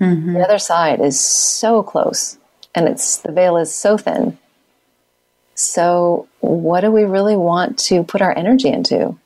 Mm-hmm. 0.00 0.34
The 0.34 0.40
other 0.40 0.58
side 0.58 1.00
is 1.00 1.18
so 1.18 1.82
close, 1.82 2.38
and 2.74 2.88
it's 2.88 3.18
the 3.18 3.32
veil 3.32 3.56
is 3.56 3.74
so 3.74 3.96
thin. 3.96 4.38
So, 5.54 6.28
what 6.40 6.82
do 6.82 6.90
we 6.92 7.02
really 7.02 7.36
want 7.36 7.78
to 7.80 8.04
put 8.04 8.22
our 8.22 8.36
energy 8.36 8.68
into 8.68 9.18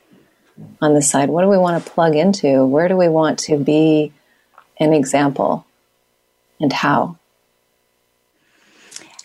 on 0.80 0.94
this 0.94 1.10
side? 1.10 1.28
What 1.28 1.42
do 1.42 1.48
we 1.48 1.58
want 1.58 1.82
to 1.82 1.90
plug 1.90 2.14
into? 2.14 2.64
Where 2.64 2.88
do 2.88 2.96
we 2.96 3.08
want 3.08 3.38
to 3.40 3.56
be 3.56 4.12
an 4.78 4.92
example, 4.92 5.66
and 6.60 6.72
how? 6.72 7.18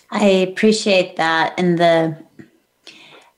I 0.10 0.26
appreciate 0.26 1.18
that 1.18 1.54
and 1.58 1.78
the 1.78 2.18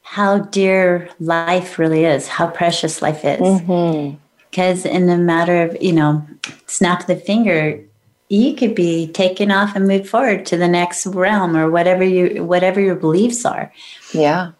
how 0.02 0.40
dear 0.40 1.10
life 1.20 1.80
really 1.80 2.04
is, 2.04 2.28
how 2.28 2.48
precious 2.48 3.02
life 3.02 3.24
is. 3.24 3.40
Mm-hmm. 3.40 4.18
Because 4.50 4.86
in 4.86 5.06
the 5.06 5.18
matter 5.18 5.64
of 5.64 5.82
you 5.82 5.94
know, 5.94 6.26
snap 6.66 7.06
the 7.06 7.16
finger, 7.16 7.80
you 8.28 8.56
could 8.56 8.76
be 8.76 9.08
taken 9.08 9.52
off 9.52 9.76
and 9.76 9.88
moved 9.88 10.08
forward 10.08 10.46
to 10.48 10.58
the 10.58 10.68
next 10.68 11.06
realm 11.08 11.56
or 11.56 11.70
whatever 11.70 12.04
you 12.04 12.44
whatever 12.44 12.80
your 12.80 12.96
beliefs 12.96 13.46
are. 13.46 13.72
Yeah, 14.14 14.52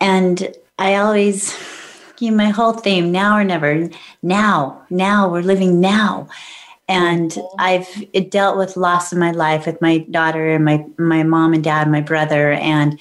And 0.00 0.54
I 0.78 0.96
always, 0.96 1.56
you 2.20 2.30
know, 2.30 2.36
my 2.36 2.50
whole 2.50 2.72
theme, 2.72 3.12
now 3.12 3.36
or 3.36 3.44
never, 3.44 3.88
now, 4.22 4.84
now, 4.90 5.28
we're 5.28 5.42
living 5.42 5.80
now. 5.80 6.28
And 6.88 7.30
mm-hmm. 7.30 7.56
I've 7.58 8.04
it 8.12 8.30
dealt 8.30 8.56
with 8.56 8.76
loss 8.76 9.12
in 9.12 9.18
my 9.18 9.32
life 9.32 9.66
with 9.66 9.80
my 9.82 9.98
daughter 9.98 10.50
and 10.50 10.64
my, 10.64 10.84
my 10.98 11.22
mom 11.22 11.54
and 11.54 11.64
dad, 11.64 11.90
my 11.90 12.00
brother, 12.00 12.52
and 12.52 13.00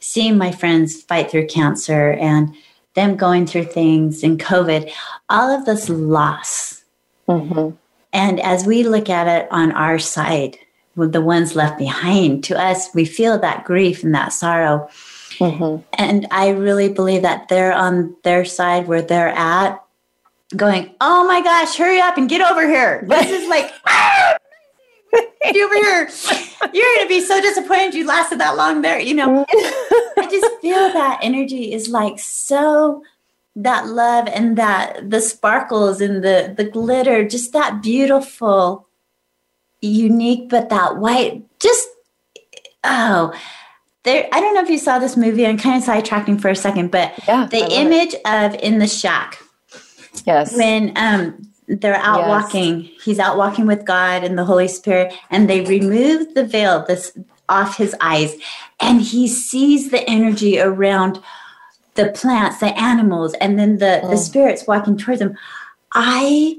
seeing 0.00 0.38
my 0.38 0.52
friends 0.52 1.02
fight 1.02 1.30
through 1.30 1.48
cancer 1.48 2.12
and 2.12 2.54
them 2.94 3.16
going 3.16 3.46
through 3.46 3.64
things 3.64 4.22
and 4.22 4.40
COVID, 4.40 4.90
all 5.28 5.50
of 5.50 5.66
this 5.66 5.88
loss. 5.88 6.82
Mm-hmm. 7.28 7.76
And 8.12 8.40
as 8.40 8.64
we 8.64 8.82
look 8.82 9.10
at 9.10 9.28
it 9.28 9.48
on 9.50 9.72
our 9.72 9.98
side, 9.98 10.58
with 10.96 11.12
the 11.12 11.20
ones 11.20 11.54
left 11.54 11.78
behind, 11.78 12.42
to 12.44 12.58
us, 12.58 12.88
we 12.94 13.04
feel 13.04 13.38
that 13.38 13.64
grief 13.64 14.02
and 14.02 14.14
that 14.14 14.32
sorrow. 14.32 14.88
And 15.40 16.26
I 16.30 16.50
really 16.50 16.88
believe 16.88 17.22
that 17.22 17.48
they're 17.48 17.72
on 17.72 18.16
their 18.22 18.44
side 18.44 18.86
where 18.86 19.02
they're 19.02 19.28
at, 19.28 19.82
going, 20.54 20.94
"Oh 21.00 21.26
my 21.26 21.40
gosh, 21.42 21.76
hurry 21.76 22.00
up 22.00 22.16
and 22.16 22.28
get 22.28 22.40
over 22.40 22.66
here!" 22.66 23.04
This 23.06 23.30
is 23.30 23.48
like, 23.48 23.72
"Ah, 23.86 24.36
get 25.52 25.56
over 25.56 25.74
here. 25.74 26.10
You're 26.72 26.96
going 26.96 27.02
to 27.02 27.08
be 27.08 27.20
so 27.20 27.40
disappointed 27.40 27.94
you 27.94 28.06
lasted 28.06 28.40
that 28.40 28.56
long 28.56 28.82
there. 28.82 28.98
You 28.98 29.14
know, 29.14 29.46
I 29.48 30.28
just 30.30 30.60
feel 30.60 30.92
that 30.92 31.20
energy 31.22 31.72
is 31.72 31.88
like 31.88 32.18
so 32.18 33.02
that 33.54 33.86
love 33.86 34.28
and 34.28 34.58
that 34.58 35.10
the 35.10 35.20
sparkles 35.20 36.00
and 36.00 36.22
the 36.22 36.54
the 36.56 36.64
glitter, 36.64 37.26
just 37.26 37.52
that 37.52 37.82
beautiful, 37.82 38.86
unique, 39.80 40.48
but 40.48 40.68
that 40.68 40.98
white, 40.98 41.44
just 41.58 41.88
oh. 42.84 43.32
There, 44.06 44.28
I 44.30 44.40
don't 44.40 44.54
know 44.54 44.62
if 44.62 44.70
you 44.70 44.78
saw 44.78 45.00
this 45.00 45.16
movie. 45.16 45.44
I'm 45.44 45.58
kind 45.58 45.82
of 45.82 45.86
sidetracking 45.86 46.40
for 46.40 46.48
a 46.48 46.54
second, 46.54 46.92
but 46.92 47.12
Yeah, 47.26 47.48
the 47.50 47.68
image 47.72 48.14
of 48.24 48.54
in 48.54 48.78
the 48.78 48.86
shack 48.86 49.42
Yes. 50.24 50.56
when 50.56 50.92
um 50.96 51.50
they're 51.68 51.96
out 51.96 52.20
Yes. 52.20 52.28
walking 52.28 52.80
he's 53.04 53.18
out 53.18 53.36
walking 53.36 53.66
with 53.66 53.84
god 53.84 54.22
and 54.22 54.38
the 54.38 54.44
holy 54.44 54.68
spirit 54.68 55.12
and 55.30 55.50
they 55.50 55.62
remove 55.62 56.32
the 56.34 56.44
veil 56.44 56.84
this 56.86 57.10
off 57.48 57.76
his 57.76 57.94
eyes 58.00 58.36
and 58.80 59.02
he 59.02 59.26
sees 59.28 59.90
the 59.90 60.08
energy 60.08 60.60
around 60.60 61.20
the 61.94 62.06
plants 62.10 62.60
the 62.60 62.76
animals 62.80 63.34
and 63.34 63.58
then 63.58 63.78
the 63.78 64.00
Mm. 64.04 64.10
the 64.10 64.16
spirits 64.16 64.66
walking 64.68 64.96
towards 64.96 65.20
him 65.20 65.36
i 65.92 66.56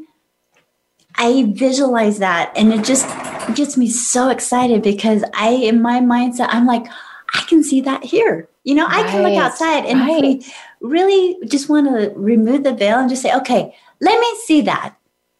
i 1.15 1.51
visualize 1.55 2.19
that 2.19 2.51
and 2.55 2.73
it 2.73 2.83
just 2.83 3.07
gets 3.55 3.75
me 3.77 3.89
so 3.89 4.27
excited 4.29 4.81
because 4.81 5.23
i 5.33 5.49
in 5.49 5.81
my 5.81 5.99
mindset 6.01 6.47
i'm 6.49 6.67
like 6.67 6.85
i 7.33 7.41
can 7.47 7.63
see 7.63 7.81
that 7.81 8.03
here 8.03 8.47
you 8.63 8.75
know 8.75 8.85
i 8.87 9.03
can 9.03 9.23
look 9.23 9.37
outside 9.37 9.85
and 9.85 9.99
right. 9.99 10.21
we 10.21 10.45
really 10.81 11.37
just 11.47 11.69
want 11.69 11.87
to 11.87 12.11
remove 12.15 12.63
the 12.63 12.73
veil 12.73 12.99
and 12.99 13.09
just 13.09 13.21
say 13.21 13.33
okay 13.33 13.75
let 13.99 14.19
me 14.19 14.27
see 14.45 14.61
that 14.61 14.95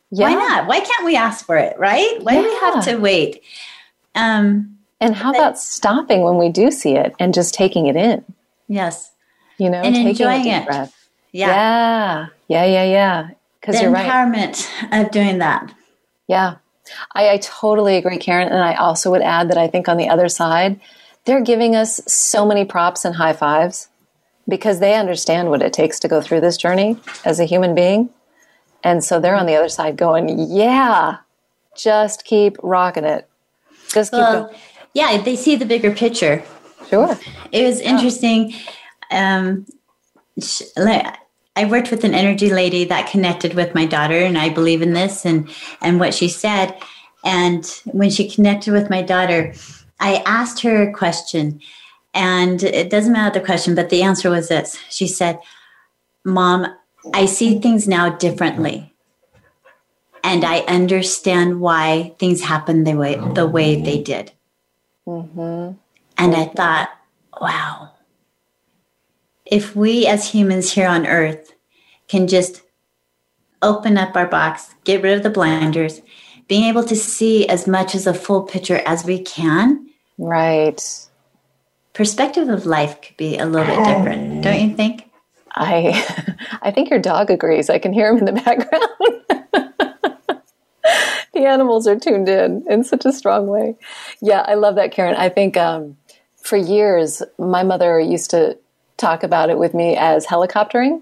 why 0.09 0.33
not? 0.33 0.67
Why 0.67 0.79
can't 0.79 1.05
we 1.05 1.15
ask 1.15 1.45
for 1.45 1.57
it, 1.57 1.77
right? 1.77 2.21
Why 2.21 2.35
do 2.35 2.43
we 2.43 2.55
have 2.55 2.85
to 2.85 2.97
wait? 2.97 3.43
Um, 4.15 4.77
And 5.01 5.13
how 5.15 5.31
about 5.31 5.59
stopping 5.59 6.21
when 6.21 6.37
we 6.37 6.49
do 6.49 6.71
see 6.71 6.95
it 6.95 7.13
and 7.19 7.33
just 7.33 7.53
taking 7.53 7.87
it 7.87 7.95
in? 7.95 8.23
yes. 8.67 9.11
You 9.59 9.71
know, 9.71 9.79
And 9.81 9.95
taking 9.95 10.09
enjoying 10.09 10.47
it. 10.47 10.67
breath. 10.67 10.93
Yeah. 11.31 11.47
Yeah. 11.47 12.27
Yeah. 12.47 12.65
Yeah. 12.65 12.83
Yeah. 12.83 13.29
Because 13.59 13.81
you're 13.81 13.89
right. 13.89 14.07
empowerment 14.07 14.67
of 14.91 15.09
doing 15.09 15.39
that. 15.39 15.73
Yeah. 16.27 16.57
I, 17.15 17.31
I 17.31 17.37
totally 17.37 17.97
agree, 17.97 18.19
Karen. 18.19 18.49
And 18.49 18.61
I 18.61 18.75
also 18.75 19.09
would 19.09 19.23
add 19.23 19.49
that 19.49 19.57
I 19.57 19.67
think 19.67 19.89
on 19.89 19.97
the 19.97 20.09
other 20.09 20.29
side, 20.29 20.79
they're 21.27 21.41
giving 21.41 21.75
us 21.75 21.99
so 22.07 22.45
many 22.45 22.63
props 22.65 23.03
and 23.05 23.15
high 23.15 23.33
fives 23.33 23.89
because 24.47 24.79
they 24.79 24.95
understand 24.95 25.49
what 25.49 25.61
it 25.61 25.73
takes 25.73 25.99
to 25.99 26.07
go 26.07 26.21
through 26.21 26.39
this 26.39 26.55
journey 26.55 26.97
as 27.25 27.39
a 27.39 27.43
human 27.45 27.75
being. 27.75 28.09
And 28.81 29.03
so 29.03 29.19
they're 29.19 29.35
on 29.35 29.45
the 29.45 29.55
other 29.55 29.67
side 29.67 29.97
going, 29.97 30.29
yeah, 30.49 31.17
just 31.75 32.23
keep 32.23 32.55
rocking 32.63 33.03
it. 33.03 33.27
Just 33.89 34.11
keep 34.11 34.19
Well, 34.19 34.45
going. 34.45 34.55
yeah, 34.93 35.21
they 35.21 35.35
see 35.35 35.57
the 35.57 35.65
bigger 35.65 35.91
picture. 35.91 36.43
Sure. 36.89 37.19
It 37.51 37.63
was 37.65 37.81
interesting. 37.81 38.53
Um, 39.11 39.65
I 41.57 41.65
worked 41.65 41.91
with 41.91 42.05
an 42.05 42.13
energy 42.13 42.49
lady 42.49 42.85
that 42.85 43.09
connected 43.09 43.53
with 43.53 43.75
my 43.75 43.85
daughter, 43.85 44.17
and 44.19 44.37
I 44.37 44.47
believe 44.47 44.81
in 44.81 44.93
this 44.93 45.25
and 45.25 45.49
and 45.81 45.99
what 45.99 46.13
she 46.13 46.29
said. 46.29 46.77
And 47.25 47.65
when 47.85 48.09
she 48.11 48.29
connected 48.29 48.71
with 48.71 48.89
my 48.89 49.01
daughter, 49.01 49.53
I 49.99 50.23
asked 50.25 50.61
her 50.61 50.81
a 50.81 50.93
question, 50.93 51.61
and 52.13 52.61
it 52.63 52.89
doesn't 52.89 53.13
matter 53.13 53.39
the 53.39 53.45
question, 53.45 53.75
but 53.75 53.89
the 53.89 54.03
answer 54.03 54.29
was 54.29 54.49
this. 54.49 54.77
She 54.89 55.07
said, 55.07 55.39
"Mom, 56.23 56.67
I 57.13 57.25
see 57.25 57.59
things 57.59 57.87
now 57.87 58.09
differently." 58.09 58.93
And 60.23 60.43
I 60.43 60.59
understand 60.61 61.61
why 61.61 62.15
things 62.19 62.41
happened 62.41 62.85
the 62.85 62.95
way 62.95 63.15
the 63.33 63.47
way 63.47 63.81
they 63.81 63.99
oh. 63.99 64.03
did. 64.03 64.31
Mm-hmm. 65.07 65.77
And 66.17 66.35
I 66.35 66.45
thought, 66.45 66.89
wow, 67.39 67.91
if 69.45 69.75
we 69.75 70.05
as 70.05 70.31
humans 70.31 70.73
here 70.73 70.87
on 70.87 71.07
earth 71.07 71.53
can 72.07 72.27
just 72.27 72.63
open 73.61 73.97
up 73.97 74.15
our 74.15 74.27
box, 74.27 74.73
get 74.83 75.01
rid 75.01 75.15
of 75.15 75.23
the 75.23 75.29
blinders, 75.29 76.01
being 76.47 76.63
able 76.65 76.83
to 76.83 76.95
see 76.95 77.47
as 77.47 77.67
much 77.67 77.95
as 77.95 78.07
a 78.07 78.13
full 78.13 78.43
picture 78.43 78.81
as 78.85 79.05
we 79.05 79.21
can, 79.21 79.86
Right. 80.17 80.81
perspective 81.93 82.49
of 82.49 82.65
life 82.65 83.01
could 83.01 83.17
be 83.17 83.37
a 83.37 83.45
little 83.45 83.65
bit 83.67 83.85
different, 83.85 84.41
don't 84.43 84.69
you 84.69 84.75
think? 84.75 85.09
I 85.51 86.35
I 86.61 86.71
think 86.71 86.89
your 86.89 86.99
dog 86.99 87.29
agrees. 87.29 87.69
I 87.69 87.79
can 87.79 87.93
hear 87.93 88.09
him 88.09 88.19
in 88.19 88.25
the 88.25 88.31
background. 88.43 90.41
the 91.33 91.45
animals 91.45 91.87
are 91.87 91.99
tuned 91.99 92.29
in 92.29 92.65
in 92.69 92.83
such 92.83 93.05
a 93.05 93.11
strong 93.11 93.47
way. 93.47 93.75
Yeah, 94.21 94.41
I 94.41 94.55
love 94.55 94.75
that, 94.75 94.91
Karen. 94.91 95.15
I 95.15 95.29
think 95.29 95.57
um, 95.57 95.97
for 96.37 96.57
years 96.57 97.21
my 97.37 97.63
mother 97.63 97.99
used 97.99 98.31
to 98.31 98.57
talk 98.97 99.23
about 99.23 99.49
it 99.49 99.57
with 99.57 99.73
me 99.73 99.95
as 99.95 100.25
helicoptering, 100.25 101.01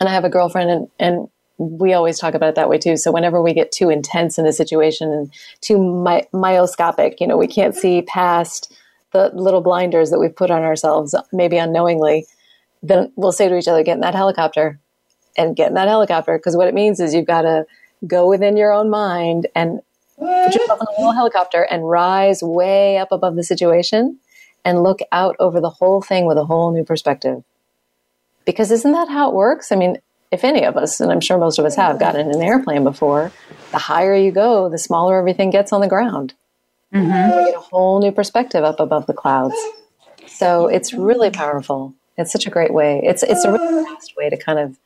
and 0.00 0.08
I 0.08 0.12
have 0.12 0.24
a 0.24 0.30
girlfriend, 0.30 0.70
and, 0.70 0.88
and 0.98 1.28
we 1.60 1.92
always 1.92 2.18
talk 2.18 2.34
about 2.34 2.50
it 2.50 2.54
that 2.54 2.68
way 2.68 2.78
too. 2.78 2.96
So 2.96 3.12
whenever 3.12 3.42
we 3.42 3.52
get 3.52 3.70
too 3.70 3.90
intense 3.90 4.38
in 4.38 4.46
a 4.46 4.52
situation 4.52 5.12
and 5.12 5.32
too 5.60 5.78
my, 5.78 6.26
myoscopic, 6.32 7.20
you 7.20 7.26
know, 7.26 7.36
we 7.36 7.46
can't 7.46 7.74
see 7.74 8.02
past 8.02 8.72
the 9.12 9.30
little 9.34 9.60
blinders 9.60 10.10
that 10.10 10.18
we've 10.18 10.34
put 10.34 10.50
on 10.50 10.62
ourselves, 10.62 11.14
maybe 11.32 11.58
unknowingly 11.58 12.26
then 12.82 13.12
we'll 13.16 13.32
say 13.32 13.48
to 13.48 13.56
each 13.56 13.68
other, 13.68 13.82
get 13.82 13.94
in 13.94 14.00
that 14.00 14.14
helicopter 14.14 14.78
and 15.36 15.56
get 15.56 15.68
in 15.68 15.74
that 15.74 15.88
helicopter. 15.88 16.36
Because 16.38 16.56
what 16.56 16.68
it 16.68 16.74
means 16.74 17.00
is 17.00 17.14
you've 17.14 17.26
got 17.26 17.42
to 17.42 17.66
go 18.06 18.28
within 18.28 18.56
your 18.56 18.72
own 18.72 18.90
mind 18.90 19.46
and 19.54 19.80
put 20.18 20.54
yourself 20.54 20.80
in 20.80 20.86
a 20.86 20.98
little 20.98 21.12
helicopter 21.12 21.62
and 21.62 21.88
rise 21.88 22.42
way 22.42 22.98
up 22.98 23.12
above 23.12 23.36
the 23.36 23.44
situation 23.44 24.18
and 24.64 24.82
look 24.82 25.00
out 25.12 25.36
over 25.38 25.60
the 25.60 25.70
whole 25.70 26.02
thing 26.02 26.26
with 26.26 26.38
a 26.38 26.44
whole 26.44 26.72
new 26.72 26.84
perspective. 26.84 27.42
Because 28.44 28.70
isn't 28.70 28.92
that 28.92 29.08
how 29.08 29.28
it 29.28 29.34
works? 29.34 29.70
I 29.72 29.76
mean, 29.76 29.98
if 30.30 30.44
any 30.44 30.64
of 30.64 30.76
us, 30.76 31.00
and 31.00 31.10
I'm 31.10 31.20
sure 31.20 31.38
most 31.38 31.58
of 31.58 31.64
us 31.64 31.76
have 31.76 31.98
gotten 31.98 32.28
in 32.28 32.34
an 32.36 32.42
airplane 32.42 32.84
before, 32.84 33.32
the 33.72 33.78
higher 33.78 34.14
you 34.14 34.30
go, 34.32 34.68
the 34.68 34.78
smaller 34.78 35.18
everything 35.18 35.50
gets 35.50 35.72
on 35.72 35.80
the 35.80 35.88
ground. 35.88 36.34
Mm-hmm. 36.94 37.36
We 37.38 37.44
get 37.46 37.54
a 37.56 37.60
whole 37.60 38.00
new 38.00 38.12
perspective 38.12 38.64
up 38.64 38.80
above 38.80 39.06
the 39.06 39.12
clouds. 39.14 39.56
So 40.26 40.68
it's 40.68 40.92
really 40.92 41.30
powerful. 41.30 41.94
It's 42.16 42.32
such 42.32 42.46
a 42.46 42.50
great 42.50 42.72
way. 42.72 43.00
It's 43.04 43.22
it's 43.22 43.44
a 43.44 43.52
really 43.52 43.84
fast 43.84 44.14
way 44.16 44.28
to 44.30 44.36
kind 44.36 44.58
of 44.58 44.76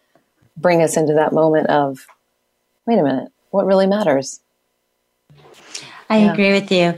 bring 0.57 0.82
us 0.82 0.97
into 0.97 1.14
that 1.14 1.32
moment 1.32 1.68
of, 1.68 2.07
wait 2.86 2.99
a 2.99 3.03
minute, 3.03 3.30
what 3.51 3.66
really 3.66 3.86
matters? 3.86 4.40
I 6.09 6.18
Yeah. 6.18 6.32
agree 6.32 6.53
with 6.53 6.70
you. 6.70 6.95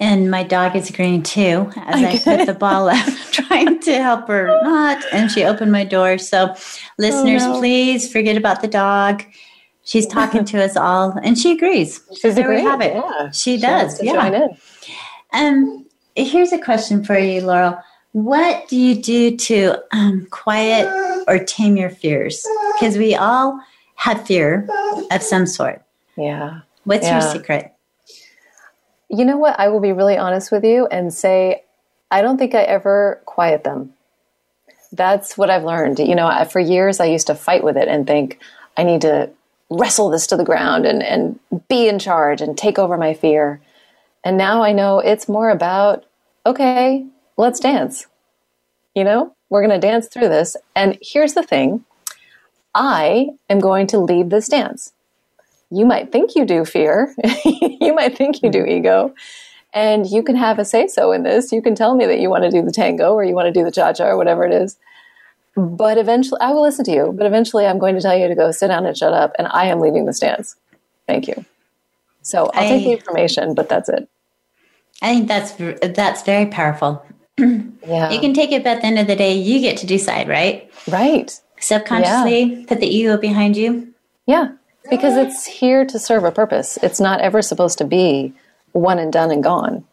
And 0.00 0.30
my 0.30 0.44
dog 0.44 0.76
is 0.76 0.88
agreeing 0.88 1.24
too 1.24 1.70
as 1.76 2.02
I 2.04 2.18
put 2.36 2.46
the 2.46 2.54
ball 2.54 2.88
up, 2.88 3.04
trying 3.32 3.80
to 3.80 4.00
help 4.00 4.28
her 4.28 4.46
not. 4.62 5.04
And 5.12 5.28
she 5.30 5.42
opened 5.44 5.72
my 5.72 5.84
door. 5.84 6.18
So, 6.18 6.54
listeners, 6.98 7.44
no. 7.44 7.58
please 7.58 8.10
forget 8.10 8.36
about 8.36 8.62
the 8.62 8.68
dog. 8.68 9.24
She's 9.84 10.06
talking 10.06 10.44
to 10.44 10.62
us 10.62 10.76
all, 10.76 11.18
and 11.22 11.36
she 11.38 11.52
agrees. 11.52 12.00
She's 12.20 12.34
there 12.36 12.48
we 12.48 12.60
have 12.60 12.80
it. 12.80 12.94
yeah. 12.94 13.30
She 13.30 13.56
She 13.56 13.60
does. 13.62 13.82
wants 13.84 13.98
to 13.98 14.04
yeah. 14.04 14.12
join 14.30 14.34
in. 14.34 14.56
Um, 15.32 15.86
here's 16.14 16.52
a 16.52 16.58
question 16.58 17.02
for 17.02 17.18
you, 17.18 17.40
Laurel. 17.40 17.78
What 18.12 18.68
do 18.68 18.76
you 18.76 19.00
do 19.02 19.36
to 19.36 19.76
um, 19.92 20.26
quiet 20.30 20.86
or 21.26 21.38
tame 21.38 21.76
your 21.76 21.90
fears? 21.90 22.46
Because 22.74 22.96
we 22.98 23.14
all 23.16 23.60
have 23.96 24.26
fear 24.26 24.68
of 25.10 25.22
some 25.22 25.46
sort. 25.46 25.82
Yeah. 26.16 26.60
What's 26.84 27.04
Yeah. 27.06 27.20
your 27.22 27.32
secret? 27.34 27.72
You 29.08 29.24
know 29.24 29.38
what? 29.38 29.58
I 29.58 29.68
will 29.68 29.80
be 29.80 29.92
really 29.92 30.16
honest 30.16 30.52
with 30.52 30.64
you 30.64 30.86
and 30.86 31.12
say, 31.12 31.64
I 32.10 32.22
don't 32.22 32.38
think 32.38 32.54
I 32.54 32.62
ever 32.62 33.20
quiet 33.24 33.64
them. 33.64 33.94
That's 34.92 35.36
what 35.36 35.50
I've 35.50 35.64
learned. 35.64 35.98
You 35.98 36.14
know, 36.14 36.44
for 36.50 36.60
years 36.60 37.00
I 37.00 37.06
used 37.06 37.26
to 37.26 37.34
fight 37.34 37.62
with 37.62 37.76
it 37.76 37.88
and 37.88 38.06
think, 38.06 38.40
I 38.76 38.84
need 38.84 39.00
to 39.02 39.30
wrestle 39.70 40.08
this 40.08 40.26
to 40.28 40.36
the 40.36 40.44
ground 40.44 40.86
and, 40.86 41.02
and 41.02 41.38
be 41.68 41.88
in 41.88 41.98
charge 41.98 42.40
and 42.40 42.56
take 42.56 42.78
over 42.78 42.96
my 42.96 43.12
fear. 43.12 43.60
And 44.24 44.38
now 44.38 44.62
I 44.62 44.72
know 44.72 45.00
it's 45.00 45.28
more 45.28 45.50
about, 45.50 46.04
okay, 46.46 47.06
let's 47.36 47.60
dance. 47.60 48.06
You 48.94 49.04
know, 49.04 49.34
we're 49.50 49.66
going 49.66 49.78
to 49.78 49.86
dance 49.86 50.08
through 50.08 50.28
this. 50.28 50.56
And 50.74 50.98
here's 51.02 51.34
the 51.34 51.42
thing 51.42 51.84
I 52.74 53.28
am 53.48 53.60
going 53.60 53.86
to 53.88 53.98
lead 53.98 54.30
this 54.30 54.48
dance 54.48 54.92
you 55.70 55.84
might 55.84 56.12
think 56.12 56.34
you 56.34 56.44
do 56.44 56.64
fear, 56.64 57.14
you 57.44 57.94
might 57.94 58.16
think 58.16 58.42
you 58.42 58.50
do 58.50 58.62
mm-hmm. 58.62 58.78
ego, 58.78 59.14
and 59.74 60.06
you 60.06 60.22
can 60.22 60.36
have 60.36 60.58
a 60.58 60.64
say 60.64 60.86
so 60.86 61.12
in 61.12 61.22
this. 61.22 61.52
You 61.52 61.60
can 61.60 61.74
tell 61.74 61.94
me 61.94 62.06
that 62.06 62.20
you 62.20 62.30
want 62.30 62.44
to 62.44 62.50
do 62.50 62.62
the 62.62 62.72
tango 62.72 63.12
or 63.12 63.24
you 63.24 63.34
want 63.34 63.46
to 63.46 63.52
do 63.52 63.64
the 63.64 63.70
cha 63.70 63.92
cha 63.92 64.06
or 64.06 64.16
whatever 64.16 64.44
it 64.44 64.52
is. 64.52 64.78
But 65.56 65.98
eventually, 65.98 66.40
I 66.40 66.52
will 66.52 66.62
listen 66.62 66.84
to 66.86 66.92
you. 66.92 67.12
But 67.16 67.26
eventually, 67.26 67.66
I'm 67.66 67.78
going 67.78 67.94
to 67.96 68.00
tell 68.00 68.16
you 68.16 68.28
to 68.28 68.34
go 68.34 68.50
sit 68.50 68.68
down 68.68 68.86
and 68.86 68.96
shut 68.96 69.12
up, 69.12 69.32
and 69.38 69.48
I 69.48 69.66
am 69.66 69.80
leading 69.80 70.06
the 70.06 70.12
dance. 70.12 70.56
Thank 71.06 71.26
you. 71.26 71.44
So 72.22 72.50
I'll 72.54 72.68
take 72.68 72.84
the 72.84 72.92
information, 72.92 73.54
but 73.54 73.68
that's 73.68 73.88
it. 73.88 74.08
I 75.02 75.14
think 75.14 75.28
that's 75.28 75.52
that's 75.94 76.22
very 76.22 76.46
powerful. 76.46 77.04
Yeah. 77.86 78.10
You 78.10 78.20
can 78.20 78.34
take 78.34 78.52
it, 78.52 78.64
but 78.64 78.76
at 78.76 78.80
the 78.82 78.86
end 78.86 78.98
of 78.98 79.06
the 79.06 79.16
day, 79.16 79.32
you 79.32 79.60
get 79.60 79.78
to 79.78 79.86
decide, 79.86 80.28
right? 80.28 80.70
right. 80.88 81.40
Subconsciously, 81.58 82.66
put 82.66 82.80
the 82.80 82.86
ego 82.86 83.16
behind 83.16 83.56
you. 83.56 83.94
Yeah, 84.26 84.50
because 84.90 85.16
it's 85.16 85.46
here 85.46 85.84
to 85.84 85.98
serve 85.98 86.24
a 86.24 86.32
purpose. 86.32 86.78
It's 86.82 87.00
not 87.00 87.20
ever 87.20 87.42
supposed 87.42 87.78
to 87.78 87.84
be 87.84 88.32
one 88.72 88.98
and 88.98 89.12
done 89.12 89.30
and 89.30 89.42
gone. 89.42 89.84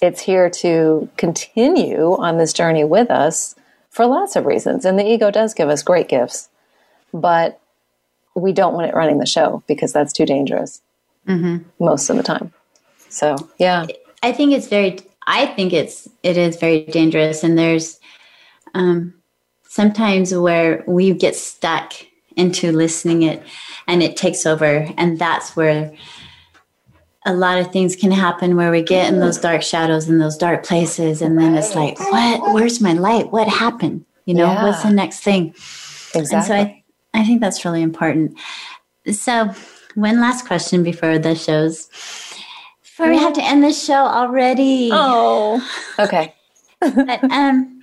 It's 0.00 0.20
here 0.20 0.48
to 0.50 1.08
continue 1.16 2.16
on 2.18 2.38
this 2.38 2.52
journey 2.52 2.84
with 2.84 3.10
us 3.10 3.54
for 3.90 4.06
lots 4.06 4.36
of 4.36 4.46
reasons. 4.46 4.84
And 4.84 4.98
the 4.98 5.06
ego 5.06 5.30
does 5.30 5.54
give 5.54 5.68
us 5.68 5.82
great 5.82 6.08
gifts, 6.08 6.48
but 7.12 7.60
we 8.34 8.52
don't 8.52 8.74
want 8.74 8.86
it 8.86 8.94
running 8.94 9.18
the 9.18 9.26
show 9.26 9.62
because 9.66 9.92
that's 9.92 10.12
too 10.12 10.26
dangerous 10.26 10.80
most 11.78 12.08
of 12.08 12.16
the 12.16 12.22
time. 12.22 12.52
So, 13.08 13.36
yeah. 13.58 13.86
I 14.22 14.32
think 14.32 14.52
it's 14.52 14.68
very. 14.68 14.98
I 15.26 15.46
think 15.46 15.72
it's 15.72 16.08
it 16.22 16.36
is 16.36 16.56
very 16.56 16.84
dangerous, 16.86 17.44
and 17.44 17.58
there's 17.58 18.00
um, 18.74 19.14
sometimes 19.68 20.34
where 20.34 20.82
we 20.86 21.12
get 21.12 21.36
stuck 21.36 21.92
into 22.38 22.72
listening 22.72 23.22
it, 23.22 23.42
and 23.86 24.02
it 24.02 24.16
takes 24.16 24.46
over, 24.46 24.88
and 24.96 25.18
that's 25.18 25.54
where 25.56 25.92
a 27.26 27.34
lot 27.34 27.58
of 27.58 27.70
things 27.72 27.94
can 27.96 28.10
happen 28.10 28.56
where 28.56 28.70
we 28.70 28.80
get 28.82 29.12
in 29.12 29.20
those 29.20 29.36
dark 29.38 29.62
shadows 29.62 30.08
and 30.08 30.20
those 30.20 30.36
dark 30.38 30.64
places, 30.64 31.20
and 31.20 31.38
then 31.38 31.54
it's 31.54 31.74
like, 31.74 31.98
what? 32.00 32.54
Where's 32.54 32.80
my 32.80 32.94
light? 32.94 33.30
What 33.32 33.48
happened? 33.48 34.06
You 34.24 34.34
know, 34.34 34.46
Yeah. 34.46 34.64
what's 34.64 34.82
the 34.82 34.90
next 34.90 35.20
thing? 35.20 35.48
Exactly. 36.14 36.36
And 36.36 36.44
so 36.46 36.54
I, 36.54 36.84
I 37.14 37.24
think 37.24 37.40
that's 37.40 37.64
really 37.64 37.82
important. 37.82 38.38
So, 39.12 39.50
one 39.94 40.20
last 40.20 40.46
question 40.46 40.82
before 40.82 41.18
the 41.18 41.34
shows. 41.34 41.88
Before 42.82 43.08
we 43.10 43.18
have 43.18 43.32
to 43.34 43.42
end 43.42 43.62
the 43.64 43.72
show 43.72 43.94
already. 44.06 44.90
oh. 44.92 45.60
Okay. 45.98 46.34
But, 46.80 47.24
um, 47.24 47.77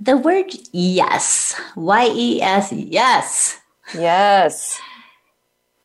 the 0.00 0.16
word 0.16 0.52
yes, 0.72 1.60
Y 1.76 2.10
E 2.12 2.42
S, 2.42 2.72
yes. 2.72 3.60
Yes. 3.94 4.80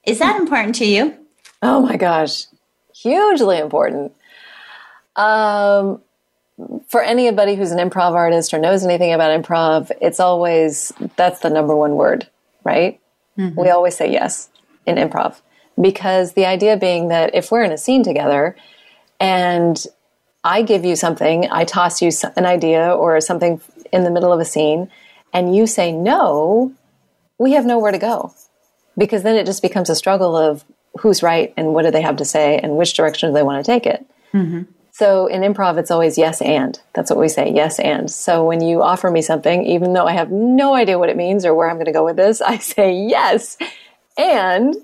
Is 0.06 0.20
that 0.20 0.40
important 0.40 0.76
to 0.76 0.86
you? 0.86 1.18
Oh 1.62 1.82
my 1.82 1.98
gosh. 1.98 2.46
Hugely 2.94 3.58
important. 3.58 4.14
Um, 5.16 6.02
for 6.88 7.02
anybody 7.02 7.56
who's 7.56 7.72
an 7.72 7.90
improv 7.90 8.14
artist 8.14 8.54
or 8.54 8.60
knows 8.60 8.84
anything 8.84 9.14
about 9.14 9.42
improv, 9.42 9.92
it's 10.02 10.20
always 10.20 10.92
that's 11.16 11.40
the 11.40 11.50
number 11.50 11.76
one 11.76 11.96
word, 11.96 12.28
right? 12.64 13.00
We 13.56 13.70
always 13.70 13.98
say 13.98 14.12
yes 14.12 14.50
in 14.86 14.98
improv 14.98 15.42
because 15.82 16.34
the 16.34 16.46
idea 16.46 16.78
being 16.78 17.08
that 17.08 17.34
if 17.34 17.52
we're 17.52 17.64
in 17.64 17.72
a 17.72 17.78
scene 17.78 18.04
together 18.04 18.56
and 19.20 19.84
I 20.44 20.62
give 20.62 20.84
you 20.86 20.96
something, 20.96 21.48
I 21.50 21.64
toss 21.64 22.02
you 22.02 22.12
an 22.36 22.46
idea 22.46 22.94
or 22.94 23.20
something 23.22 23.62
in 23.94 24.04
the 24.04 24.12
middle 24.12 24.34
of 24.34 24.40
a 24.40 24.46
scene, 24.46 24.90
and 25.32 25.56
you 25.56 25.68
say 25.68 25.92
no, 25.92 26.74
we 27.38 27.54
have 27.54 27.66
nowhere 27.66 27.92
to 27.92 27.98
go 27.98 28.34
because 28.98 29.24
then 29.24 29.36
it 29.36 29.46
just 29.46 29.62
becomes 29.62 29.90
a 29.90 29.96
struggle 29.96 30.36
of 30.36 30.66
who's 31.00 31.24
right 31.24 31.54
and 31.58 31.74
what 31.74 31.84
do 31.84 31.92
they 31.92 32.02
have 32.02 32.18
to 32.18 32.26
say 32.26 32.60
and 32.60 32.78
which 32.78 32.94
direction 32.94 33.30
do 33.30 33.34
they 33.34 33.44
want 33.44 33.64
to 33.64 33.72
take 33.72 33.86
it. 33.86 34.06
Mm-hmm. 34.34 34.64
So 34.92 35.26
in 35.26 35.42
improv, 35.42 35.80
it's 35.80 35.90
always 35.90 36.20
yes 36.20 36.40
and. 36.40 36.80
That's 36.94 37.10
what 37.10 37.20
we 37.20 37.28
say, 37.28 37.52
yes 37.52 37.80
and. 37.80 38.12
So 38.12 38.46
when 38.46 38.62
you 38.62 38.84
offer 38.84 39.10
me 39.10 39.24
something, 39.24 39.66
even 39.66 39.94
though 39.94 40.06
I 40.06 40.12
have 40.12 40.32
no 40.32 40.76
idea 40.76 41.00
what 41.00 41.10
it 41.10 41.18
means 41.18 41.46
or 41.46 41.56
where 41.56 41.68
I'm 41.68 41.78
going 41.78 41.88
to 41.88 41.92
go 41.92 42.06
with 42.06 42.16
this, 42.16 42.42
I 42.46 42.58
say 42.60 42.94
yes 42.94 43.58
and, 44.18 44.76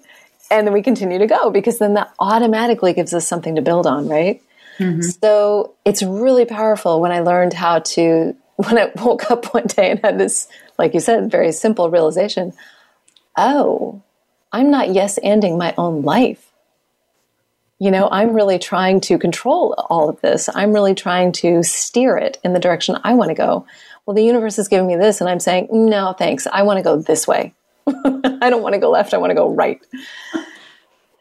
and 0.49 0.65
then 0.65 0.73
we 0.73 0.81
continue 0.81 1.19
to 1.19 1.27
go 1.27 1.51
because 1.51 1.77
then 1.77 1.93
that 1.93 2.11
automatically 2.19 2.93
gives 2.93 3.13
us 3.13 3.27
something 3.27 3.55
to 3.55 3.61
build 3.61 3.85
on, 3.85 4.07
right? 4.07 4.41
Mm-hmm. 4.79 5.01
So 5.01 5.75
it's 5.85 6.01
really 6.01 6.45
powerful 6.45 7.01
when 7.01 7.11
I 7.11 7.19
learned 7.19 7.53
how 7.53 7.79
to, 7.79 8.35
when 8.59 8.77
I 8.77 8.91
woke 8.95 9.31
up 9.31 9.53
one 9.53 9.67
day 9.67 9.91
and 9.91 9.99
had 10.03 10.17
this, 10.19 10.47
like 10.77 10.93
you 10.93 10.99
said, 10.99 11.31
very 11.31 11.51
simple 11.51 11.89
realization 11.89 12.53
oh, 13.37 14.01
I'm 14.51 14.69
not 14.69 14.93
yes 14.93 15.17
ending 15.23 15.57
my 15.57 15.73
own 15.77 16.01
life. 16.01 16.45
You 17.79 17.91
know, 17.91 18.09
I'm 18.11 18.33
really 18.33 18.59
trying 18.59 18.99
to 19.01 19.17
control 19.17 19.73
all 19.89 20.09
of 20.09 20.19
this. 20.19 20.49
I'm 20.53 20.73
really 20.73 20.93
trying 20.93 21.31
to 21.33 21.63
steer 21.63 22.17
it 22.17 22.37
in 22.43 22.51
the 22.51 22.59
direction 22.59 22.97
I 23.03 23.13
want 23.13 23.29
to 23.29 23.35
go. 23.35 23.65
Well, 24.05 24.15
the 24.15 24.23
universe 24.23 24.59
is 24.59 24.67
giving 24.67 24.87
me 24.87 24.97
this, 24.97 25.21
and 25.21 25.29
I'm 25.29 25.39
saying, 25.39 25.69
no, 25.71 26.13
thanks. 26.17 26.45
I 26.47 26.63
want 26.63 26.77
to 26.77 26.83
go 26.83 26.97
this 26.97 27.25
way. 27.25 27.53
I 27.87 28.49
don't 28.49 28.61
want 28.61 28.73
to 28.73 28.79
go 28.79 28.89
left. 28.89 29.13
I 29.13 29.17
want 29.17 29.31
to 29.31 29.35
go 29.35 29.49
right. 29.49 29.79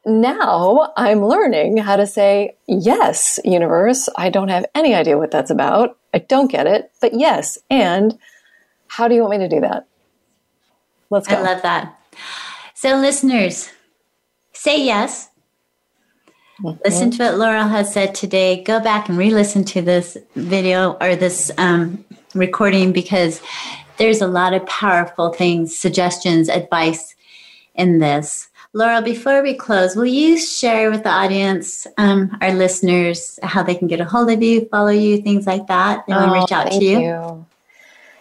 Now 0.08 0.92
I'm 0.96 1.24
learning 1.24 1.76
how 1.76 1.96
to 1.96 2.06
say, 2.06 2.56
yes, 2.66 3.38
universe. 3.44 4.08
I 4.16 4.30
don't 4.30 4.48
have 4.48 4.66
any 4.74 4.94
idea 4.94 5.18
what 5.18 5.30
that's 5.30 5.50
about. 5.50 5.98
I 6.14 6.18
don't 6.18 6.50
get 6.50 6.66
it, 6.66 6.90
but 7.00 7.14
yes. 7.14 7.58
And 7.70 8.18
how 8.88 9.08
do 9.08 9.14
you 9.14 9.20
want 9.20 9.32
me 9.32 9.38
to 9.38 9.48
do 9.48 9.60
that? 9.60 9.86
Let's 11.10 11.28
go. 11.28 11.36
I 11.36 11.42
love 11.42 11.62
that. 11.62 11.98
So, 12.74 12.96
listeners, 12.96 13.70
say 14.52 14.84
yes. 14.84 15.28
Listen 16.84 17.10
to 17.12 17.24
what 17.24 17.38
Laurel 17.38 17.68
has 17.68 17.92
said 17.92 18.14
today. 18.14 18.64
Go 18.64 18.80
back 18.80 19.08
and 19.08 19.16
re 19.16 19.30
listen 19.30 19.64
to 19.66 19.82
this 19.82 20.16
video 20.34 20.96
or 21.00 21.14
this 21.14 21.52
um, 21.56 22.04
recording 22.34 22.92
because 22.92 23.40
there's 23.96 24.20
a 24.20 24.26
lot 24.26 24.54
of 24.54 24.66
powerful 24.66 25.32
things, 25.32 25.76
suggestions, 25.76 26.48
advice 26.48 27.14
in 27.74 27.98
this. 27.98 28.48
Laurel, 28.74 29.02
before 29.02 29.42
we 29.42 29.54
close, 29.54 29.96
will 29.96 30.04
you 30.06 30.38
share 30.38 30.90
with 30.90 31.02
the 31.02 31.08
audience, 31.08 31.86
um, 31.96 32.36
our 32.42 32.52
listeners, 32.52 33.38
how 33.42 33.62
they 33.62 33.74
can 33.74 33.88
get 33.88 34.00
a 34.00 34.04
hold 34.04 34.30
of 34.30 34.42
you, 34.42 34.66
follow 34.66 34.90
you, 34.90 35.22
things 35.22 35.46
like 35.46 35.66
that? 35.68 36.04
They 36.06 36.12
want 36.12 36.26
to 36.32 36.36
Oh, 36.36 36.40
reach 36.40 36.52
out 36.52 36.68
thank 36.68 36.80
to 36.82 36.84
you. 36.86 37.46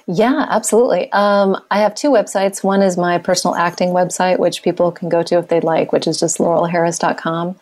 Yeah, 0.10 0.46
absolutely. 0.50 1.12
Um, 1.12 1.62
I 1.70 1.80
have 1.80 1.94
two 1.94 2.10
websites. 2.10 2.64
One 2.64 2.82
is 2.82 2.96
my 2.96 3.18
personal 3.18 3.56
acting 3.56 3.90
website, 3.90 4.40
which 4.40 4.64
people 4.64 4.90
can 4.90 5.10
go 5.10 5.22
to 5.22 5.38
if 5.38 5.50
they'd 5.50 5.66
like, 5.66 5.92
which 5.92 6.08
is 6.08 6.18
just 6.18 6.38
laurelharris.com. 6.38 7.58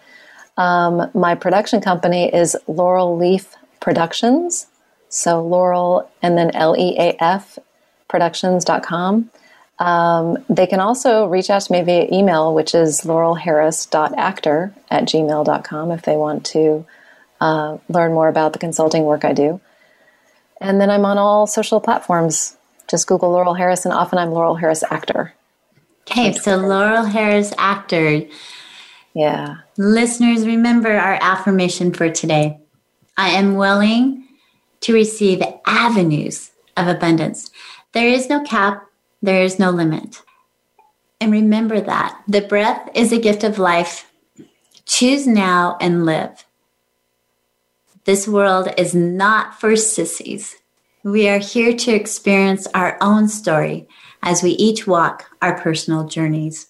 Um, 0.57 1.09
my 1.15 1.33
production 1.33 1.81
company 1.81 2.33
is 2.33 2.55
Laurel 2.67 3.17
Leaf 3.17 3.55
Productions. 3.79 4.67
So 5.09 5.43
Laurel 5.43 6.09
and 6.21 6.37
then 6.37 6.51
L 6.51 6.75
E 6.77 6.95
A 6.99 7.15
F 7.21 7.57
productions.com. 8.07 9.31
Um, 9.77 10.37
they 10.49 10.67
can 10.67 10.79
also 10.79 11.27
reach 11.27 11.49
out 11.49 11.63
to 11.63 11.71
me 11.71 11.81
via 11.81 12.07
email, 12.11 12.53
which 12.53 12.73
is 12.73 13.01
laurelharris.actor 13.01 14.73
at 14.89 15.03
gmail.com 15.03 15.91
if 15.91 16.01
they 16.03 16.15
want 16.15 16.45
to 16.47 16.85
uh, 17.41 17.77
learn 17.89 18.13
more 18.13 18.29
about 18.29 18.53
the 18.53 18.59
consulting 18.59 19.03
work 19.03 19.25
I 19.25 19.33
do. 19.33 19.59
And 20.61 20.79
then 20.79 20.89
I'm 20.89 21.05
on 21.05 21.17
all 21.17 21.47
social 21.47 21.81
platforms. 21.81 22.55
Just 22.87 23.07
Google 23.07 23.31
Laurel 23.31 23.55
Harris, 23.55 23.83
and 23.83 23.93
often 23.93 24.19
I'm 24.19 24.31
Laurel 24.31 24.55
Harris 24.55 24.83
actor. 24.89 25.33
Okay, 26.01 26.33
so 26.33 26.57
Laurel 26.57 27.03
Harris, 27.03 27.51
actor. 27.57 28.21
Yeah. 29.13 29.57
Listeners, 29.77 30.45
remember 30.45 30.91
our 30.91 31.17
affirmation 31.19 31.93
for 31.93 32.09
today. 32.09 32.59
I 33.17 33.29
am 33.29 33.55
willing 33.55 34.27
to 34.81 34.93
receive 34.93 35.41
avenues 35.65 36.51
of 36.77 36.87
abundance. 36.87 37.49
There 37.93 38.07
is 38.07 38.29
no 38.29 38.43
cap, 38.43 38.84
there 39.25 39.43
is 39.43 39.59
no 39.59 39.71
limit. 39.71 40.21
And 41.19 41.31
remember 41.31 41.81
that 41.81 42.21
the 42.27 42.41
breath 42.41 42.89
is 42.93 43.11
a 43.11 43.19
gift 43.19 43.43
of 43.43 43.57
life. 43.57 44.11
Choose 44.85 45.25
now 45.25 45.77
and 45.81 46.05
live. 46.05 46.45
This 48.05 48.27
world 48.27 48.69
is 48.77 48.93
not 48.93 49.59
for 49.59 49.75
sissies. 49.75 50.55
We 51.03 51.27
are 51.27 51.39
here 51.39 51.73
to 51.73 51.91
experience 51.91 52.67
our 52.73 52.97
own 53.01 53.27
story 53.27 53.87
as 54.21 54.43
we 54.43 54.51
each 54.51 54.85
walk 54.85 55.25
our 55.41 55.59
personal 55.59 56.07
journeys. 56.07 56.67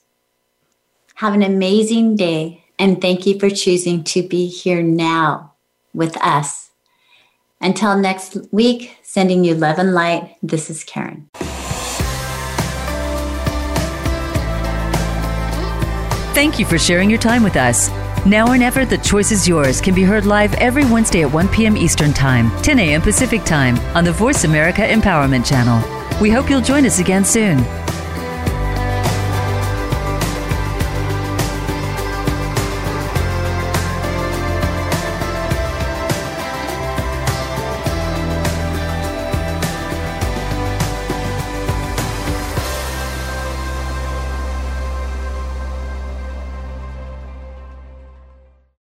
Have 1.15 1.33
an 1.33 1.43
amazing 1.43 2.15
day 2.15 2.63
and 2.77 3.01
thank 3.01 3.25
you 3.25 3.39
for 3.39 3.49
choosing 3.49 4.03
to 4.05 4.27
be 4.27 4.47
here 4.47 4.83
now 4.83 5.53
with 5.93 6.17
us. 6.17 6.71
Until 7.61 7.97
next 7.97 8.37
week, 8.51 8.97
sending 9.01 9.43
you 9.43 9.55
love 9.55 9.79
and 9.79 9.93
light, 9.93 10.35
this 10.43 10.69
is 10.69 10.83
Karen. 10.83 11.29
Thank 16.35 16.59
you 16.59 16.65
for 16.65 16.77
sharing 16.77 17.09
your 17.09 17.17
time 17.17 17.43
with 17.43 17.55
us. 17.55 17.89
Now 18.25 18.49
or 18.49 18.57
Never, 18.57 18.83
The 18.85 18.97
Choice 18.97 19.31
is 19.31 19.47
Yours 19.47 19.79
can 19.79 19.95
be 19.95 20.03
heard 20.03 20.25
live 20.25 20.53
every 20.55 20.83
Wednesday 20.83 21.21
at 21.21 21.31
1 21.31 21.47
p.m. 21.47 21.77
Eastern 21.77 22.11
Time, 22.11 22.51
10 22.61 22.77
a.m. 22.77 23.01
Pacific 23.01 23.45
Time 23.45 23.77
on 23.95 24.03
the 24.03 24.11
Voice 24.11 24.43
America 24.43 24.81
Empowerment 24.81 25.45
Channel. 25.45 25.81
We 26.19 26.29
hope 26.29 26.49
you'll 26.49 26.59
join 26.59 26.85
us 26.85 26.99
again 26.99 27.23
soon. 27.23 27.59